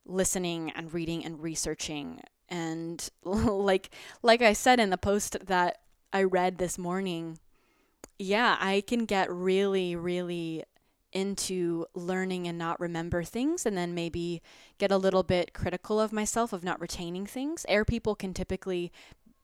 listening 0.06 0.72
and 0.72 0.94
reading 0.94 1.24
and 1.26 1.42
researching 1.42 2.22
and 2.50 3.10
like 3.24 3.90
like 4.22 4.42
I 4.42 4.54
said 4.54 4.80
in 4.80 4.90
the 4.90 4.98
post 4.98 5.38
that 5.46 5.80
I 6.14 6.24
read 6.24 6.58
this 6.58 6.78
morning, 6.78 7.40
yeah, 8.20 8.58
I 8.60 8.84
can 8.86 9.06
get 9.06 9.32
really 9.32 9.96
really 9.96 10.64
into 11.14 11.86
learning 11.94 12.48
and 12.48 12.58
not 12.58 12.80
remember 12.80 13.24
things 13.24 13.66
and 13.66 13.78
then 13.78 13.94
maybe 13.94 14.42
get 14.78 14.92
a 14.92 14.98
little 14.98 15.24
bit 15.24 15.54
critical 15.54 16.00
of 16.00 16.14
myself 16.14 16.54
of 16.54 16.64
not 16.64 16.80
retaining 16.80 17.26
things. 17.26 17.66
Air 17.68 17.84
people 17.84 18.16
can 18.16 18.34
typically 18.34 18.92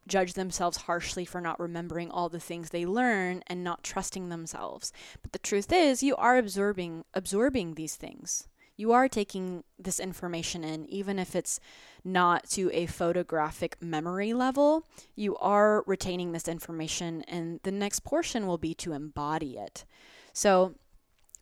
judge 0.07 0.33
themselves 0.33 0.77
harshly 0.77 1.25
for 1.25 1.41
not 1.41 1.59
remembering 1.59 2.09
all 2.09 2.29
the 2.29 2.39
things 2.39 2.69
they 2.69 2.85
learn 2.85 3.43
and 3.47 3.63
not 3.63 3.83
trusting 3.83 4.29
themselves. 4.29 4.93
But 5.21 5.33
the 5.33 5.39
truth 5.39 5.71
is, 5.71 6.01
you 6.01 6.15
are 6.15 6.37
absorbing 6.37 7.03
absorbing 7.13 7.73
these 7.73 7.95
things. 7.95 8.47
You 8.77 8.93
are 8.93 9.09
taking 9.09 9.63
this 9.77 9.99
information 9.99 10.63
in 10.63 10.85
even 10.85 11.17
if 11.17 11.35
it's 11.35 11.59
not 12.03 12.47
to 12.51 12.69
a 12.71 12.85
photographic 12.85 13.75
memory 13.81 14.33
level. 14.33 14.85
You 15.15 15.35
are 15.37 15.83
retaining 15.87 16.31
this 16.31 16.47
information 16.47 17.23
and 17.27 17.59
the 17.63 17.71
next 17.71 18.01
portion 18.01 18.45
will 18.47 18.59
be 18.59 18.75
to 18.75 18.93
embody 18.93 19.57
it. 19.57 19.83
So, 20.31 20.75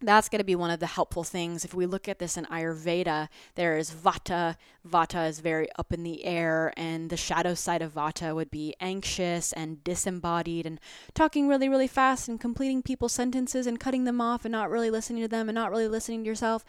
that's 0.01 0.27
going 0.29 0.39
to 0.39 0.45
be 0.45 0.55
one 0.55 0.71
of 0.71 0.79
the 0.79 0.88
helpful 0.88 1.23
things. 1.23 1.63
If 1.63 1.73
we 1.73 1.86
look 1.86 2.07
at 2.07 2.19
this 2.19 2.38
in 2.38 2.45
Ayurveda, 2.45 3.29
there 3.55 3.77
is 3.77 3.91
Vata. 3.91 4.57
Vata 4.88 5.29
is 5.29 5.39
very 5.39 5.67
up 5.77 5.93
in 5.93 6.03
the 6.03 6.25
air, 6.25 6.73
and 6.75 7.09
the 7.09 7.17
shadow 7.17 7.53
side 7.53 7.81
of 7.81 7.93
Vata 7.93 8.36
would 8.36 8.51
be 8.51 8.75
anxious 8.79 9.53
and 9.53 9.83
disembodied 9.83 10.65
and 10.65 10.79
talking 11.13 11.47
really, 11.47 11.69
really 11.69 11.88
fast 11.88 12.27
and 12.27 12.39
completing 12.39 12.81
people's 12.81 13.13
sentences 13.13 13.65
and 13.65 13.79
cutting 13.79 14.03
them 14.03 14.19
off 14.19 14.43
and 14.43 14.51
not 14.51 14.69
really 14.69 14.89
listening 14.89 15.23
to 15.23 15.29
them 15.29 15.47
and 15.47 15.55
not 15.55 15.71
really 15.71 15.88
listening 15.88 16.23
to 16.23 16.27
yourself. 16.27 16.65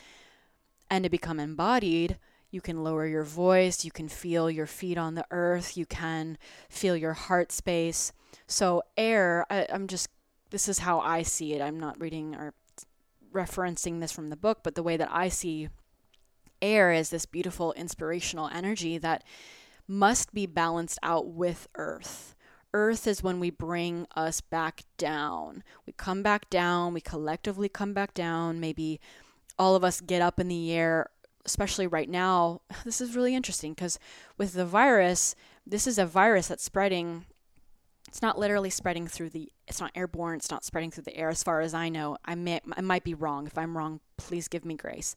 And 0.91 1.05
to 1.05 1.11
become 1.11 1.41
embodied, 1.41 2.18
you 2.51 2.61
can 2.61 2.84
lower 2.84 3.07
your 3.07 3.24
voice, 3.24 3.84
you 3.84 3.91
can 3.91 4.09
feel 4.09 4.51
your 4.51 4.66
feet 4.66 4.97
on 4.97 5.14
the 5.14 5.26
earth, 5.30 5.76
you 5.76 5.84
can 5.84 6.39
feel 6.68 6.97
your 6.97 7.12
heart 7.12 7.53
space. 7.53 8.12
So, 8.47 8.82
air, 8.97 9.45
I, 9.51 9.66
I'm 9.70 9.89
just, 9.89 10.09
this 10.51 10.68
is 10.68 10.78
how 10.80 11.01
I 11.01 11.22
see 11.22 11.55
it. 11.55 11.61
I'm 11.61 11.80
not 11.80 12.01
reading 12.01 12.34
or 12.34 12.55
referencing 13.32 14.01
this 14.01 14.12
from 14.12 14.30
the 14.30 14.37
book, 14.37 14.61
but 14.62 14.74
the 14.74 14.82
way 14.82 14.97
that 14.97 15.11
I 15.12 15.28
see 15.28 15.68
air 16.62 16.93
is 16.93 17.11
this 17.11 17.26
beautiful 17.26 17.72
inspirational 17.74 18.49
energy 18.49 18.99
that 18.99 19.24
must 19.87 20.32
be 20.32 20.47
balanced 20.47 20.99
out 21.03 21.28
with 21.28 21.68
earth. 21.74 22.34
Earth 22.72 23.07
is 23.07 23.22
when 23.22 23.41
we 23.41 23.51
bring 23.51 24.07
us 24.14 24.41
back 24.41 24.82
down. 24.99 25.62
We 25.87 25.93
come 25.93 26.22
back 26.22 26.51
down, 26.51 26.95
we 26.95 27.01
collectively 27.01 27.68
come 27.68 27.93
back 27.93 28.14
down. 28.14 28.61
Maybe 28.61 29.01
all 29.59 29.77
of 29.77 29.85
us 29.85 30.01
get 30.01 30.23
up 30.23 30.39
in 30.41 30.49
the 30.49 30.73
air, 30.73 31.11
especially 31.45 31.87
right 31.87 32.09
now. 32.09 32.63
This 32.85 33.01
is 33.01 33.17
really 33.17 33.35
interesting 33.35 33.73
because 33.73 33.99
with 34.39 34.53
the 34.53 34.67
virus, 34.67 35.35
this 35.67 35.87
is 35.87 35.99
a 35.99 36.07
virus 36.07 36.49
that's 36.49 36.65
spreading 36.65 37.27
it's 38.09 38.23
not 38.23 38.39
literally 38.39 38.71
spreading 38.71 39.07
through 39.07 39.31
the 39.31 39.53
it's 39.67 39.81
not 39.81 39.91
airborne 39.95 40.37
it's 40.37 40.51
not 40.51 40.65
spreading 40.65 40.91
through 40.91 41.03
the 41.05 41.17
air 41.17 41.29
as 41.29 41.43
far 41.43 41.61
as 41.61 41.75
i 41.75 41.89
know. 41.89 42.17
I 42.25 42.35
may 42.35 42.61
i 42.77 42.81
might 42.81 43.05
be 43.05 43.15
wrong. 43.15 43.47
If 43.47 43.59
i'm 43.59 43.77
wrong 43.77 44.01
please 44.17 44.49
give 44.49 44.65
me 44.65 44.75
grace. 44.75 45.15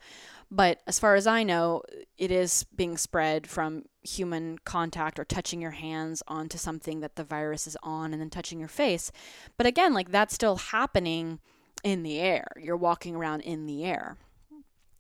But 0.52 0.82
as 0.88 1.00
far 1.00 1.16
as 1.16 1.28
i 1.28 1.44
know 1.44 1.84
it 2.18 2.32
is 2.32 2.66
being 2.76 2.98
spread 2.98 3.48
from 3.48 3.84
human 4.02 4.58
contact 4.66 5.20
or 5.20 5.26
touching 5.26 5.62
your 5.62 5.72
hands 5.72 6.24
onto 6.28 6.58
something 6.58 7.00
that 7.02 7.16
the 7.16 7.24
virus 7.24 7.68
is 7.68 7.78
on 7.84 8.12
and 8.12 8.22
then 8.22 8.30
touching 8.30 8.60
your 8.60 8.68
face. 8.68 9.12
But 9.58 9.68
again 9.68 9.94
like 9.94 10.12
that's 10.12 10.34
still 10.34 10.58
happening 10.58 11.40
in 11.84 12.04
the 12.04 12.20
air. 12.20 12.48
You're 12.58 12.76
walking 12.76 13.16
around 13.16 13.42
in 13.42 13.66
the 13.66 13.86
air 13.86 14.18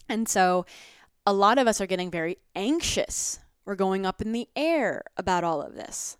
and 0.10 0.28
so 0.28 0.66
a 1.26 1.34
lot 1.34 1.57
of 1.57 1.68
us 1.68 1.80
are 1.80 1.88
getting 1.88 2.12
very 2.12 2.38
anxious 2.55 3.39
we're 3.66 3.76
going 3.76 4.05
up 4.05 4.22
in 4.22 4.32
the 4.32 4.47
air 4.55 5.03
about 5.16 5.43
all 5.43 5.62
of 5.62 5.76
this 5.76 6.18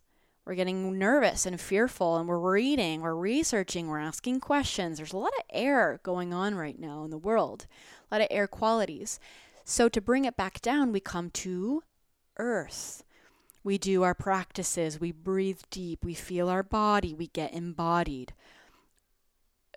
we're 0.50 0.56
getting 0.56 0.98
nervous 0.98 1.46
and 1.46 1.62
fearful, 1.62 2.18
and 2.18 2.28
we're 2.28 2.40
reading, 2.40 3.02
we're 3.02 3.14
researching, 3.14 3.88
we're 3.88 4.00
asking 4.00 4.40
questions. 4.40 4.98
There's 4.98 5.14
a 5.14 5.18
lot 5.18 5.32
of 5.38 5.46
air 5.52 6.00
going 6.02 6.34
on 6.34 6.56
right 6.56 6.80
now 6.80 7.04
in 7.04 7.12
the 7.12 7.20
world, 7.20 7.68
a 8.10 8.16
lot 8.16 8.22
of 8.22 8.30
air 8.32 8.48
qualities. 8.48 9.20
So, 9.64 9.88
to 9.90 10.02
bring 10.02 10.26
it 10.26 10.36
back 10.36 10.60
down, 10.60 10.92
we 10.92 11.02
come 11.02 11.30
to 11.30 11.84
earth. 12.38 13.04
We 13.64 13.78
do 13.78 14.02
our 14.02 14.16
practices, 14.16 15.00
we 15.00 15.12
breathe 15.12 15.62
deep, 15.70 16.04
we 16.04 16.16
feel 16.16 16.50
our 16.50 16.64
body, 16.64 17.14
we 17.14 17.28
get 17.28 17.54
embodied. 17.54 18.34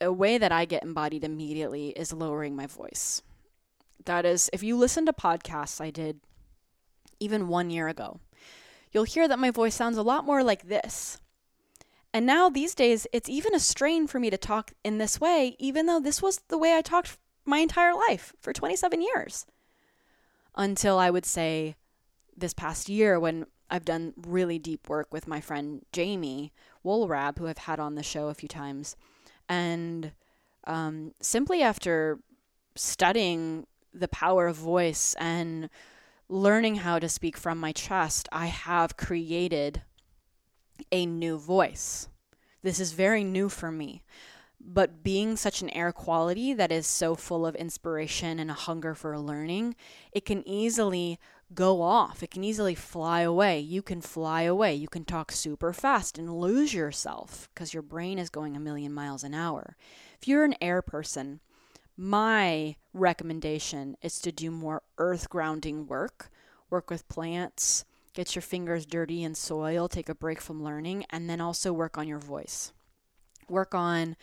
A 0.01 0.11
way 0.11 0.39
that 0.39 0.53
I 0.53 0.65
get 0.65 0.85
embodied 0.85 1.23
immediately 1.23 1.89
is 1.91 2.15
lowering 2.15 2.57
my 2.57 2.67
voice. 2.67 3.21
That 4.05 4.25
is, 4.25 4.51
if 4.53 4.63
you 4.63 4.77
listen 4.77 5.07
to 5.07 5.13
podcasts 5.13 5.81
I 5.81 5.91
did 5.91 6.21
even 7.21 7.49
one 7.49 7.71
year 7.71 7.89
ago, 7.89 8.21
you'll 8.91 9.05
hear 9.05 9.29
that 9.29 9.39
my 9.39 9.51
voice 9.51 9.75
sounds 9.75 9.97
a 9.97 10.03
lot 10.03 10.25
more 10.25 10.43
like 10.43 10.69
this. 10.69 11.21
And 12.13 12.27
now 12.27 12.51
these 12.51 12.75
days, 12.75 13.07
it's 13.13 13.29
even 13.29 13.55
a 13.55 13.61
strain 13.61 14.07
for 14.07 14.21
me 14.21 14.29
to 14.29 14.37
talk 14.37 14.73
in 14.85 14.99
this 14.99 15.21
way, 15.21 15.57
even 15.59 15.87
though 15.87 16.01
this 16.01 16.21
was 16.21 16.41
the 16.49 16.59
way 16.59 16.77
I 16.77 16.83
talked 16.83 17.19
my 17.45 17.59
entire 17.59 17.95
life 17.95 18.35
for 18.39 18.53
27 18.53 19.01
years. 19.01 19.47
Until 20.55 20.99
I 20.99 21.09
would 21.09 21.25
say 21.25 21.77
this 22.37 22.53
past 22.53 22.89
year 22.89 23.19
when 23.19 23.47
I've 23.71 23.87
done 23.87 24.13
really 24.17 24.59
deep 24.59 24.89
work 24.91 25.13
with 25.13 25.27
my 25.27 25.41
friend 25.41 25.87
Jamie 25.93 26.53
Woolrab, 26.85 27.39
who 27.39 27.47
I've 27.47 27.59
had 27.59 27.81
on 27.81 27.95
the 27.95 28.03
show 28.03 28.29
a 28.29 28.35
few 28.35 28.49
times. 28.49 28.97
And 29.49 30.13
um, 30.65 31.13
simply 31.23 31.63
after 31.63 32.19
studying 32.75 33.67
the 33.93 34.09
power 34.09 34.47
of 34.47 34.57
voice 34.57 35.15
and 35.19 35.69
learning 36.29 36.77
how 36.77 36.99
to 36.99 37.09
speak 37.09 37.37
from 37.37 37.59
my 37.59 37.73
chest, 37.73 38.29
I 38.33 38.47
have 38.47 38.97
created 38.97 39.83
a 40.91 41.07
new 41.07 41.39
voice. 41.39 42.09
This 42.63 42.81
is 42.81 42.93
very 42.93 43.25
new 43.25 43.49
for 43.49 43.71
me. 43.71 44.03
But 44.65 45.03
being 45.03 45.37
such 45.37 45.61
an 45.61 45.71
air 45.71 45.91
quality 45.91 46.55
that 46.55 46.71
is 46.71 46.87
so 46.87 47.17
full 47.17 47.45
of 47.45 47.57
inspiration 47.57 48.39
and 48.39 48.49
a 48.49 48.55
hunger 48.55 48.95
for 48.95 49.19
learning, 49.19 49.75
it 50.13 50.25
can 50.25 50.47
easily 50.47 51.19
go 51.53 51.83
off. 51.83 52.23
It 52.23 52.31
can 52.31 52.45
easily 52.45 52.77
fly 52.77 53.23
away. 53.23 53.59
You 53.59 53.83
can 53.83 54.01
fly 54.01 54.43
away. 54.43 54.75
You 54.75 54.89
can 54.89 55.05
talk 55.05 55.33
super 55.33 55.73
fast 55.73 56.17
and 56.17 56.39
lose 56.39 56.73
yourself 56.73 57.49
because 57.53 57.75
your 57.75 57.83
brain 57.83 58.19
is 58.19 58.31
going 58.31 58.57
a 58.57 58.61
million 58.61 58.93
miles 58.93 59.25
an 59.25 59.35
hour. 59.35 59.77
If 60.21 60.29
you're 60.29 60.45
an 60.45 60.55
air 60.61 60.81
person, 60.81 61.41
my 61.97 62.77
recommendation 62.93 63.97
is 64.03 64.19
to 64.21 64.33
do 64.33 64.51
more 64.51 64.83
earth 64.99 65.29
grounding 65.29 65.87
work, 65.87 66.31
work 66.71 66.91
with 66.91 67.09
plants, 67.09 67.85
get 68.15 68.35
your 68.35 68.43
fingers 68.43 68.87
dirty 68.87 69.23
in 69.23 69.35
soil, 69.35 69.89
take 69.89 70.09
a 70.09 70.15
break 70.15 70.41
from 70.41 70.63
learning, 70.63 71.05
and 71.11 71.29
then 71.29 71.41
also 71.41 71.73
work 71.73 71.99
on 71.99 72.09
your 72.09 72.19
voice. 72.19 72.73
Work 73.49 73.75
on 73.75 74.17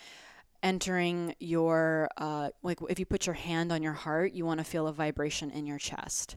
entering 0.61 1.36
your, 1.39 2.09
uh, 2.17 2.49
like 2.63 2.80
if 2.89 2.99
you 2.99 3.05
put 3.05 3.26
your 3.26 3.36
hand 3.36 3.72
on 3.72 3.84
your 3.84 3.93
heart, 3.93 4.34
you 4.34 4.45
want 4.45 4.59
to 4.59 4.63
feel 4.63 4.88
a 4.88 4.93
vibration 4.93 5.51
in 5.51 5.65
your 5.65 5.80
chest. 5.80 6.36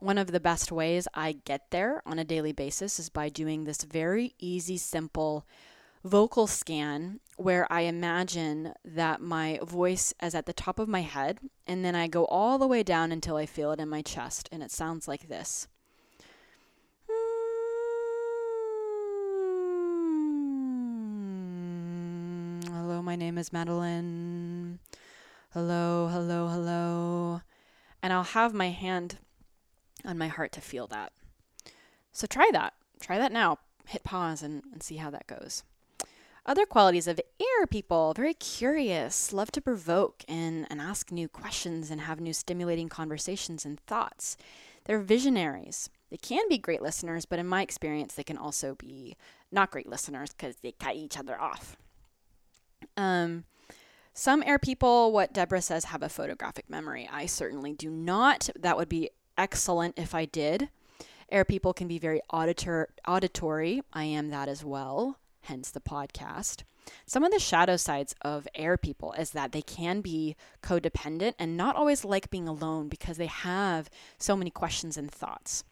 One 0.00 0.18
of 0.18 0.32
the 0.32 0.40
best 0.40 0.72
ways 0.72 1.06
I 1.12 1.32
get 1.32 1.70
there 1.70 2.02
on 2.06 2.18
a 2.18 2.24
daily 2.24 2.52
basis 2.52 2.98
is 2.98 3.10
by 3.10 3.28
doing 3.28 3.64
this 3.64 3.84
very 3.84 4.34
easy, 4.38 4.78
simple 4.78 5.46
vocal 6.04 6.46
scan 6.46 7.20
where 7.36 7.70
I 7.70 7.82
imagine 7.82 8.72
that 8.84 9.20
my 9.20 9.58
voice 9.62 10.14
is 10.22 10.34
at 10.34 10.46
the 10.46 10.52
top 10.52 10.78
of 10.78 10.88
my 10.88 11.02
head 11.02 11.38
and 11.66 11.84
then 11.84 11.94
I 11.94 12.06
go 12.06 12.24
all 12.26 12.58
the 12.58 12.66
way 12.66 12.82
down 12.82 13.12
until 13.12 13.36
I 13.36 13.46
feel 13.46 13.72
it 13.72 13.80
in 13.80 13.88
my 13.88 14.02
chest 14.02 14.48
and 14.52 14.62
it 14.62 14.70
sounds 14.70 15.06
like 15.06 15.28
this. 15.28 15.68
Hello, 22.66 23.02
my 23.02 23.16
name 23.16 23.38
is 23.38 23.52
Madeline. 23.52 24.78
Hello, 25.52 26.08
hello, 26.08 26.48
hello. 26.48 27.40
And 28.02 28.12
I'll 28.12 28.22
have 28.22 28.54
my 28.54 28.70
hand 28.70 29.18
on 30.04 30.16
my 30.16 30.28
heart 30.28 30.52
to 30.52 30.60
feel 30.60 30.86
that. 30.88 31.12
So 32.12 32.26
try 32.26 32.48
that. 32.52 32.74
Try 33.00 33.18
that 33.18 33.32
now. 33.32 33.58
Hit 33.86 34.04
pause 34.04 34.42
and, 34.42 34.62
and 34.72 34.82
see 34.82 34.96
how 34.96 35.10
that 35.10 35.26
goes. 35.26 35.64
Other 36.46 36.64
qualities 36.64 37.06
of 37.06 37.20
air 37.38 37.66
people 37.66 38.14
very 38.14 38.34
curious, 38.34 39.32
love 39.32 39.50
to 39.52 39.60
provoke 39.60 40.24
and, 40.26 40.66
and 40.70 40.80
ask 40.80 41.12
new 41.12 41.28
questions 41.28 41.90
and 41.90 42.00
have 42.00 42.20
new 42.20 42.32
stimulating 42.32 42.88
conversations 42.88 43.64
and 43.64 43.78
thoughts. 43.80 44.36
They're 44.84 45.00
visionaries. 45.00 45.90
They 46.10 46.16
can 46.16 46.48
be 46.48 46.58
great 46.58 46.82
listeners, 46.82 47.26
but 47.26 47.38
in 47.38 47.46
my 47.46 47.62
experience, 47.62 48.14
they 48.14 48.24
can 48.24 48.38
also 48.38 48.74
be 48.74 49.16
not 49.52 49.70
great 49.70 49.88
listeners 49.88 50.32
because 50.32 50.56
they 50.56 50.72
cut 50.72 50.96
each 50.96 51.18
other 51.18 51.38
off. 51.40 51.76
Um, 52.96 53.44
some 54.14 54.42
air 54.44 54.58
people, 54.58 55.12
what 55.12 55.32
Deborah 55.32 55.62
says, 55.62 55.84
have 55.84 56.02
a 56.02 56.08
photographic 56.08 56.68
memory. 56.68 57.08
I 57.12 57.26
certainly 57.26 57.74
do 57.74 57.90
not. 57.90 58.48
That 58.58 58.76
would 58.76 58.88
be 58.88 59.10
excellent 59.36 59.98
if 59.98 60.14
I 60.14 60.24
did. 60.24 60.70
Air 61.30 61.44
people 61.44 61.72
can 61.72 61.86
be 61.86 61.98
very 61.98 62.20
auditor- 62.30 62.88
auditory. 63.06 63.82
I 63.92 64.04
am 64.04 64.30
that 64.30 64.48
as 64.48 64.64
well 64.64 65.19
hence 65.42 65.70
the 65.70 65.80
podcast. 65.80 66.62
Some 67.06 67.24
of 67.24 67.30
the 67.30 67.38
shadow 67.38 67.76
sides 67.76 68.14
of 68.22 68.48
air 68.54 68.76
people 68.76 69.12
is 69.12 69.30
that 69.30 69.52
they 69.52 69.62
can 69.62 70.00
be 70.00 70.34
codependent 70.62 71.34
and 71.38 71.56
not 71.56 71.76
always 71.76 72.04
like 72.04 72.30
being 72.30 72.48
alone 72.48 72.88
because 72.88 73.16
they 73.16 73.26
have 73.26 73.90
so 74.18 74.34
many 74.34 74.50
questions 74.50 74.96
and 74.96 75.10
thoughts. 75.10 75.64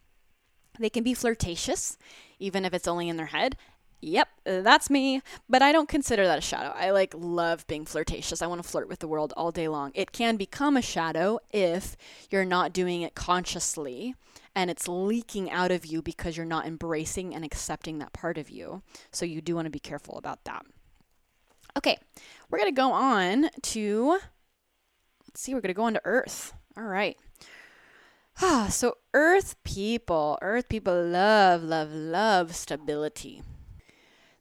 They 0.78 0.90
can 0.90 1.02
be 1.02 1.14
flirtatious, 1.14 1.96
even 2.38 2.64
if 2.64 2.72
it's 2.72 2.86
only 2.86 3.08
in 3.08 3.16
their 3.16 3.26
head. 3.26 3.56
Yep, 4.00 4.28
that's 4.44 4.90
me, 4.90 5.22
but 5.48 5.60
I 5.60 5.72
don't 5.72 5.88
consider 5.88 6.24
that 6.24 6.38
a 6.38 6.40
shadow. 6.42 6.72
I 6.76 6.90
like 6.90 7.14
love 7.16 7.66
being 7.66 7.84
flirtatious. 7.84 8.40
I 8.40 8.46
want 8.46 8.62
to 8.62 8.68
flirt 8.68 8.88
with 8.88 9.00
the 9.00 9.08
world 9.08 9.32
all 9.36 9.50
day 9.50 9.66
long. 9.66 9.90
It 9.94 10.12
can 10.12 10.36
become 10.36 10.76
a 10.76 10.82
shadow 10.82 11.40
if 11.50 11.96
you're 12.30 12.44
not 12.44 12.72
doing 12.72 13.02
it 13.02 13.16
consciously 13.16 14.14
and 14.58 14.72
it's 14.72 14.88
leaking 14.88 15.48
out 15.52 15.70
of 15.70 15.86
you 15.86 16.02
because 16.02 16.36
you're 16.36 16.44
not 16.44 16.66
embracing 16.66 17.32
and 17.32 17.44
accepting 17.44 18.00
that 18.00 18.12
part 18.12 18.36
of 18.36 18.50
you. 18.50 18.82
So 19.12 19.24
you 19.24 19.40
do 19.40 19.54
want 19.54 19.66
to 19.66 19.70
be 19.70 19.78
careful 19.78 20.18
about 20.18 20.42
that. 20.46 20.66
Okay, 21.76 21.96
we're 22.50 22.58
going 22.58 22.74
to 22.74 22.74
go 22.74 22.90
on 22.90 23.50
to, 23.62 24.18
let's 25.28 25.40
see, 25.40 25.54
we're 25.54 25.60
going 25.60 25.68
to 25.68 25.74
go 25.74 25.84
on 25.84 25.94
to 25.94 26.00
Earth. 26.04 26.54
All 26.76 26.82
right. 26.82 27.16
Ah, 28.42 28.66
so 28.68 28.96
Earth 29.14 29.54
people, 29.62 30.40
Earth 30.42 30.68
people 30.68 31.04
love, 31.04 31.62
love, 31.62 31.92
love 31.92 32.56
stability. 32.56 33.42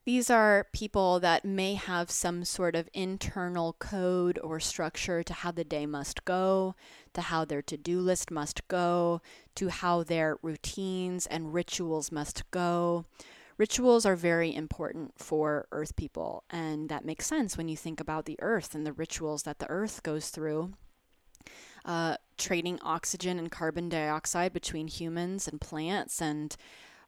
These 0.04 0.32
are 0.32 0.66
people 0.74 1.20
that 1.20 1.46
may 1.46 1.76
have 1.76 2.10
some 2.10 2.44
sort 2.44 2.76
of 2.76 2.90
internal 2.92 3.74
code 3.78 4.40
or 4.42 4.60
structure 4.60 5.22
to 5.22 5.34
how 5.34 5.52
the 5.52 5.64
day 5.64 5.86
must 5.86 6.26
go, 6.26 6.74
to 7.18 7.22
how 7.24 7.44
their 7.44 7.64
to 7.64 7.76
do 7.76 8.00
list 8.00 8.30
must 8.30 8.68
go, 8.68 9.22
to 9.56 9.70
how 9.70 10.04
their 10.04 10.38
routines 10.44 11.26
and 11.26 11.52
rituals 11.52 12.12
must 12.12 12.50
go. 12.52 13.06
Rituals 13.58 14.06
are 14.06 14.16
very 14.16 14.54
important 14.54 15.14
for 15.18 15.68
earth 15.72 15.96
people, 15.96 16.44
and 16.52 16.90
that 16.90 17.06
makes 17.06 17.26
sense 17.26 17.58
when 17.58 17.68
you 17.68 17.76
think 17.76 18.00
about 18.00 18.26
the 18.26 18.38
earth 18.40 18.76
and 18.76 18.86
the 18.86 18.94
rituals 18.94 19.44
that 19.44 19.58
the 19.58 19.68
earth 19.68 20.04
goes 20.04 20.30
through. 20.30 20.74
Uh, 21.86 22.18
trading 22.38 22.78
oxygen 22.84 23.40
and 23.40 23.50
carbon 23.50 23.90
dioxide 23.90 24.54
between 24.54 24.88
humans 24.88 25.48
and 25.48 25.60
plants, 25.60 26.22
and 26.22 26.56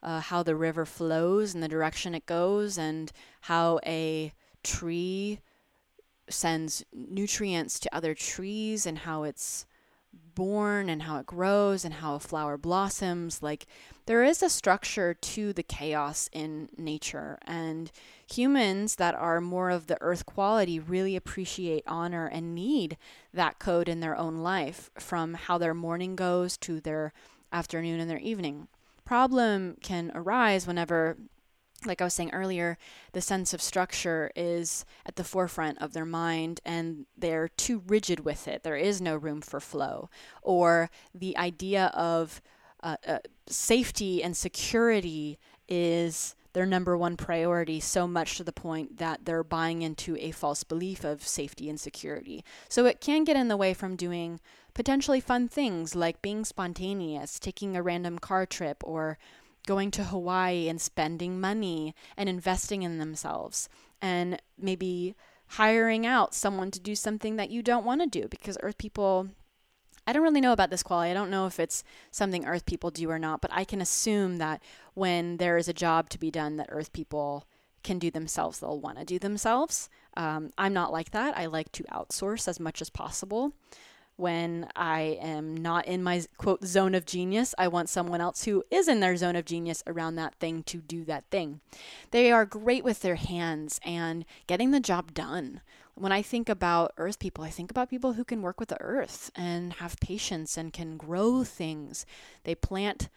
uh, 0.02 0.22
how 0.22 0.42
the 0.42 0.56
river 0.56 0.88
flows 0.88 1.54
and 1.54 1.62
the 1.62 1.68
direction 1.68 2.16
it 2.16 2.26
goes, 2.26 2.80
and 2.80 3.12
how 3.42 3.80
a 3.86 4.34
tree 4.64 5.40
sends 6.30 6.84
nutrients 6.92 7.80
to 7.80 7.96
other 7.96 8.16
trees, 8.16 8.88
and 8.88 8.98
how 9.00 9.22
it's 9.22 9.68
born 10.14 10.90
and 10.90 11.04
how 11.04 11.18
it 11.18 11.26
grows 11.26 11.84
and 11.84 11.96
how 11.96 12.16
a 12.16 12.20
flower 12.20 12.58
blossoms. 12.58 13.44
Like, 13.44 13.68
there 14.06 14.24
is 14.24 14.42
a 14.42 14.50
structure 14.50 15.14
to 15.14 15.54
the 15.54 15.64
chaos 15.64 16.30
in 16.32 16.70
nature, 16.78 17.38
and 17.46 17.92
humans 18.32 18.96
that 18.96 19.16
are 19.16 19.42
more 19.42 19.70
of 19.70 19.88
the 19.88 19.98
earth 20.02 20.26
quality 20.26 20.80
really 20.80 21.16
appreciate, 21.16 21.84
honor, 21.86 22.26
and 22.26 22.56
need 22.56 22.98
that 23.34 23.60
code 23.60 23.90
in 23.90 24.00
their 24.00 24.18
own 24.18 24.38
life 24.38 24.90
from 24.98 25.34
how 25.34 25.58
their 25.58 25.74
morning 25.74 26.16
goes 26.16 26.58
to 26.58 26.80
their 26.80 27.14
afternoon 27.52 28.00
and 28.00 28.10
their 28.10 28.20
evening 28.20 28.68
problem 29.10 29.76
can 29.82 30.12
arise 30.14 30.68
whenever 30.68 31.18
like 31.86 32.02
I 32.02 32.06
was 32.06 32.14
saying 32.14 32.32
earlier, 32.32 32.78
the 33.14 33.22
sense 33.22 33.54
of 33.54 33.62
structure 33.62 34.32
is 34.36 34.86
at 35.06 35.16
the 35.16 35.24
forefront 35.24 35.82
of 35.82 35.94
their 35.94 36.06
mind 36.06 36.62
and 36.66 37.06
they're 37.18 37.50
too 37.50 37.84
rigid 37.88 38.22
with 38.22 38.48
it. 38.48 38.64
There 38.64 38.76
is 38.76 39.02
no 39.02 39.16
room 39.16 39.42
for 39.42 39.60
flow. 39.60 40.10
Or 40.42 40.90
the 41.14 41.38
idea 41.38 41.88
of 41.88 42.42
uh, 42.82 42.98
uh, 43.06 43.20
safety 43.48 44.24
and 44.24 44.36
security 44.36 45.38
is 45.68 46.36
their 46.54 46.66
number 46.66 46.98
one 46.98 47.16
priority, 47.16 47.80
so 47.80 48.08
much 48.08 48.38
to 48.38 48.44
the 48.44 48.52
point 48.52 48.98
that 48.98 49.26
they're 49.26 49.44
buying 49.44 49.82
into 49.82 50.18
a 50.18 50.32
false 50.32 50.64
belief 50.64 51.04
of 51.04 51.28
safety 51.28 51.70
and 51.70 51.80
security. 51.80 52.44
So 52.68 52.86
it 52.86 53.02
can 53.02 53.24
get 53.24 53.36
in 53.36 53.50
the 53.50 53.58
way 53.58 53.74
from 53.74 53.96
doing 53.96 54.40
potentially 54.74 55.20
fun 55.20 55.48
things 55.48 55.96
like 55.96 56.22
being 56.22 56.44
spontaneous, 56.46 57.40
taking 57.40 57.76
a 57.76 57.84
random 57.84 58.18
car 58.18 58.46
trip, 58.46 58.82
or 58.84 59.18
going 59.70 59.92
to 59.92 60.06
Hawaii 60.06 60.68
and 60.68 60.82
spending 60.82 61.40
money 61.40 61.94
and 62.18 62.28
investing 62.28 62.82
in 62.82 62.98
themselves 62.98 63.70
and 64.02 64.42
maybe 64.58 65.14
hiring 65.46 66.08
out 66.08 66.34
someone 66.34 66.72
to 66.72 66.80
do 66.80 66.96
something 66.96 67.36
that 67.36 67.52
you 67.52 67.62
don't 67.62 67.86
want 67.86 68.02
to 68.02 68.08
do 68.08 68.28
because 68.28 68.58
earth 68.64 68.80
people 68.80 69.30
I 70.08 70.12
don't 70.12 70.24
really 70.24 70.42
know 70.42 70.54
about 70.54 70.72
this 70.72 70.82
quality. 70.82 71.12
I 71.12 71.14
don't 71.14 71.30
know 71.30 71.46
if 71.46 71.60
it's 71.60 71.84
something 72.10 72.48
earth 72.48 72.66
people 72.66 72.90
do 72.90 73.12
or 73.12 73.20
not, 73.20 73.42
but 73.42 73.52
I 73.54 73.64
can 73.64 73.80
assume 73.80 74.38
that 74.38 74.64
when 74.96 75.38
there 75.38 75.56
is 75.56 75.68
a 75.68 75.74
job 75.74 76.10
to 76.10 76.18
be 76.18 76.32
done 76.32 76.58
that 76.58 76.70
earth 76.72 76.92
people 76.92 77.46
can 77.84 78.00
do 78.00 78.10
themselves, 78.10 78.58
they'll 78.58 78.80
want 78.80 78.98
to 78.98 79.06
do 79.06 79.20
themselves. 79.20 79.88
Um, 80.18 80.50
I'm 80.58 80.74
not 80.74 80.92
like 80.92 81.12
that. 81.12 81.38
I 81.38 81.46
like 81.46 81.72
to 81.74 81.84
outsource 81.84 82.48
as 82.48 82.60
much 82.60 82.82
as 82.82 82.90
possible 82.90 83.54
when 84.20 84.68
I 84.76 85.18
am 85.22 85.56
not 85.56 85.88
in 85.88 86.04
my 86.04 86.24
quote 86.38 86.66
zone 86.66 86.94
of 86.94 87.06
genius. 87.06 87.56
I 87.58 87.70
want 87.70 87.88
someone 87.88 88.20
else 88.20 88.44
who 88.44 88.66
is 88.70 88.90
in 88.90 89.00
their 89.00 89.16
zone 89.16 89.38
of 89.38 89.46
genius 89.46 89.82
around 89.88 90.16
that 90.16 90.36
thing 90.36 90.62
to 90.64 90.80
do 90.80 91.06
that 91.06 91.24
thing. 91.32 91.62
They 92.12 92.30
are 92.30 92.46
great 92.46 92.84
with 92.84 93.02
their 93.02 93.16
hands 93.16 93.80
and 93.86 94.26
getting 94.46 94.72
the 94.72 94.82
job 94.82 95.14
done. 95.14 95.62
When 95.96 96.12
I 96.12 96.22
think 96.22 96.50
about 96.50 96.92
earth 96.98 97.18
people, 97.18 97.46
I 97.46 97.50
think 97.50 97.72
about 97.72 97.90
people 97.90 98.14
who 98.14 98.26
can 98.26 98.42
work 98.42 98.60
with 98.60 98.70
the 98.70 98.82
earth 98.82 99.32
and 99.36 99.74
have 99.74 100.00
patience 100.02 100.58
and 100.58 100.74
can 100.74 100.98
grow 100.98 101.46
things. 101.46 102.06
They 102.44 102.56
plant 102.56 103.08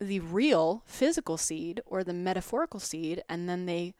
the 0.00 0.20
real 0.20 0.82
physical 0.86 1.36
seed 1.36 1.80
or 1.84 2.04
the 2.04 2.14
metaphorical 2.14 2.78
seed 2.78 3.24
and 3.28 3.48
then 3.48 3.66
they 3.66 3.94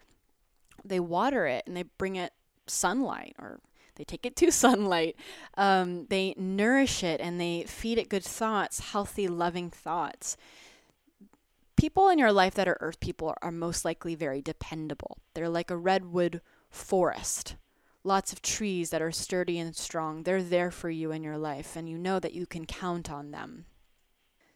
they 0.85 1.01
water 1.01 1.47
it 1.47 1.65
and 1.67 1.77
they 1.77 1.85
bring 1.99 2.15
it 2.15 2.33
sunlight 2.67 3.35
or 3.39 3.61
they 3.97 4.05
take 4.05 4.27
it 4.27 4.37
to 4.37 4.51
sunlight. 4.53 5.17
Um, 5.57 6.07
they 6.07 6.35
nourish 6.37 7.03
it 7.03 7.21
and 7.21 7.41
they 7.41 7.65
feed 7.65 7.99
it 7.99 8.09
good 8.09 8.25
thoughts, 8.25 8.93
healthy, 8.93 9.29
loving 9.29 9.71
thoughts. 9.71 10.37
People 11.77 12.09
in 12.09 12.19
your 12.19 12.33
life 12.33 12.55
that 12.55 12.69
are 12.69 12.79
earth 12.81 13.01
people 13.01 13.35
are 13.43 13.51
most 13.51 13.85
likely 13.85 14.15
very 14.15 14.41
dependable. 14.41 15.19
They're 15.35 15.49
like 15.49 15.71
a 15.71 15.77
redwood 15.77 16.41
forest. 16.71 17.57
Lots 18.05 18.33
of 18.33 18.43
trees 18.43 18.91
that 18.91 19.03
are 19.03 19.11
sturdy 19.11 19.59
and 19.59 19.75
strong. 19.75 20.23
They're 20.23 20.43
there 20.43 20.71
for 20.71 20.91
you 20.91 21.11
in 21.11 21.25
your 21.25 21.39
life, 21.39 21.75
and 21.75 21.89
you 21.89 21.97
know 21.97 22.21
that 22.21 22.35
you 22.35 22.47
can 22.47 22.67
count 22.67 23.11
on 23.11 23.31
them. 23.31 23.65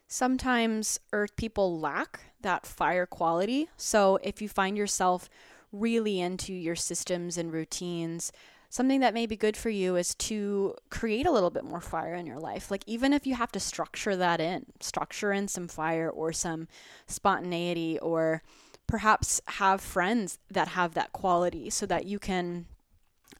Sometimes 0.07 1.01
earth 1.12 1.34
people 1.36 1.78
lack 1.78 2.20
that 2.41 2.66
fire 2.66 3.07
quality. 3.07 3.68
So 3.76 4.18
if 4.22 4.41
you 4.41 4.49
find 4.49 4.76
yourself 4.76 5.28
really 5.72 6.20
into 6.20 6.53
your 6.53 6.76
systems 6.76 7.36
and 7.36 7.53
routines, 7.53 8.32
something 8.68 9.00
that 9.00 9.14
may 9.14 9.26
be 9.26 9.36
good 9.36 9.56
for 9.56 9.70
you 9.70 9.96
is 9.96 10.14
to 10.16 10.74
create 10.90 11.26
a 11.26 11.32
little 11.32 11.50
bit 11.50 11.64
more 11.64 11.80
fire 11.80 12.14
in 12.14 12.26
your 12.26 12.38
life. 12.38 12.70
Like, 12.70 12.84
even 12.86 13.12
if 13.12 13.26
you 13.26 13.34
have 13.34 13.52
to 13.52 13.60
structure 13.60 14.16
that 14.16 14.40
in, 14.40 14.66
structure 14.80 15.32
in 15.32 15.48
some 15.48 15.68
fire 15.68 16.10
or 16.10 16.32
some 16.32 16.68
spontaneity, 17.06 17.98
or 18.00 18.42
perhaps 18.86 19.40
have 19.46 19.80
friends 19.80 20.38
that 20.50 20.68
have 20.68 20.94
that 20.94 21.12
quality 21.12 21.70
so 21.70 21.86
that 21.86 22.06
you 22.06 22.18
can 22.18 22.66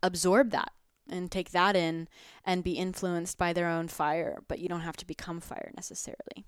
absorb 0.03 0.51
that 0.51 0.73
and 1.09 1.31
take 1.31 1.51
that 1.51 1.77
in 1.77 2.09
and 2.45 2.65
be 2.65 2.73
influenced 2.73 3.39
by 3.39 3.53
their 3.53 3.69
own 3.69 3.89
fire, 3.89 4.43
but 4.49 4.59
you 4.59 4.69
don't 4.69 4.81
have 4.81 4.97
to 4.99 5.07
become 5.07 5.41
fire 5.41 5.71
necessarily. 5.77 6.45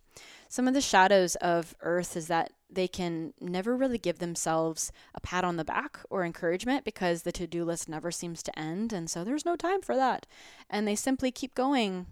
Some 0.49 0.67
of 0.67 0.75
the 0.75 0.81
shadows 0.81 1.37
of 1.37 1.75
Earth 1.81 2.17
is 2.17 2.27
that 2.27 2.53
they 2.69 2.89
can 2.89 3.35
never 3.41 3.77
really 3.77 3.99
give 3.99 4.19
themselves 4.19 4.93
a 5.15 5.21
pat 5.21 5.45
on 5.45 5.57
the 5.57 5.65
back 5.65 6.01
or 6.11 6.25
encouragement 6.25 6.85
because 6.85 7.23
the 7.23 7.33
to 7.33 7.47
do 7.47 7.65
list 7.65 7.89
never 7.89 8.11
seems 8.11 8.43
to 8.43 8.59
end. 8.59 8.93
And 8.93 9.11
so 9.11 9.25
there's 9.25 9.45
no 9.45 9.57
time 9.57 9.81
for 9.81 9.97
that. 9.97 10.27
And 10.69 10.87
they 10.87 10.97
simply 10.97 11.31
keep 11.31 11.55
going, 11.55 12.07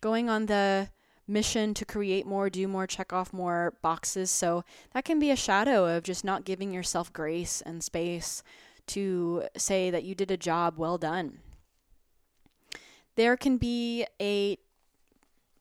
going 0.00 0.28
on 0.28 0.46
the 0.46 0.90
mission 1.28 1.74
to 1.74 1.84
create 1.84 2.26
more, 2.26 2.48
do 2.48 2.68
more, 2.68 2.86
check 2.86 3.12
off 3.12 3.32
more 3.32 3.74
boxes. 3.82 4.30
So 4.30 4.64
that 4.92 5.04
can 5.04 5.18
be 5.18 5.30
a 5.30 5.36
shadow 5.36 5.96
of 5.96 6.04
just 6.04 6.24
not 6.24 6.44
giving 6.44 6.72
yourself 6.72 7.12
grace 7.12 7.60
and 7.60 7.82
space 7.82 8.42
to 8.88 9.44
say 9.56 9.90
that 9.90 10.04
you 10.04 10.14
did 10.14 10.30
a 10.30 10.36
job 10.36 10.74
well 10.76 10.98
done 10.98 11.38
there 13.16 13.36
can 13.36 13.56
be 13.56 14.06
a 14.20 14.58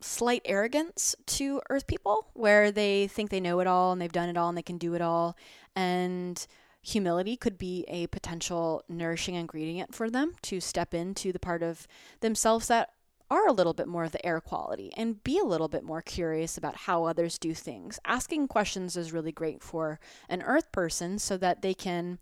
slight 0.01 0.41
arrogance 0.45 1.15
to 1.25 1.61
earth 1.69 1.87
people 1.87 2.27
where 2.33 2.71
they 2.71 3.07
think 3.07 3.29
they 3.29 3.39
know 3.39 3.59
it 3.59 3.67
all 3.67 3.91
and 3.91 3.99
they've 3.99 4.11
done 4.11 4.29
it 4.29 4.37
all 4.37 4.49
and 4.49 4.57
they 4.57 4.61
can 4.61 4.77
do 4.77 4.93
it 4.93 5.01
all 5.01 5.35
and 5.75 6.45
humility 6.83 7.35
could 7.35 7.57
be 7.57 7.83
a 7.87 8.05
potential 8.07 8.83
nourishing 8.87 9.33
ingredient 9.33 9.95
for 9.95 10.09
them 10.09 10.33
to 10.43 10.59
step 10.59 10.93
into 10.93 11.31
the 11.31 11.39
part 11.39 11.63
of 11.63 11.87
themselves 12.19 12.67
that 12.67 12.91
are 13.31 13.47
a 13.47 13.53
little 13.53 13.73
bit 13.73 13.87
more 13.87 14.03
of 14.03 14.11
the 14.11 14.23
air 14.23 14.39
quality 14.39 14.91
and 14.95 15.23
be 15.23 15.39
a 15.39 15.43
little 15.43 15.67
bit 15.67 15.83
more 15.83 16.01
curious 16.01 16.57
about 16.57 16.75
how 16.75 17.05
others 17.05 17.39
do 17.39 17.55
things. 17.55 17.99
Asking 18.05 18.47
questions 18.47 18.95
is 18.95 19.11
really 19.11 19.31
great 19.31 19.63
for 19.63 19.99
an 20.29 20.43
earth 20.43 20.71
person 20.71 21.17
so 21.17 21.35
that 21.37 21.63
they 21.63 21.73
can 21.73 22.19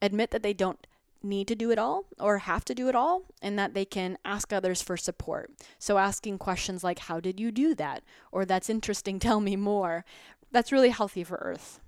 admit 0.00 0.30
that 0.30 0.44
they 0.44 0.54
don't 0.54 0.86
need 1.24 1.48
to 1.48 1.54
do 1.54 1.70
it 1.70 1.78
all 1.78 2.04
or 2.20 2.38
have 2.38 2.64
to 2.66 2.74
do 2.74 2.88
it 2.88 2.94
all 2.94 3.22
and 3.42 3.58
that 3.58 3.74
they 3.74 3.84
can 3.84 4.18
ask 4.24 4.52
others 4.52 4.82
for 4.82 4.96
support. 4.96 5.50
So, 5.78 5.98
asking 5.98 6.38
questions 6.38 6.84
like, 6.84 7.00
How 7.00 7.20
did 7.20 7.40
you 7.40 7.50
do 7.50 7.74
that? 7.74 8.02
or 8.30 8.44
That's 8.44 8.70
interesting, 8.70 9.18
tell 9.20 9.40
me 9.40 9.56
more. 9.56 10.04
That's 10.52 10.72
really 10.72 10.90
healthy 10.90 11.24
for 11.24 11.36
Earth. 11.36 11.80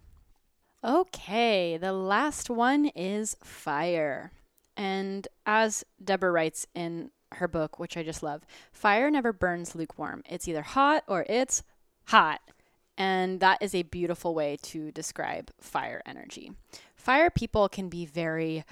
Okay, 0.84 1.76
the 1.76 1.93
last 1.93 2.51
one 2.51 2.87
is 2.95 3.37
fire. 3.43 4.32
And 4.76 5.26
as 5.47 5.84
Deborah 6.03 6.30
writes 6.32 6.66
in 6.74 7.11
her 7.32 7.49
book, 7.49 7.78
which 7.78 7.97
I 7.97 8.03
just 8.03 8.22
love, 8.22 8.43
fire 8.72 9.11
never 9.11 9.32
burns 9.32 9.74
lukewarm. 9.74 10.22
It's 10.28 10.47
either 10.47 10.62
hot 10.62 11.03
or 11.09 11.24
it's 11.28 11.62
hot. 12.07 12.41
And 12.99 13.41
that 13.41 13.59
is 13.61 13.74
a 13.74 13.82
beautiful 13.82 14.34
way 14.34 14.57
to 14.62 14.91
describe 14.91 15.51
fire 15.61 16.03
energy. 16.07 16.53
Fire 16.95 17.30
people 17.30 17.68
can 17.68 17.89
be 17.89 18.07
very 18.07 18.64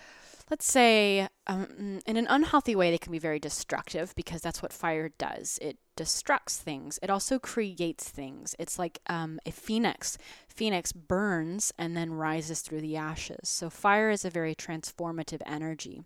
let's 0.51 0.71
say, 0.71 1.29
um, 1.47 2.01
in 2.07 2.17
an 2.17 2.27
unhealthy 2.29 2.77
way, 2.77 2.91
they 2.91 2.99
can 2.99 3.13
be 3.13 3.19
very 3.19 3.39
destructive 3.39 4.15
because 4.15 4.43
that's 4.43 4.63
what 4.63 4.73
fire 4.73 5.11
does. 5.17 5.59
It 5.63 5.79
destructs 5.97 6.59
things. 6.59 6.99
It 7.03 7.11
also 7.11 7.39
creates 7.39 8.09
things. 8.09 8.55
It's 8.59 8.79
like 8.79 9.01
um, 9.07 9.41
a 9.47 9.51
phoenix. 9.51 10.19
Phoenix 10.49 10.93
burns 10.93 11.73
and 11.79 11.97
then 11.97 12.13
rises 12.13 12.61
through 12.61 12.83
the 12.83 12.97
ashes. 12.97 13.49
So 13.49 13.71
fire 13.71 14.11
is 14.11 14.25
a 14.25 14.31
very 14.31 14.55
transformative 14.55 15.41
energy. 15.47 16.03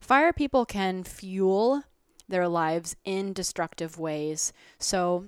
Fire 0.00 0.32
people 0.32 0.66
can 0.66 1.02
fuel 1.02 1.82
their 2.28 2.46
lives 2.46 2.94
in 3.04 3.32
destructive 3.32 3.98
ways. 3.98 4.52
So 4.78 5.26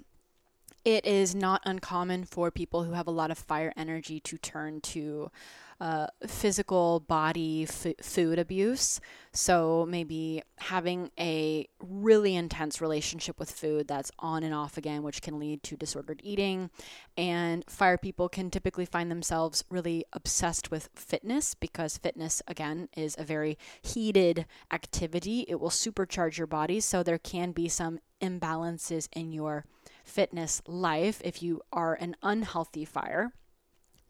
it 0.84 1.04
is 1.04 1.34
not 1.34 1.62
uncommon 1.64 2.24
for 2.24 2.50
people 2.50 2.84
who 2.84 2.92
have 2.92 3.06
a 3.06 3.12
lot 3.12 3.30
of 3.30 3.38
fire 3.38 3.72
energy 3.76 4.20
to 4.20 4.38
turn 4.38 4.80
to 4.80 5.30
uh, 5.80 6.08
physical 6.26 7.00
body 7.00 7.62
f- 7.62 7.94
food 8.02 8.38
abuse. 8.38 9.00
So 9.32 9.86
maybe 9.88 10.42
having 10.58 11.10
a 11.18 11.66
really 11.80 12.34
intense 12.36 12.80
relationship 12.80 13.38
with 13.38 13.50
food 13.50 13.88
that's 13.88 14.10
on 14.18 14.42
and 14.42 14.52
off 14.52 14.76
again, 14.76 15.02
which 15.02 15.22
can 15.22 15.38
lead 15.38 15.62
to 15.64 15.76
disordered 15.76 16.20
eating. 16.22 16.70
And 17.16 17.64
fire 17.68 17.96
people 17.96 18.28
can 18.28 18.50
typically 18.50 18.84
find 18.84 19.10
themselves 19.10 19.64
really 19.70 20.04
obsessed 20.12 20.70
with 20.70 20.90
fitness 20.94 21.54
because 21.54 21.96
fitness, 21.96 22.42
again, 22.46 22.88
is 22.96 23.16
a 23.18 23.24
very 23.24 23.56
heated 23.80 24.46
activity. 24.70 25.46
It 25.48 25.60
will 25.60 25.70
supercharge 25.70 26.36
your 26.36 26.46
body. 26.46 26.80
So 26.80 27.02
there 27.02 27.18
can 27.18 27.52
be 27.52 27.68
some 27.68 28.00
imbalances 28.20 29.08
in 29.12 29.32
your 29.32 29.64
fitness 30.04 30.60
life 30.66 31.22
if 31.24 31.42
you 31.42 31.62
are 31.72 31.94
an 31.94 32.16
unhealthy 32.22 32.84
fire. 32.84 33.32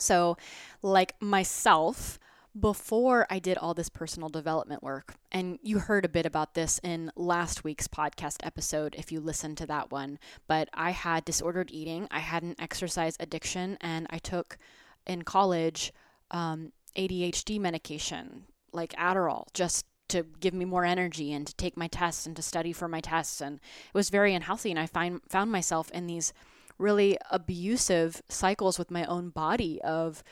So, 0.00 0.36
like 0.82 1.20
myself, 1.20 2.18
before 2.58 3.26
I 3.30 3.38
did 3.38 3.58
all 3.58 3.74
this 3.74 3.88
personal 3.88 4.28
development 4.28 4.82
work, 4.82 5.14
and 5.30 5.58
you 5.62 5.78
heard 5.78 6.04
a 6.04 6.08
bit 6.08 6.26
about 6.26 6.54
this 6.54 6.80
in 6.82 7.12
last 7.14 7.62
week's 7.62 7.86
podcast 7.86 8.38
episode 8.42 8.96
if 8.98 9.12
you 9.12 9.20
listened 9.20 9.56
to 9.58 9.66
that 9.66 9.92
one, 9.92 10.18
but 10.48 10.68
I 10.74 10.90
had 10.90 11.24
disordered 11.24 11.70
eating, 11.70 12.08
I 12.10 12.18
had 12.18 12.42
an 12.42 12.56
exercise 12.58 13.16
addiction, 13.20 13.78
and 13.80 14.06
I 14.10 14.18
took 14.18 14.58
in 15.06 15.22
college 15.22 15.92
um, 16.32 16.72
ADHD 16.96 17.60
medication 17.60 18.46
like 18.72 18.92
Adderall 18.94 19.46
just 19.54 19.86
to 20.08 20.24
give 20.40 20.54
me 20.54 20.64
more 20.64 20.84
energy 20.84 21.32
and 21.32 21.46
to 21.46 21.54
take 21.54 21.76
my 21.76 21.86
tests 21.86 22.26
and 22.26 22.36
to 22.36 22.42
study 22.42 22.72
for 22.72 22.88
my 22.88 23.00
tests. 23.00 23.40
And 23.40 23.56
it 23.56 23.94
was 23.94 24.10
very 24.10 24.34
unhealthy. 24.34 24.70
And 24.70 24.78
I 24.78 24.86
find, 24.86 25.20
found 25.28 25.52
myself 25.52 25.90
in 25.92 26.06
these 26.06 26.32
really 26.80 27.18
abusive 27.30 28.22
cycles 28.28 28.78
with 28.78 28.90
my 28.90 29.04
own 29.04 29.28
body 29.30 29.80
of 29.82 30.24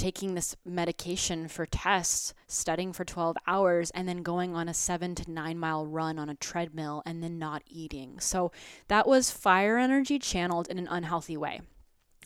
taking 0.00 0.34
this 0.34 0.56
medication 0.64 1.46
for 1.46 1.66
tests, 1.66 2.32
studying 2.46 2.90
for 2.90 3.04
12 3.04 3.36
hours, 3.46 3.90
and 3.90 4.08
then 4.08 4.22
going 4.22 4.56
on 4.56 4.66
a 4.66 4.72
seven 4.72 5.14
to 5.14 5.30
nine 5.30 5.58
mile 5.58 5.86
run 5.86 6.18
on 6.18 6.30
a 6.30 6.34
treadmill 6.34 7.02
and 7.04 7.22
then 7.22 7.38
not 7.38 7.62
eating. 7.66 8.18
So 8.18 8.50
that 8.88 9.06
was 9.06 9.30
fire 9.30 9.76
energy 9.76 10.18
channeled 10.18 10.68
in 10.68 10.78
an 10.78 10.88
unhealthy 10.90 11.36
way. 11.36 11.60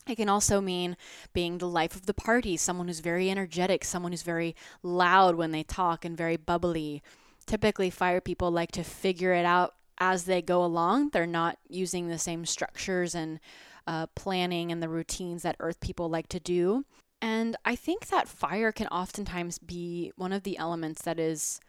It 0.07 0.17
can 0.17 0.29
also 0.29 0.61
mean 0.61 0.97
being 1.33 1.59
the 1.59 1.69
life 1.69 1.97
of 1.97 2.07
the 2.07 2.15
party, 2.15 2.57
someone 2.57 2.87
who's 2.87 3.01
very 3.01 3.29
energetic, 3.29 3.85
someone 3.85 4.13
who's 4.13 4.23
very 4.23 4.55
loud 4.83 5.35
when 5.35 5.51
they 5.51 5.65
talk 5.65 6.05
and 6.05 6.17
very 6.17 6.37
bubbly. 6.37 7.03
Typically, 7.47 7.91
fire 7.91 8.21
people 8.21 8.51
like 8.51 8.71
to 8.73 8.85
figure 8.85 9.33
it 9.33 9.45
out 9.45 9.75
as 9.99 10.25
they 10.25 10.43
go 10.43 10.65
along. 10.65 11.11
They're 11.11 11.27
not 11.27 11.59
using 11.69 12.09
the 12.09 12.19
same 12.19 12.47
structures 12.47 13.15
and 13.15 13.41
uh, 13.87 14.07
planning 14.15 14.73
and 14.73 14.83
the 14.83 14.89
routines 14.89 15.43
that 15.43 15.57
earth 15.61 15.81
people 15.81 16.09
like 16.09 16.29
to 16.29 16.41
do. 16.41 16.85
And 17.21 17.57
I 17.65 17.77
think 17.77 18.09
that 18.09 18.29
fire 18.29 18.73
can 18.73 18.87
oftentimes 18.89 19.59
be 19.59 20.13
one 20.17 20.33
of 20.33 20.43
the 20.43 20.59
elements 20.59 21.03
that 21.03 21.19
is 21.19 21.61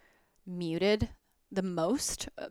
muted 0.46 1.10
the 1.52 1.64
most 1.64 2.28
uh, 2.38 2.48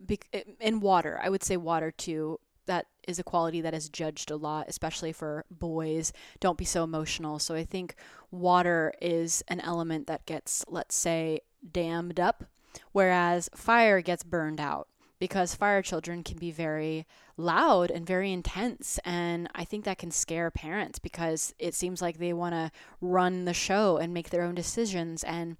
in 0.59 0.79
water. 0.79 1.19
I 1.21 1.29
would 1.29 1.43
say 1.43 1.57
water 1.57 1.91
too. 1.91 2.39
That 2.65 2.87
is 3.07 3.19
a 3.19 3.23
quality 3.23 3.61
that 3.61 3.75
is 3.75 3.89
judged 3.89 4.31
a 4.31 4.35
lot, 4.35 4.65
especially 4.67 5.11
for 5.11 5.45
boys. 5.51 6.11
Don't 6.39 6.57
be 6.57 6.65
so 6.65 6.83
emotional. 6.83 7.37
So 7.37 7.53
I 7.53 7.63
think 7.63 7.95
water 8.31 8.91
is 8.99 9.43
an 9.47 9.59
element 9.59 10.07
that 10.07 10.25
gets, 10.25 10.65
let's 10.67 10.95
say, 10.95 11.41
dammed 11.71 12.19
up, 12.19 12.45
whereas 12.91 13.49
fire 13.53 14.01
gets 14.01 14.23
burned 14.23 14.59
out 14.59 14.87
because 15.19 15.55
fire 15.55 15.81
children 15.81 16.23
can 16.23 16.37
be 16.37 16.51
very 16.51 17.05
loud 17.37 17.89
and 17.89 18.05
very 18.05 18.31
intense. 18.31 18.99
And 19.05 19.49
I 19.55 19.63
think 19.63 19.85
that 19.85 19.97
can 19.97 20.11
scare 20.11 20.51
parents 20.51 20.99
because 20.99 21.53
it 21.57 21.73
seems 21.73 22.01
like 22.01 22.17
they 22.17 22.33
want 22.33 22.53
to 22.53 22.71
run 22.99 23.45
the 23.45 23.53
show 23.53 23.97
and 23.97 24.13
make 24.13 24.29
their 24.29 24.43
own 24.43 24.55
decisions. 24.55 25.23
And 25.23 25.57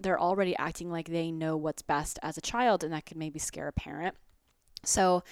they're 0.00 0.20
already 0.20 0.56
acting 0.56 0.90
like 0.90 1.08
they 1.08 1.30
know 1.30 1.56
what's 1.56 1.82
best 1.82 2.18
as 2.22 2.38
a 2.38 2.42
child, 2.42 2.82
and 2.82 2.92
that 2.92 3.06
could 3.06 3.16
maybe 3.16 3.38
scare 3.38 3.68
a 3.68 3.72
parent. 3.72 4.16
So 4.84 5.22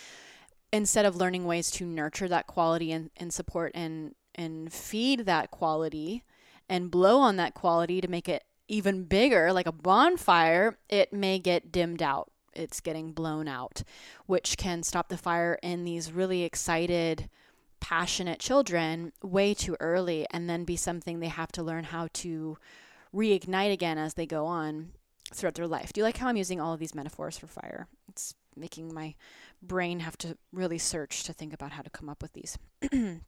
instead 0.73 1.07
of 1.07 1.17
learning 1.17 1.45
ways 1.45 1.71
to 1.73 1.87
nurture 1.87 2.29
that 2.29 2.47
quality 2.47 2.93
and, 2.93 3.11
and 3.17 3.33
support 3.33 3.73
and, 3.75 4.15
and 4.35 4.73
feed 4.73 5.21
that 5.21 5.51
quality 5.51 6.25
and 6.69 6.91
blow 6.91 7.21
on 7.21 7.37
that 7.37 7.55
quality 7.55 8.01
to 8.01 8.09
make 8.09 8.29
it 8.29 8.45
even 8.69 9.05
bigger, 9.05 9.53
like 9.53 9.67
a 9.67 9.73
bonfire, 9.73 10.77
it 10.89 11.13
may 11.13 11.39
get 11.39 11.71
dimmed 11.71 12.03
out 12.03 12.33
it's 12.57 12.81
getting 12.81 13.13
blown 13.13 13.49
out, 13.49 13.83
which 14.27 14.57
can 14.57 14.83
stop 14.83 15.09
the 15.09 15.17
fire 15.17 15.59
in 15.63 15.85
these 15.85 16.13
really 16.13 16.43
excited, 16.43 17.29
passionate 17.81 18.41
children 18.41 19.13
way 19.23 19.55
too 19.55 19.77
early 19.81 20.27
and 20.31 20.49
then 20.49 20.65
be 20.65 20.77
something 20.77 21.21
they 21.21 21.29
have 21.29 21.53
to 21.53 21.63
learn 21.63 21.85
how 21.85 22.09
to 22.13 22.57
reignite 23.15 23.73
again 23.73 23.99
as 23.99 24.15
they 24.15 24.27
go 24.27 24.47
on 24.47 24.93
throughout 25.33 25.55
their 25.55 25.67
life. 25.67 25.93
Do 25.93 26.01
you 26.01 26.05
like 26.05 26.17
how 26.17 26.29
I'm 26.29 26.37
using 26.37 26.61
all 26.61 26.73
of 26.73 26.81
these 26.81 26.95
metaphors 26.95 27.39
for 27.39 27.47
fire? 27.47 27.87
It's 28.09 28.35
making 28.57 28.93
my 28.93 29.15
brain 29.63 30.01
have 30.01 30.17
to 30.19 30.37
really 30.53 30.79
search 30.79 31.25
to 31.25 31.33
think 31.33 31.53
about 31.53 31.73
how 31.73 31.83
to 31.83 31.91
come 31.91 32.09
up 32.09 32.23
with 32.23 32.33
these. 32.33 32.59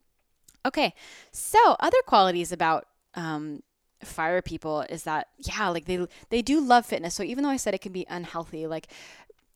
okay, 0.65 0.93
so 1.31 1.75
other 1.79 1.97
qualities 2.05 2.51
about 2.51 2.87
um, 3.15 3.61
fire 4.03 4.41
people 4.41 4.81
is 4.89 5.03
that 5.03 5.27
yeah 5.37 5.67
like 5.69 5.85
they 5.85 6.07
they 6.29 6.41
do 6.41 6.59
love 6.59 6.85
fitness. 6.85 7.15
So 7.15 7.23
even 7.23 7.43
though 7.43 7.49
i 7.49 7.57
said 7.57 7.73
it 7.73 7.81
can 7.81 7.91
be 7.91 8.05
unhealthy 8.09 8.65
like 8.67 8.87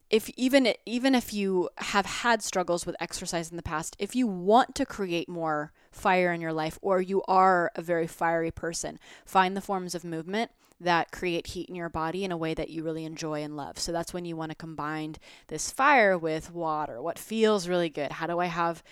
if 0.10 0.30
even 0.32 0.74
even 0.86 1.16
if 1.16 1.34
you 1.34 1.70
have 1.78 2.06
had 2.06 2.44
struggles 2.44 2.86
with 2.86 2.96
exercise 3.00 3.50
in 3.50 3.58
the 3.58 3.64
past 3.64 3.96
if 4.00 4.16
you 4.16 4.28
want 4.28 4.76
to 4.76 4.86
create 4.86 5.28
more 5.28 5.72
fire 5.92 6.32
in 6.32 6.42
your 6.42 6.54
life 6.54 6.78
or 6.82 7.02
you 7.02 7.24
are 7.28 7.72
a 7.76 7.82
very 7.82 8.08
fiery 8.08 8.52
person 8.52 9.00
find 9.26 9.56
the 9.56 9.62
forms 9.62 9.96
of 9.96 10.04
movement 10.04 10.52
that 10.80 11.12
create 11.12 11.48
heat 11.48 11.70
in 11.70 11.76
your 11.76 11.90
body 11.90 12.24
in 12.24 12.32
a 12.32 12.38
way 12.38 12.54
that 12.54 12.70
you 12.70 12.84
really 12.84 13.06
enjoy 13.06 13.42
and 13.42 13.56
love. 13.56 13.80
So 13.80 13.92
that's 13.92 14.14
when 14.14 14.26
you 14.26 14.36
want 14.36 14.52
to 14.52 14.56
combine 14.56 15.16
this 15.48 15.72
fire 15.72 16.18
with 16.18 16.52
water. 16.52 17.02
What 17.02 17.18
feels 17.18 17.68
really 17.68 17.90
good? 17.90 18.14
How 18.14 18.28
do 18.28 18.40
i 18.40 18.48
have 18.48 18.84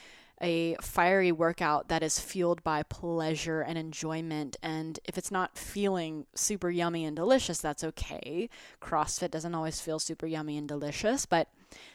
a 0.41 0.75
fiery 0.81 1.31
workout 1.31 1.87
that 1.89 2.03
is 2.03 2.19
fueled 2.19 2.63
by 2.63 2.83
pleasure 2.83 3.61
and 3.61 3.77
enjoyment. 3.77 4.57
And 4.63 4.99
if 5.05 5.17
it's 5.17 5.31
not 5.31 5.57
feeling 5.57 6.25
super 6.33 6.69
yummy 6.69 7.05
and 7.05 7.15
delicious, 7.15 7.59
that's 7.59 7.83
okay. 7.83 8.49
CrossFit 8.81 9.31
doesn't 9.31 9.55
always 9.55 9.79
feel 9.79 9.99
super 9.99 10.25
yummy 10.25 10.57
and 10.57 10.67
delicious, 10.67 11.25
but 11.25 11.47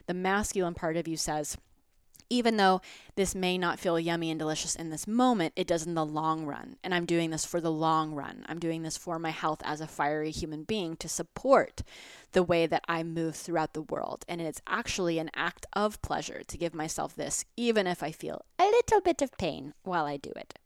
the 0.06 0.14
masculine 0.14 0.74
part 0.74 0.96
of 0.96 1.08
you 1.08 1.16
says, 1.16 1.58
even 2.30 2.56
though 2.56 2.80
this 3.14 3.34
may 3.34 3.58
not 3.58 3.78
feel 3.78 3.98
yummy 3.98 4.30
and 4.30 4.38
delicious 4.38 4.74
in 4.74 4.90
this 4.90 5.06
moment, 5.06 5.52
it 5.56 5.66
does 5.66 5.86
in 5.86 5.94
the 5.94 6.04
long 6.04 6.46
run. 6.46 6.76
And 6.82 6.94
I'm 6.94 7.06
doing 7.06 7.30
this 7.30 7.44
for 7.44 7.60
the 7.60 7.70
long 7.70 8.12
run. 8.12 8.44
I'm 8.48 8.58
doing 8.58 8.82
this 8.82 8.96
for 8.96 9.18
my 9.18 9.30
health 9.30 9.62
as 9.64 9.80
a 9.80 9.86
fiery 9.86 10.30
human 10.30 10.64
being 10.64 10.96
to 10.96 11.08
support 11.08 11.82
the 12.32 12.42
way 12.42 12.66
that 12.66 12.84
I 12.88 13.02
move 13.02 13.36
throughout 13.36 13.72
the 13.72 13.82
world. 13.82 14.24
And 14.28 14.40
it's 14.40 14.62
actually 14.66 15.18
an 15.18 15.30
act 15.34 15.66
of 15.72 16.02
pleasure 16.02 16.42
to 16.46 16.58
give 16.58 16.74
myself 16.74 17.14
this, 17.14 17.44
even 17.56 17.86
if 17.86 18.02
I 18.02 18.12
feel 18.12 18.44
a 18.58 18.64
little 18.64 19.00
bit 19.00 19.22
of 19.22 19.36
pain 19.38 19.74
while 19.82 20.04
I 20.04 20.16
do 20.16 20.32
it. 20.36 20.58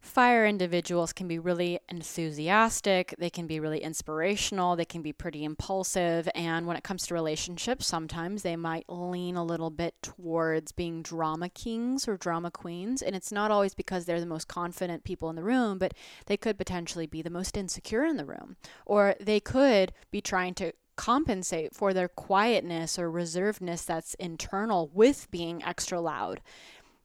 Fire 0.00 0.46
individuals 0.46 1.12
can 1.12 1.26
be 1.26 1.38
really 1.40 1.80
enthusiastic, 1.88 3.14
they 3.18 3.30
can 3.30 3.48
be 3.48 3.58
really 3.58 3.80
inspirational, 3.80 4.76
they 4.76 4.84
can 4.84 5.02
be 5.02 5.12
pretty 5.12 5.42
impulsive, 5.42 6.28
and 6.36 6.66
when 6.66 6.76
it 6.76 6.84
comes 6.84 7.06
to 7.06 7.14
relationships, 7.14 7.86
sometimes 7.86 8.42
they 8.42 8.54
might 8.54 8.84
lean 8.88 9.36
a 9.36 9.44
little 9.44 9.70
bit 9.70 9.94
towards 10.00 10.70
being 10.70 11.02
drama 11.02 11.48
kings 11.48 12.06
or 12.06 12.16
drama 12.16 12.50
queens. 12.50 13.02
And 13.02 13.16
it's 13.16 13.32
not 13.32 13.50
always 13.50 13.74
because 13.74 14.04
they're 14.04 14.20
the 14.20 14.26
most 14.26 14.46
confident 14.46 15.04
people 15.04 15.30
in 15.30 15.36
the 15.36 15.44
room, 15.44 15.78
but 15.78 15.94
they 16.26 16.36
could 16.36 16.58
potentially 16.58 17.06
be 17.06 17.20
the 17.20 17.30
most 17.30 17.56
insecure 17.56 18.04
in 18.04 18.16
the 18.16 18.24
room, 18.24 18.56
or 18.86 19.16
they 19.20 19.40
could 19.40 19.92
be 20.10 20.20
trying 20.20 20.54
to 20.54 20.72
compensate 20.98 21.72
for 21.74 21.94
their 21.94 22.08
quietness 22.08 22.98
or 22.98 23.10
reservedness 23.10 23.86
that's 23.86 24.14
internal 24.14 24.90
with 24.92 25.30
being 25.30 25.62
extra 25.62 26.00
loud 26.00 26.40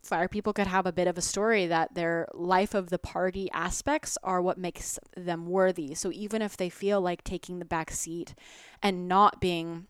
fire 0.03 0.27
people 0.27 0.53
could 0.53 0.67
have 0.67 0.85
a 0.85 0.91
bit 0.91 1.07
of 1.07 1.17
a 1.17 1.21
story 1.21 1.65
that 1.67 1.95
their 1.95 2.27
life 2.33 2.73
of 2.73 2.89
the 2.89 2.99
party 2.99 3.49
aspects 3.51 4.17
are 4.23 4.41
what 4.41 4.57
makes 4.57 4.99
them 5.15 5.47
worthy. 5.47 5.95
So 5.95 6.11
even 6.11 6.41
if 6.41 6.57
they 6.57 6.69
feel 6.69 7.01
like 7.01 7.23
taking 7.23 7.59
the 7.59 7.65
back 7.65 7.89
seat 7.91 8.35
and 8.81 9.07
not 9.07 9.39
being 9.39 9.87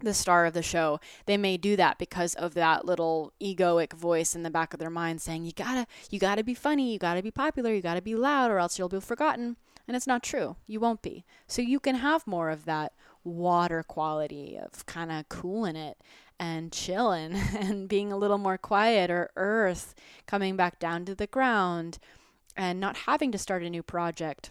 the 0.00 0.14
star 0.14 0.46
of 0.46 0.54
the 0.54 0.62
show, 0.62 1.00
they 1.26 1.36
may 1.36 1.56
do 1.56 1.74
that 1.74 1.98
because 1.98 2.34
of 2.34 2.54
that 2.54 2.84
little 2.84 3.32
egoic 3.42 3.92
voice 3.92 4.36
in 4.36 4.44
the 4.44 4.50
back 4.50 4.72
of 4.72 4.78
their 4.78 4.90
mind 4.90 5.20
saying, 5.20 5.44
"You 5.44 5.52
gotta, 5.52 5.86
you 6.08 6.20
gotta 6.20 6.44
be 6.44 6.54
funny, 6.54 6.92
you 6.92 7.00
gotta 7.00 7.22
be 7.22 7.32
popular, 7.32 7.74
you 7.74 7.82
gotta 7.82 8.00
be 8.00 8.14
loud, 8.14 8.52
or 8.52 8.60
else 8.60 8.78
you'll 8.78 8.88
be 8.88 9.00
forgotten." 9.00 9.56
And 9.88 9.96
it's 9.96 10.06
not 10.06 10.22
true. 10.22 10.56
You 10.66 10.78
won't 10.80 11.02
be. 11.02 11.24
So 11.48 11.62
you 11.62 11.80
can 11.80 11.96
have 11.96 12.26
more 12.26 12.50
of 12.50 12.64
that 12.66 12.92
water 13.24 13.82
quality 13.82 14.58
of 14.58 14.86
kind 14.86 15.10
of 15.10 15.28
cooling 15.28 15.76
it 15.76 15.98
and 16.38 16.72
chilling 16.72 17.34
and 17.58 17.88
being 17.88 18.12
a 18.12 18.16
little 18.16 18.38
more 18.38 18.58
quiet 18.58 19.10
or 19.10 19.30
earth 19.36 19.94
coming 20.26 20.56
back 20.56 20.78
down 20.78 21.04
to 21.04 21.14
the 21.14 21.26
ground 21.26 21.98
and 22.56 22.80
not 22.80 22.96
having 22.98 23.32
to 23.32 23.38
start 23.38 23.62
a 23.62 23.70
new 23.70 23.82
project 23.82 24.50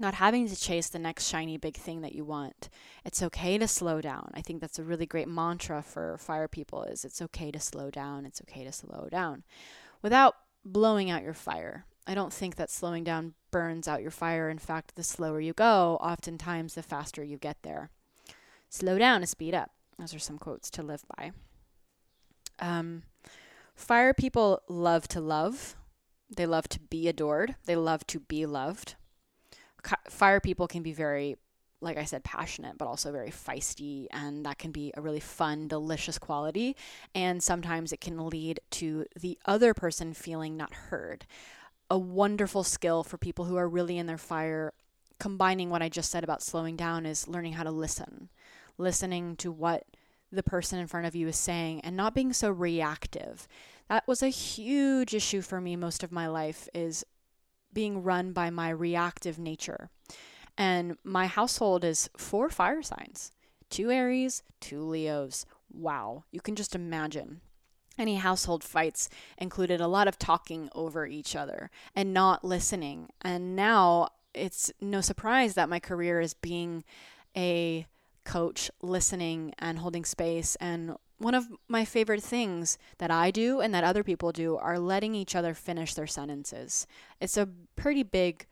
not 0.00 0.14
having 0.14 0.48
to 0.48 0.56
chase 0.56 0.88
the 0.88 0.98
next 0.98 1.26
shiny 1.26 1.56
big 1.56 1.76
thing 1.76 2.02
that 2.02 2.14
you 2.14 2.24
want. 2.24 2.68
It's 3.04 3.22
okay 3.22 3.58
to 3.58 3.66
slow 3.66 4.00
down. 4.00 4.30
I 4.34 4.42
think 4.42 4.60
that's 4.60 4.78
a 4.78 4.84
really 4.84 5.06
great 5.06 5.28
mantra 5.28 5.82
for 5.82 6.16
fire 6.18 6.48
people 6.48 6.84
is 6.84 7.04
it's 7.04 7.22
okay 7.22 7.50
to 7.50 7.60
slow 7.60 7.90
down 7.90 8.24
it's 8.26 8.40
okay 8.42 8.64
to 8.64 8.72
slow 8.72 9.08
down 9.10 9.42
without 10.02 10.36
blowing 10.64 11.10
out 11.10 11.22
your 11.22 11.34
fire 11.34 11.86
i 12.08 12.14
don't 12.14 12.32
think 12.32 12.56
that 12.56 12.70
slowing 12.70 13.04
down 13.04 13.34
burns 13.52 13.86
out 13.86 14.02
your 14.02 14.10
fire 14.10 14.50
in 14.50 14.58
fact 14.58 14.96
the 14.96 15.04
slower 15.04 15.40
you 15.40 15.52
go 15.52 15.96
oftentimes 16.00 16.74
the 16.74 16.82
faster 16.82 17.22
you 17.22 17.38
get 17.38 17.58
there 17.62 17.90
slow 18.68 18.98
down 18.98 19.20
to 19.20 19.26
speed 19.26 19.54
up 19.54 19.70
those 19.98 20.14
are 20.14 20.20
some 20.20 20.38
quotes 20.38 20.70
to 20.70 20.82
live 20.82 21.04
by. 21.16 21.32
Um, 22.60 23.02
fire 23.74 24.14
people 24.14 24.62
love 24.68 25.08
to 25.08 25.20
love. 25.20 25.76
They 26.34 26.46
love 26.46 26.68
to 26.68 26.80
be 26.80 27.08
adored. 27.08 27.56
They 27.66 27.76
love 27.76 28.06
to 28.08 28.20
be 28.20 28.46
loved. 28.46 28.94
Fire 30.08 30.40
people 30.40 30.68
can 30.68 30.82
be 30.82 30.92
very, 30.92 31.36
like 31.80 31.96
I 31.96 32.04
said, 32.04 32.22
passionate, 32.22 32.78
but 32.78 32.86
also 32.86 33.10
very 33.10 33.30
feisty. 33.30 34.06
And 34.12 34.46
that 34.46 34.58
can 34.58 34.70
be 34.70 34.92
a 34.96 35.00
really 35.00 35.20
fun, 35.20 35.66
delicious 35.66 36.18
quality. 36.18 36.76
And 37.14 37.42
sometimes 37.42 37.92
it 37.92 38.00
can 38.00 38.28
lead 38.28 38.60
to 38.72 39.06
the 39.18 39.38
other 39.46 39.74
person 39.74 40.14
feeling 40.14 40.56
not 40.56 40.74
heard. 40.74 41.26
A 41.90 41.98
wonderful 41.98 42.64
skill 42.64 43.02
for 43.02 43.16
people 43.16 43.46
who 43.46 43.56
are 43.56 43.68
really 43.68 43.98
in 43.98 44.06
their 44.06 44.18
fire, 44.18 44.72
combining 45.18 45.70
what 45.70 45.82
I 45.82 45.88
just 45.88 46.10
said 46.10 46.24
about 46.24 46.42
slowing 46.42 46.76
down, 46.76 47.06
is 47.06 47.28
learning 47.28 47.54
how 47.54 47.62
to 47.62 47.70
listen 47.70 48.28
listening 48.78 49.36
to 49.36 49.52
what 49.52 49.84
the 50.30 50.42
person 50.42 50.78
in 50.78 50.86
front 50.86 51.06
of 51.06 51.14
you 51.14 51.28
is 51.28 51.36
saying 51.36 51.80
and 51.80 51.96
not 51.96 52.14
being 52.14 52.32
so 52.32 52.50
reactive. 52.50 53.48
That 53.88 54.06
was 54.06 54.22
a 54.22 54.28
huge 54.28 55.14
issue 55.14 55.42
for 55.42 55.60
me 55.60 55.76
most 55.76 56.02
of 56.02 56.12
my 56.12 56.28
life 56.28 56.68
is 56.74 57.04
being 57.72 58.02
run 58.02 58.32
by 58.32 58.50
my 58.50 58.70
reactive 58.70 59.38
nature. 59.38 59.90
And 60.56 60.96
my 61.04 61.26
household 61.26 61.84
is 61.84 62.08
four 62.16 62.48
fire 62.48 62.82
signs 62.82 63.32
two 63.70 63.90
Aries, 63.90 64.42
two 64.60 64.82
Leos. 64.82 65.44
Wow, 65.70 66.24
you 66.30 66.40
can 66.40 66.56
just 66.56 66.74
imagine. 66.74 67.42
Any 67.98 68.16
household 68.16 68.62
fights 68.62 69.08
included 69.36 69.80
a 69.80 69.88
lot 69.88 70.08
of 70.08 70.18
talking 70.18 70.68
over 70.74 71.06
each 71.06 71.34
other 71.34 71.70
and 71.94 72.14
not 72.14 72.44
listening. 72.44 73.08
And 73.22 73.56
now 73.56 74.08
it's 74.34 74.72
no 74.80 75.00
surprise 75.00 75.54
that 75.54 75.68
my 75.68 75.80
career 75.80 76.20
is 76.20 76.34
being 76.34 76.84
a 77.36 77.86
coach, 78.24 78.70
listening 78.82 79.54
and 79.58 79.78
holding 79.78 80.04
space. 80.04 80.56
And 80.56 80.96
one 81.18 81.34
of 81.34 81.48
my 81.66 81.84
favorite 81.84 82.22
things 82.22 82.78
that 82.98 83.10
I 83.10 83.30
do 83.30 83.60
and 83.60 83.74
that 83.74 83.84
other 83.84 84.04
people 84.04 84.32
do 84.32 84.56
are 84.56 84.78
letting 84.78 85.14
each 85.14 85.34
other 85.34 85.54
finish 85.54 85.94
their 85.94 86.06
sentences. 86.06 86.86
It's 87.20 87.36
a 87.36 87.48
pretty 87.74 88.02
big 88.02 88.46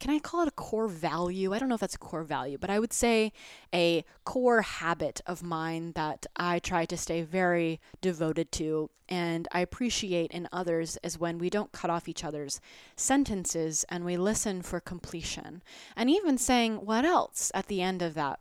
can 0.00 0.10
I 0.10 0.18
call 0.18 0.42
it 0.42 0.48
a 0.48 0.52
core 0.52 0.88
value? 0.88 1.52
I 1.52 1.58
don't 1.58 1.68
know 1.68 1.74
if 1.74 1.80
that's 1.80 1.94
a 1.94 1.98
core 1.98 2.24
value, 2.24 2.58
but 2.58 2.70
I 2.70 2.78
would 2.78 2.92
say 2.92 3.32
a 3.72 4.02
core 4.24 4.62
habit 4.62 5.20
of 5.26 5.42
mine 5.42 5.92
that 5.92 6.26
I 6.36 6.58
try 6.58 6.86
to 6.86 6.96
stay 6.96 7.22
very 7.22 7.80
devoted 8.00 8.50
to 8.52 8.90
and 9.10 9.48
I 9.50 9.60
appreciate 9.60 10.30
in 10.30 10.48
others 10.52 10.96
is 11.02 11.18
when 11.18 11.38
we 11.38 11.50
don't 11.50 11.72
cut 11.72 11.90
off 11.90 12.08
each 12.08 12.22
other's 12.24 12.60
sentences 12.94 13.84
and 13.88 14.04
we 14.04 14.16
listen 14.16 14.62
for 14.62 14.78
completion. 14.78 15.62
And 15.96 16.08
even 16.08 16.38
saying 16.38 16.86
what 16.86 17.04
else 17.04 17.50
at 17.52 17.66
the 17.66 17.82
end 17.82 18.02
of 18.02 18.14
that 18.14 18.38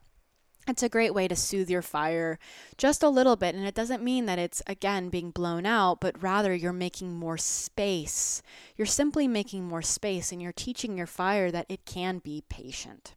it's 0.69 0.83
a 0.83 0.89
great 0.89 1.13
way 1.13 1.27
to 1.27 1.35
soothe 1.35 1.69
your 1.69 1.81
fire 1.81 2.39
just 2.77 3.03
a 3.03 3.09
little 3.09 3.35
bit. 3.35 3.55
And 3.55 3.65
it 3.65 3.75
doesn't 3.75 4.03
mean 4.03 4.25
that 4.25 4.39
it's, 4.39 4.61
again, 4.67 5.09
being 5.09 5.31
blown 5.31 5.65
out, 5.65 5.99
but 5.99 6.21
rather 6.21 6.53
you're 6.53 6.73
making 6.73 7.15
more 7.15 7.37
space. 7.37 8.41
You're 8.75 8.85
simply 8.85 9.27
making 9.27 9.67
more 9.67 9.81
space 9.81 10.31
and 10.31 10.41
you're 10.41 10.51
teaching 10.51 10.97
your 10.97 11.07
fire 11.07 11.51
that 11.51 11.65
it 11.69 11.85
can 11.85 12.19
be 12.19 12.43
patient. 12.49 13.15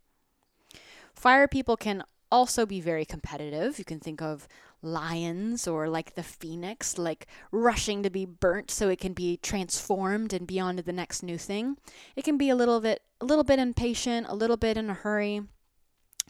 Fire 1.15 1.47
people 1.47 1.77
can 1.77 2.03
also 2.33 2.65
be 2.65 2.81
very 2.81 3.05
competitive. 3.05 3.79
You 3.79 3.85
can 3.85 4.01
think 4.01 4.23
of 4.23 4.49
lions 4.83 5.69
or 5.69 5.89
like 5.89 6.15
the 6.15 6.23
phoenix, 6.23 6.99
like 6.99 7.27
rushing 7.53 8.03
to 8.03 8.11
be 8.11 8.25
burnt 8.25 8.71
so 8.71 8.89
it 8.89 8.99
can 8.99 9.13
be 9.13 9.37
transformed 9.37 10.33
and 10.33 10.47
be 10.47 10.59
on 10.59 10.77
to 10.77 10.83
the 10.83 10.93
next 10.93 11.23
new 11.23 11.39
thing. 11.39 11.77
It 12.17 12.25
can 12.25 12.37
be 12.37 12.49
a 12.49 12.57
little 12.57 12.81
bit 12.81 13.03
a 13.21 13.25
little 13.25 13.45
bit 13.45 13.61
impatient, 13.61 14.27
a 14.29 14.35
little 14.35 14.57
bit 14.57 14.77
in 14.77 14.91
a 14.91 14.95
hurry 14.95 15.43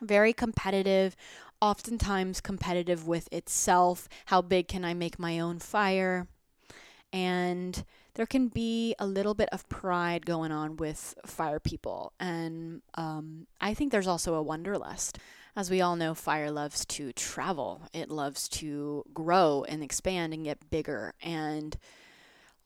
very 0.02 0.32
competitive, 0.32 1.16
oftentimes 1.60 2.40
competitive 2.40 3.06
with 3.06 3.28
itself. 3.32 4.08
How 4.26 4.42
big 4.42 4.68
can 4.68 4.84
I 4.84 4.94
make 4.94 5.18
my 5.18 5.38
own 5.38 5.58
fire? 5.58 6.26
And 7.12 7.84
there 8.14 8.26
can 8.26 8.48
be 8.48 8.94
a 8.98 9.06
little 9.06 9.34
bit 9.34 9.48
of 9.52 9.68
pride 9.68 10.26
going 10.26 10.52
on 10.52 10.76
with 10.76 11.14
fire 11.24 11.60
people. 11.60 12.12
And 12.20 12.82
um, 12.94 13.46
I 13.60 13.74
think 13.74 13.90
there's 13.92 14.06
also 14.06 14.34
a 14.34 14.42
wanderlust. 14.42 15.18
As 15.54 15.70
we 15.70 15.80
all 15.80 15.96
know, 15.96 16.14
fire 16.14 16.50
loves 16.50 16.84
to 16.86 17.12
travel, 17.12 17.82
it 17.92 18.10
loves 18.10 18.48
to 18.48 19.04
grow 19.12 19.64
and 19.68 19.82
expand 19.82 20.32
and 20.32 20.44
get 20.44 20.70
bigger. 20.70 21.12
And 21.22 21.76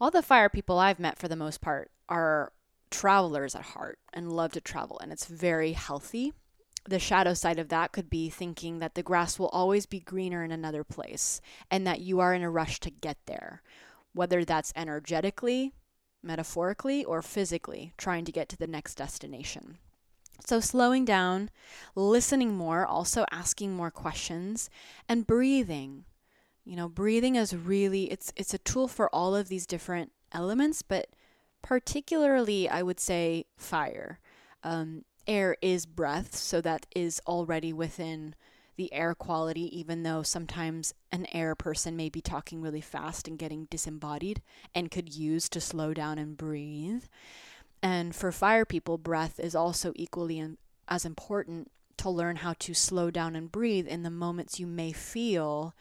all 0.01 0.11
the 0.11 0.23
fire 0.23 0.49
people 0.49 0.79
I've 0.79 1.01
met, 1.01 1.19
for 1.19 1.27
the 1.27 1.37
most 1.37 1.61
part, 1.61 1.91
are 2.09 2.53
travelers 2.91 3.55
at 3.57 3.63
heart 3.63 3.99
and 4.13 4.33
love 4.33 4.53
to 4.53 4.61
travel. 4.61 4.99
And 5.01 5.11
it's 5.13 5.27
very 5.27 5.73
healthy 5.73 6.33
the 6.89 6.99
shadow 6.99 7.35
side 7.35 7.59
of 7.59 7.69
that 7.69 7.93
could 7.93 8.09
be 8.09 8.31
thinking 8.31 8.79
that 8.79 8.95
the 8.95 9.03
grass 9.03 9.39
will 9.39 9.49
always 9.49 9.87
be 9.87 10.01
greener 10.01 10.45
in 10.45 10.53
another 10.53 10.85
place 10.85 11.41
and 11.71 11.87
that 11.87 12.01
you 12.01 12.21
are 12.21 12.35
in 12.35 12.43
a 12.43 12.51
rush 12.51 12.81
to 12.81 12.91
get 12.91 13.19
there, 13.27 13.63
whether 14.13 14.45
that's 14.45 14.73
energetically, 14.77 15.73
metaphorically, 16.23 17.05
or 17.05 17.23
physically, 17.23 17.93
trying 17.97 18.25
to 18.25 18.33
get 18.33 18.49
to 18.49 18.57
the 18.57 18.67
next 18.67 18.97
destination. 18.97 19.79
So, 20.45 20.61
slowing 20.61 21.05
down, 21.05 21.51
listening 21.95 22.55
more, 22.57 22.87
also 22.87 23.25
asking 23.31 23.75
more 23.75 23.91
questions, 23.91 24.69
and 25.09 25.27
breathing. 25.27 26.05
You 26.65 26.77
know, 26.77 26.89
breathing 26.89 27.37
is 27.37 27.57
really 27.57 28.11
it's 28.11 28.33
it's 28.37 28.53
a 28.53 28.59
tool 28.59 28.89
for 28.89 29.09
all 29.15 29.35
of 29.35 29.49
these 29.49 29.67
different 29.67 30.13
elements, 30.33 30.83
but 30.83 31.09
particularly 31.63 32.69
I 32.69 32.83
would 32.83 33.01
say 33.01 33.47
fire. 33.57 34.19
Um, 34.63 35.05
air 35.27 35.57
is 35.63 35.87
breath, 35.87 36.35
so 36.37 36.61
that 36.61 36.87
is 36.95 37.21
already 37.27 37.73
within 37.73 38.35
the 38.77 38.93
air 38.93 39.15
quality, 39.15 39.79
even 39.79 40.03
though 40.03 40.23
sometimes 40.23 40.93
an 41.11 41.27
air 41.33 41.55
person 41.55 41.97
may 41.97 42.09
be 42.09 42.21
talking 42.21 42.61
really 42.61 42.81
fast 42.81 43.27
and 43.27 43.39
getting 43.39 43.67
disembodied 43.67 44.43
and 44.75 44.91
could 44.91 45.15
use 45.15 45.49
to 45.49 45.61
slow 45.61 45.95
down 45.95 46.19
and 46.19 46.37
breathe. 46.37 47.05
And 47.83 48.15
for 48.15 48.33
fire 48.33 48.65
people, 48.65 48.99
breath 48.99 49.41
is 49.41 49.55
also 49.55 49.93
equally 49.97 50.57
as 50.89 51.05
important 51.05 51.71
to 51.99 52.11
learn 52.11 52.37
how 52.37 52.55
to 52.59 52.75
slow 52.75 53.11
down 53.11 53.35
and 53.35 53.51
breathe 53.51 53.87
in 53.87 54.03
the 54.03 54.11
moments 54.11 54.61
you 54.61 54.67
may 54.67 54.93
feel 54.93 55.75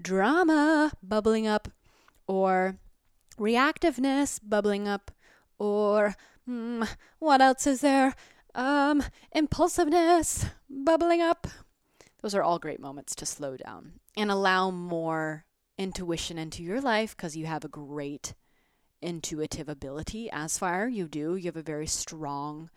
drama 0.00 0.92
bubbling 1.02 1.46
up 1.46 1.68
or 2.26 2.76
reactiveness 3.38 4.40
bubbling 4.42 4.86
up 4.88 5.10
or 5.58 6.16
mm, 6.48 6.86
what 7.18 7.40
else 7.40 7.66
is 7.66 7.80
there? 7.80 8.14
Um, 8.54 9.02
impulsiveness 9.32 10.46
bubbling 10.68 11.20
up. 11.20 11.46
Those 12.22 12.34
are 12.34 12.42
all 12.42 12.58
great 12.58 12.80
moments 12.80 13.14
to 13.16 13.26
slow 13.26 13.56
down 13.56 14.00
and 14.16 14.30
allow 14.30 14.70
more 14.70 15.44
intuition 15.76 16.38
into 16.38 16.62
your 16.62 16.80
life 16.80 17.16
because 17.16 17.36
you 17.36 17.46
have 17.46 17.64
a 17.64 17.68
great 17.68 18.34
intuitive 19.02 19.68
ability 19.68 20.30
as 20.30 20.58
fire. 20.58 20.88
You 20.88 21.08
do. 21.08 21.36
You 21.36 21.46
have 21.46 21.56
a 21.56 21.62
very 21.62 21.86
strong 21.86 22.70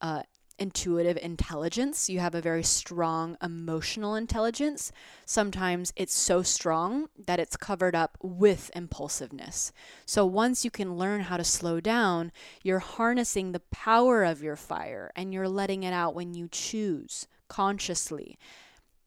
uh, 0.00 0.22
intuitive 0.58 1.16
intelligence. 1.16 2.10
You 2.10 2.20
have 2.20 2.34
a 2.34 2.40
very 2.40 2.62
strong 2.62 3.36
emotional 3.42 4.14
intelligence. 4.14 4.92
Sometimes 5.24 5.92
it's 5.96 6.14
so 6.14 6.42
strong 6.42 7.08
that 7.26 7.38
it's 7.38 7.56
covered 7.56 7.94
up 7.94 8.18
with 8.22 8.70
impulsiveness. 8.74 9.72
So 10.06 10.26
once 10.26 10.64
you 10.64 10.70
can 10.70 10.96
learn 10.96 11.22
how 11.22 11.36
to 11.36 11.44
slow 11.44 11.80
down, 11.80 12.32
you're 12.62 12.80
harnessing 12.80 13.52
the 13.52 13.60
power 13.70 14.24
of 14.24 14.42
your 14.42 14.56
fire 14.56 15.10
and 15.14 15.32
you're 15.32 15.48
letting 15.48 15.82
it 15.82 15.92
out 15.92 16.14
when 16.14 16.34
you 16.34 16.48
choose 16.50 17.26
consciously. 17.48 18.38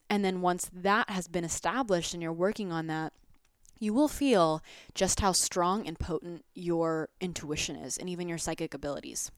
And 0.09 0.25
then 0.25 0.41
once 0.41 0.69
that 0.73 1.09
has 1.09 1.27
been 1.27 1.43
established 1.43 2.13
and 2.13 2.21
you're 2.21 2.33
working 2.33 2.71
on 2.71 2.87
that, 2.87 3.13
you 3.79 3.93
will 3.93 4.07
feel 4.07 4.61
just 4.93 5.21
how 5.21 5.31
strong 5.31 5.87
and 5.87 5.97
potent 5.97 6.45
your 6.53 7.09
intuition 7.19 7.75
is 7.75 7.97
and 7.97 8.07
even 8.09 8.29
your 8.29 8.37
psychic 8.37 8.73
abilities. 8.73 9.31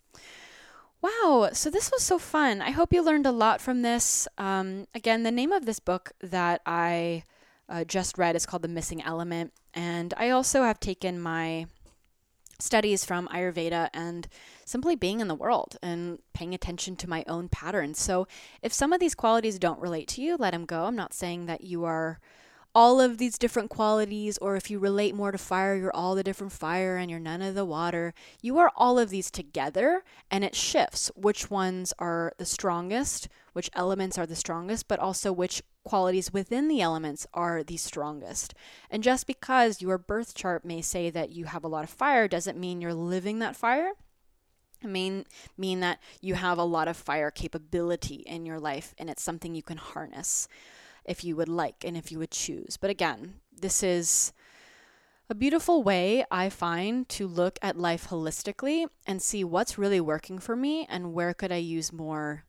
Wow, 1.04 1.50
so 1.52 1.70
this 1.70 1.92
was 1.92 2.02
so 2.02 2.18
fun. 2.18 2.62
I 2.62 2.72
hope 2.72 2.94
you 2.94 3.04
learned 3.04 3.26
a 3.26 3.32
lot 3.32 3.60
from 3.60 3.82
this. 3.82 4.26
Um, 4.38 4.88
again, 4.96 5.24
the 5.24 5.32
name 5.32 5.52
of 5.52 5.66
this 5.66 5.80
book 5.80 6.14
that 6.22 6.62
I 6.66 7.24
uh, 7.68 7.84
just 7.84 8.18
read 8.18 8.38
is 8.38 8.46
called 8.46 8.62
The 8.62 8.70
Missing 8.70 9.04
Element. 9.04 9.52
And 9.74 10.14
I 10.16 10.30
also 10.30 10.64
have 10.64 10.80
taken 10.80 11.20
my 11.20 11.66
studies 12.58 13.04
from 13.04 13.28
Ayurveda 13.28 13.90
and 13.94 14.30
simply 14.64 14.96
being 14.96 15.20
in 15.20 15.28
the 15.28 15.36
world 15.36 15.76
and 15.84 16.20
paying 16.34 16.54
attention 16.54 16.96
to 16.96 17.10
my 17.10 17.26
own 17.28 17.50
patterns. 17.50 18.00
So 18.00 18.26
if 18.62 18.72
some 18.72 18.94
of 18.94 19.02
these 19.02 19.14
qualities 19.14 19.60
don't 19.60 19.82
relate 19.82 20.08
to 20.10 20.22
you, 20.22 20.38
let 20.40 20.52
them 20.52 20.64
go. 20.64 20.86
I'm 20.86 20.96
not 20.96 21.14
saying 21.14 21.48
that 21.48 21.66
you 21.66 21.84
are 21.84 22.22
all 22.76 23.00
of 23.00 23.18
these 23.18 23.38
different 23.38 23.70
qualities, 23.70 24.38
or 24.40 24.56
if 24.56 24.72
you 24.72 24.80
relate 24.80 25.14
more 25.14 25.32
to 25.32 25.38
fire, 25.38 25.76
you're 25.76 25.96
all 25.96 26.16
the 26.16 26.24
different 26.24 26.54
fire 26.54 26.98
and 26.98 27.10
you're 27.10 27.20
none 27.20 27.42
of 27.42 27.54
the 27.54 27.66
water. 27.66 28.14
You 28.42 28.58
are 28.58 28.72
all 28.76 28.98
of 28.98 29.10
these 29.10 29.30
together, 29.30 30.04
and 30.32 30.44
it 30.44 30.56
shifts 30.56 31.12
which 31.16 31.52
ones 31.52 31.94
are 32.00 32.34
the 32.38 32.46
strongest, 32.46 33.28
which 33.54 33.70
elements 33.74 34.18
are 34.18 34.26
the 34.26 34.36
strongest, 34.36 34.88
but 34.88 35.00
also 35.00 35.32
which 35.32 35.62
qualities 35.84 36.34
within 36.34 36.68
the 36.68 36.82
elements 36.82 37.28
are 37.34 37.64
the 37.64 37.78
strongest. 37.78 38.56
And 38.90 39.04
just 39.04 39.28
because 39.28 39.82
your 39.82 40.00
birth 40.00 40.34
chart 40.34 40.66
may 40.66 40.82
say 40.82 41.12
that 41.12 41.32
you 41.32 41.46
have 41.46 41.64
a 41.64 41.68
lot 41.68 41.84
of 41.84 41.90
fire 41.90 42.28
doesn't 42.28 42.58
mean 42.58 42.82
you're 42.82 42.94
living 42.94 43.40
that 43.40 43.56
fire. 43.56 43.92
It 44.82 44.88
mean 44.88 45.26
mean 45.58 45.80
that 45.80 46.00
you 46.22 46.34
have 46.34 46.58
a 46.58 46.64
lot 46.64 46.88
of 46.88 46.98
fire 46.98 47.32
capability 47.32 48.16
in 48.26 48.46
your 48.46 48.60
life 48.60 48.94
and 48.98 49.10
it's 49.10 49.24
something 49.24 49.56
you 49.56 49.64
can 49.64 49.78
harness 49.78 50.50
if 51.06 51.24
you 51.24 51.36
would 51.36 51.50
like 51.50 51.84
and 51.84 51.98
if 51.98 52.12
you 52.12 52.20
would 52.20 52.32
choose. 52.32 52.78
But 52.78 52.90
again, 52.90 53.36
this 53.52 53.84
is 53.84 54.34
a 55.30 55.36
beautiful 55.36 55.84
way 55.84 56.26
I 56.30 56.50
find 56.50 57.08
to 57.10 57.28
look 57.28 57.58
at 57.62 57.78
life 57.78 58.08
holistically 58.10 58.88
and 59.08 59.22
see 59.22 59.44
what's 59.44 59.78
really 59.78 60.02
working 60.02 60.38
for 60.40 60.56
me 60.56 60.86
and 60.90 61.14
where 61.14 61.34
could 61.34 61.52
I 61.52 61.58
use 61.58 61.94
more 61.94 62.44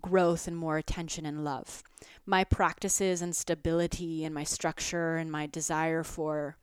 growth 0.00 0.46
and 0.46 0.56
more 0.56 0.76
attention 0.76 1.26
and 1.26 1.44
love. 1.44 1.82
My 2.24 2.44
practices 2.44 3.22
and 3.22 3.34
stability 3.34 4.24
and 4.24 4.34
my 4.34 4.44
structure 4.44 5.16
and 5.16 5.30
my 5.30 5.46
desire 5.46 6.02
for 6.02 6.56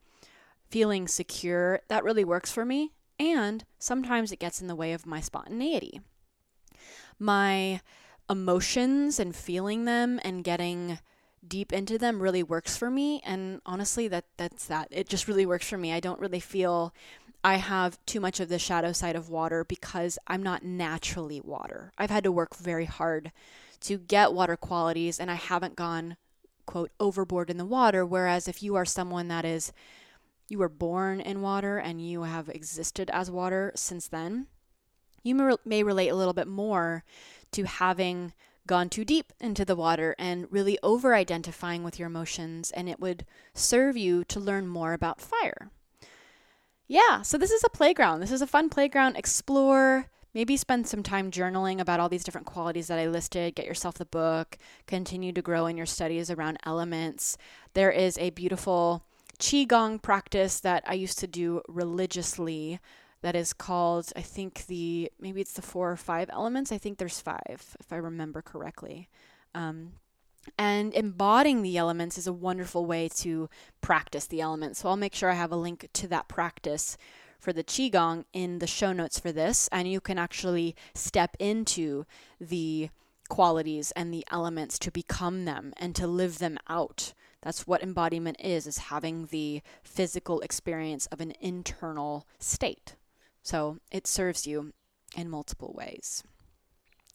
feeling 0.68 1.08
secure, 1.08 1.80
that 1.88 2.04
really 2.04 2.24
works 2.24 2.50
for 2.50 2.64
me. 2.64 2.92
And 3.18 3.64
sometimes 3.78 4.32
it 4.32 4.40
gets 4.40 4.60
in 4.60 4.66
the 4.66 4.74
way 4.74 4.92
of 4.92 5.06
my 5.06 5.20
spontaneity. 5.20 6.00
My 7.18 7.80
emotions 8.28 9.20
and 9.20 9.34
feeling 9.36 9.84
them 9.84 10.20
and 10.24 10.42
getting 10.42 10.98
deep 11.48 11.72
into 11.72 11.98
them 11.98 12.20
really 12.20 12.42
works 12.42 12.76
for 12.76 12.90
me 12.90 13.20
and 13.24 13.60
honestly 13.66 14.08
that 14.08 14.24
that's 14.36 14.66
that. 14.66 14.88
It 14.90 15.08
just 15.08 15.28
really 15.28 15.46
works 15.46 15.68
for 15.68 15.78
me. 15.78 15.92
I 15.92 16.00
don't 16.00 16.20
really 16.20 16.40
feel 16.40 16.94
i 17.46 17.56
have 17.56 17.98
too 18.06 18.20
much 18.20 18.40
of 18.40 18.48
the 18.48 18.58
shadow 18.58 18.90
side 18.90 19.14
of 19.14 19.28
water 19.28 19.64
because 19.64 20.18
i'm 20.26 20.42
not 20.42 20.64
naturally 20.64 21.40
water. 21.40 21.92
I've 21.98 22.10
had 22.10 22.24
to 22.24 22.32
work 22.32 22.56
very 22.56 22.86
hard 22.86 23.32
to 23.80 23.98
get 23.98 24.32
water 24.32 24.56
qualities 24.56 25.20
and 25.20 25.30
i 25.30 25.34
haven't 25.34 25.76
gone 25.76 26.16
quote 26.66 26.90
overboard 27.00 27.50
in 27.50 27.56
the 27.56 27.64
water. 27.64 28.04
Whereas 28.04 28.48
if 28.48 28.62
you 28.62 28.74
are 28.76 28.84
someone 28.84 29.28
that 29.28 29.44
is, 29.44 29.72
you 30.48 30.58
were 30.58 30.68
born 30.68 31.20
in 31.20 31.42
water 31.42 31.78
and 31.78 32.06
you 32.06 32.22
have 32.22 32.48
existed 32.48 33.10
as 33.12 33.30
water 33.30 33.72
since 33.74 34.08
then, 34.08 34.46
you 35.22 35.56
may, 35.64 35.82
relate 35.82 36.08
a 36.08 36.14
little 36.14 36.34
bit 36.34 36.46
more 36.46 37.02
to 37.52 37.64
having 37.64 38.34
gone 38.66 38.88
too 38.88 39.04
deep 39.04 39.32
into 39.40 39.64
the 39.64 39.76
water 39.76 40.14
and 40.18 40.46
really 40.50 40.78
over 40.82 41.14
identifying 41.14 41.84
with 41.84 41.98
your 41.98 42.08
emotions, 42.08 42.70
and 42.70 42.88
it 42.88 43.00
would 43.00 43.26
serve 43.52 43.96
you 43.96 44.24
to 44.24 44.40
learn 44.40 44.66
more 44.66 44.92
about 44.92 45.20
fire. 45.20 45.70
Yeah, 46.86 47.22
so 47.22 47.38
this 47.38 47.50
is 47.50 47.64
a 47.64 47.70
playground. 47.70 48.20
This 48.20 48.32
is 48.32 48.42
a 48.42 48.46
fun 48.46 48.68
playground. 48.68 49.16
Explore, 49.16 50.06
maybe 50.34 50.56
spend 50.56 50.86
some 50.86 51.02
time 51.02 51.30
journaling 51.30 51.80
about 51.80 52.00
all 52.00 52.08
these 52.08 52.24
different 52.24 52.46
qualities 52.46 52.88
that 52.88 52.98
I 52.98 53.06
listed. 53.06 53.54
Get 53.54 53.66
yourself 53.66 53.96
the 53.96 54.04
book, 54.04 54.58
continue 54.86 55.32
to 55.32 55.42
grow 55.42 55.66
in 55.66 55.76
your 55.76 55.86
studies 55.86 56.30
around 56.30 56.58
elements. 56.64 57.38
There 57.72 57.90
is 57.90 58.18
a 58.18 58.30
beautiful 58.30 59.04
Qigong 59.38 60.00
practice 60.00 60.60
that 60.60 60.84
I 60.86 60.94
used 60.94 61.18
to 61.18 61.26
do 61.26 61.62
religiously 61.68 62.80
that 63.24 63.34
is 63.34 63.54
called, 63.54 64.12
I 64.14 64.20
think 64.20 64.66
the 64.66 65.10
maybe 65.18 65.40
it's 65.40 65.54
the 65.54 65.62
four 65.62 65.90
or 65.90 65.96
five 65.96 66.28
elements. 66.30 66.70
I 66.70 66.76
think 66.76 66.98
there's 66.98 67.20
five, 67.20 67.74
if 67.80 67.90
I 67.90 67.96
remember 67.96 68.42
correctly. 68.42 69.08
Um, 69.54 69.92
and 70.58 70.92
embodying 70.92 71.62
the 71.62 71.78
elements 71.78 72.18
is 72.18 72.26
a 72.26 72.34
wonderful 72.34 72.84
way 72.84 73.08
to 73.16 73.48
practice 73.80 74.26
the 74.26 74.42
elements. 74.42 74.80
So 74.80 74.90
I'll 74.90 74.98
make 74.98 75.14
sure 75.14 75.30
I 75.30 75.36
have 75.36 75.52
a 75.52 75.56
link 75.56 75.88
to 75.94 76.08
that 76.08 76.28
practice 76.28 76.98
for 77.38 77.50
the 77.50 77.64
Qigong 77.64 78.26
in 78.34 78.58
the 78.58 78.66
show 78.66 78.92
notes 78.92 79.18
for 79.18 79.32
this. 79.32 79.70
And 79.72 79.90
you 79.90 80.02
can 80.02 80.18
actually 80.18 80.76
step 80.94 81.34
into 81.38 82.04
the 82.38 82.90
qualities 83.30 83.90
and 83.92 84.12
the 84.12 84.26
elements 84.30 84.78
to 84.80 84.90
become 84.90 85.46
them 85.46 85.72
and 85.78 85.96
to 85.96 86.06
live 86.06 86.40
them 86.40 86.58
out. 86.68 87.14
That's 87.40 87.66
what 87.66 87.82
embodiment 87.82 88.36
is, 88.38 88.66
is 88.66 88.78
having 88.92 89.26
the 89.26 89.62
physical 89.82 90.40
experience 90.40 91.06
of 91.06 91.22
an 91.22 91.32
internal 91.40 92.26
state. 92.38 92.96
So 93.44 93.78
it 93.92 94.06
serves 94.06 94.46
you 94.46 94.72
in 95.16 95.30
multiple 95.30 95.72
ways. 95.76 96.24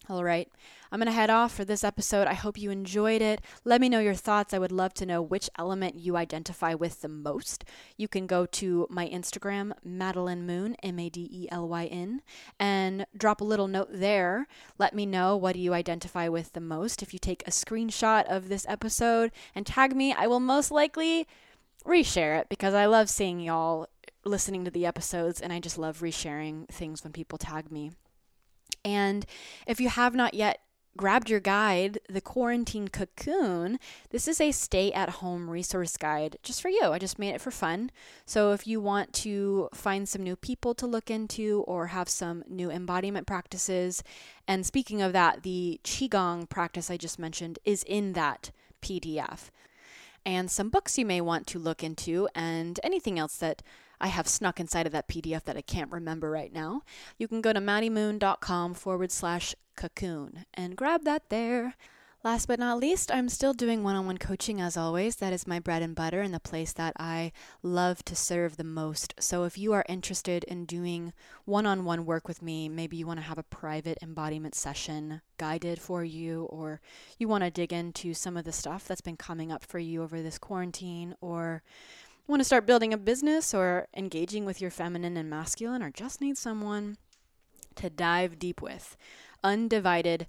All 0.08 0.24
right, 0.24 0.48
I'm 0.90 0.98
going 0.98 1.06
to 1.06 1.12
head 1.12 1.30
off 1.30 1.54
for 1.54 1.64
this 1.64 1.84
episode. 1.84 2.26
I 2.26 2.32
hope 2.34 2.58
you 2.58 2.70
enjoyed 2.70 3.20
it. 3.20 3.42
Let 3.64 3.80
me 3.80 3.88
know 3.88 4.00
your 4.00 4.14
thoughts. 4.14 4.54
I 4.54 4.58
would 4.58 4.72
love 4.72 4.94
to 4.94 5.06
know 5.06 5.20
which 5.20 5.50
element 5.58 5.96
you 5.96 6.16
identify 6.16 6.74
with 6.74 7.02
the 7.02 7.08
most. 7.08 7.64
You 7.96 8.08
can 8.08 8.26
go 8.26 8.46
to 8.46 8.86
my 8.90 9.08
Instagram, 9.08 9.72
Madelyn 9.86 10.46
Moon, 10.46 10.74
M 10.82 10.98
A 10.98 11.10
D 11.10 11.28
E 11.30 11.48
L 11.50 11.68
Y 11.68 11.84
N, 11.84 12.22
and 12.58 13.06
drop 13.16 13.40
a 13.40 13.44
little 13.44 13.68
note 13.68 13.90
there. 13.92 14.48
Let 14.78 14.94
me 14.94 15.04
know 15.04 15.36
what 15.36 15.56
you 15.56 15.74
identify 15.74 16.28
with 16.28 16.54
the 16.54 16.60
most. 16.60 17.02
If 17.02 17.12
you 17.12 17.18
take 17.18 17.46
a 17.46 17.52
screenshot 17.52 18.24
of 18.24 18.48
this 18.48 18.66
episode 18.68 19.30
and 19.54 19.66
tag 19.66 19.94
me, 19.94 20.12
I 20.12 20.26
will 20.26 20.40
most 20.40 20.70
likely 20.70 21.28
reshare 21.84 22.40
it 22.40 22.48
because 22.48 22.74
I 22.74 22.86
love 22.86 23.08
seeing 23.08 23.40
y'all 23.40 23.86
listening 24.24 24.64
to 24.64 24.70
the 24.70 24.86
episodes, 24.86 25.40
and 25.40 25.52
I 25.52 25.60
just 25.60 25.78
love 25.78 26.00
resharing 26.00 26.68
things 26.68 27.02
when 27.02 27.12
people 27.12 27.38
tag 27.38 27.70
me. 27.70 27.92
And 28.84 29.26
if 29.66 29.80
you 29.80 29.88
have 29.88 30.14
not 30.14 30.34
yet 30.34 30.60
grabbed 30.96 31.30
your 31.30 31.40
guide, 31.40 32.00
The 32.08 32.20
Quarantine 32.20 32.88
Cocoon, 32.88 33.78
this 34.10 34.26
is 34.26 34.40
a 34.40 34.50
stay 34.50 34.92
at 34.92 35.08
home 35.08 35.48
resource 35.48 35.96
guide 35.96 36.36
just 36.42 36.60
for 36.60 36.68
you. 36.68 36.84
I 36.84 36.98
just 36.98 37.18
made 37.18 37.34
it 37.34 37.40
for 37.40 37.50
fun. 37.50 37.90
So 38.26 38.52
if 38.52 38.66
you 38.66 38.80
want 38.80 39.12
to 39.14 39.68
find 39.72 40.08
some 40.08 40.22
new 40.22 40.36
people 40.36 40.74
to 40.74 40.86
look 40.86 41.10
into 41.10 41.64
or 41.66 41.88
have 41.88 42.08
some 42.08 42.42
new 42.48 42.70
embodiment 42.70 43.26
practices, 43.26 44.02
and 44.48 44.66
speaking 44.66 45.00
of 45.00 45.12
that, 45.12 45.42
the 45.42 45.80
Qigong 45.84 46.48
practice 46.48 46.90
I 46.90 46.96
just 46.96 47.18
mentioned 47.18 47.58
is 47.64 47.84
in 47.84 48.14
that 48.14 48.50
PDF. 48.82 49.50
And 50.26 50.50
some 50.50 50.68
books 50.68 50.98
you 50.98 51.06
may 51.06 51.20
want 51.20 51.46
to 51.48 51.58
look 51.58 51.82
into, 51.82 52.28
and 52.34 52.78
anything 52.82 53.18
else 53.18 53.36
that 53.36 53.62
I 54.00 54.08
have 54.08 54.26
snuck 54.26 54.58
inside 54.58 54.86
of 54.86 54.92
that 54.92 55.08
PDF 55.08 55.44
that 55.44 55.56
I 55.56 55.62
can't 55.62 55.92
remember 55.92 56.30
right 56.30 56.52
now. 56.52 56.82
You 57.18 57.28
can 57.28 57.40
go 57.40 57.52
to 57.52 57.60
maddiemoon.com 57.60 58.74
forward 58.74 59.12
slash 59.12 59.54
cocoon 59.76 60.44
and 60.54 60.76
grab 60.76 61.04
that 61.04 61.28
there. 61.28 61.74
Last 62.22 62.48
but 62.48 62.58
not 62.58 62.76
least, 62.78 63.10
I'm 63.10 63.30
still 63.30 63.54
doing 63.54 63.82
one 63.82 63.96
on 63.96 64.04
one 64.04 64.18
coaching 64.18 64.60
as 64.60 64.76
always. 64.76 65.16
That 65.16 65.32
is 65.32 65.46
my 65.46 65.58
bread 65.58 65.80
and 65.80 65.94
butter 65.94 66.20
and 66.20 66.34
the 66.34 66.38
place 66.40 66.70
that 66.74 66.92
I 66.98 67.32
love 67.62 68.04
to 68.04 68.14
serve 68.14 68.58
the 68.58 68.64
most. 68.64 69.14
So 69.18 69.44
if 69.44 69.56
you 69.56 69.72
are 69.72 69.86
interested 69.88 70.44
in 70.44 70.66
doing 70.66 71.14
one 71.46 71.64
on 71.64 71.86
one 71.86 72.04
work 72.04 72.28
with 72.28 72.42
me, 72.42 72.68
maybe 72.68 72.98
you 72.98 73.06
want 73.06 73.20
to 73.20 73.26
have 73.26 73.38
a 73.38 73.42
private 73.42 73.96
embodiment 74.02 74.54
session 74.54 75.22
guided 75.38 75.80
for 75.80 76.04
you, 76.04 76.42
or 76.50 76.82
you 77.18 77.26
want 77.26 77.42
to 77.42 77.50
dig 77.50 77.72
into 77.72 78.12
some 78.12 78.36
of 78.36 78.44
the 78.44 78.52
stuff 78.52 78.86
that's 78.86 79.00
been 79.00 79.16
coming 79.16 79.50
up 79.50 79.64
for 79.64 79.78
you 79.78 80.02
over 80.02 80.20
this 80.20 80.36
quarantine, 80.36 81.14
or 81.22 81.62
want 82.30 82.40
to 82.40 82.44
start 82.44 82.64
building 82.64 82.92
a 82.94 82.98
business 82.98 83.52
or 83.52 83.88
engaging 83.96 84.44
with 84.44 84.60
your 84.60 84.70
feminine 84.70 85.16
and 85.16 85.28
masculine, 85.28 85.82
or 85.82 85.90
just 85.90 86.20
need 86.20 86.38
someone 86.38 86.96
to 87.74 87.90
dive 87.90 88.38
deep 88.38 88.62
with, 88.62 88.96
undivided, 89.42 90.26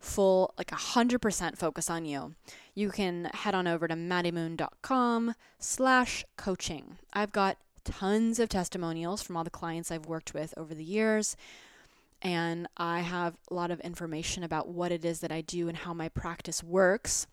full, 0.00 0.52
like 0.58 0.72
a 0.72 0.76
100% 0.76 1.56
focus 1.56 1.88
on 1.88 2.04
you, 2.04 2.34
you 2.74 2.90
can 2.90 3.30
head 3.32 3.54
on 3.54 3.66
over 3.66 3.88
to 3.88 3.94
maddiemoon.com 3.94 5.34
slash 5.58 6.24
coaching. 6.36 6.98
I've 7.12 7.32
got 7.32 7.56
tons 7.84 8.38
of 8.38 8.48
testimonials 8.48 9.22
from 9.22 9.36
all 9.36 9.44
the 9.44 9.50
clients 9.50 9.90
I've 9.90 10.06
worked 10.06 10.34
with 10.34 10.54
over 10.56 10.74
the 10.74 10.84
years. 10.84 11.36
And 12.20 12.66
I 12.76 13.00
have 13.00 13.36
a 13.50 13.54
lot 13.54 13.70
of 13.70 13.80
information 13.80 14.42
about 14.42 14.68
what 14.68 14.90
it 14.90 15.04
is 15.04 15.20
that 15.20 15.30
I 15.30 15.42
do 15.42 15.68
and 15.68 15.76
how 15.76 15.92
my 15.92 16.08
practice 16.08 16.64
works. 16.64 17.26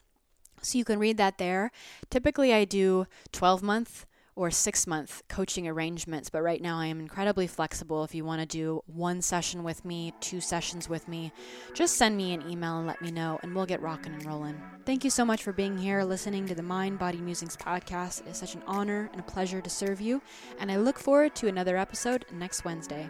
So 0.61 0.77
you 0.77 0.85
can 0.85 0.99
read 0.99 1.17
that 1.17 1.37
there. 1.37 1.71
Typically, 2.09 2.53
I 2.53 2.65
do 2.65 3.07
12 3.31 3.63
month 3.63 4.05
or 4.35 4.49
six 4.49 4.87
month 4.87 5.23
coaching 5.27 5.67
arrangements, 5.67 6.29
but 6.29 6.41
right 6.41 6.61
now 6.61 6.79
I 6.79 6.85
am 6.87 6.99
incredibly 6.99 7.47
flexible. 7.47 8.03
If 8.03 8.15
you 8.15 8.23
want 8.23 8.41
to 8.41 8.45
do 8.45 8.81
one 8.85 9.21
session 9.21 9.63
with 9.63 9.83
me, 9.83 10.13
two 10.19 10.41
sessions 10.41 10.87
with 10.87 11.07
me, 11.07 11.31
just 11.73 11.97
send 11.97 12.15
me 12.15 12.33
an 12.33 12.49
email 12.49 12.77
and 12.77 12.87
let 12.87 13.01
me 13.01 13.11
know, 13.11 13.39
and 13.43 13.53
we'll 13.53 13.65
get 13.65 13.81
rocking 13.81 14.13
and 14.13 14.25
rolling. 14.25 14.59
Thank 14.85 15.03
you 15.03 15.09
so 15.09 15.25
much 15.25 15.43
for 15.43 15.51
being 15.51 15.77
here, 15.77 16.03
listening 16.03 16.47
to 16.47 16.55
the 16.55 16.63
Mind 16.63 16.97
Body 16.97 17.19
Musings 17.19 17.57
podcast. 17.57 18.21
It 18.21 18.29
is 18.29 18.37
such 18.37 18.55
an 18.55 18.63
honor 18.67 19.09
and 19.11 19.19
a 19.19 19.23
pleasure 19.23 19.61
to 19.61 19.69
serve 19.69 20.01
you, 20.01 20.21
and 20.59 20.71
I 20.71 20.77
look 20.77 20.97
forward 20.97 21.35
to 21.35 21.47
another 21.47 21.77
episode 21.77 22.25
next 22.31 22.65
Wednesday. 22.65 23.09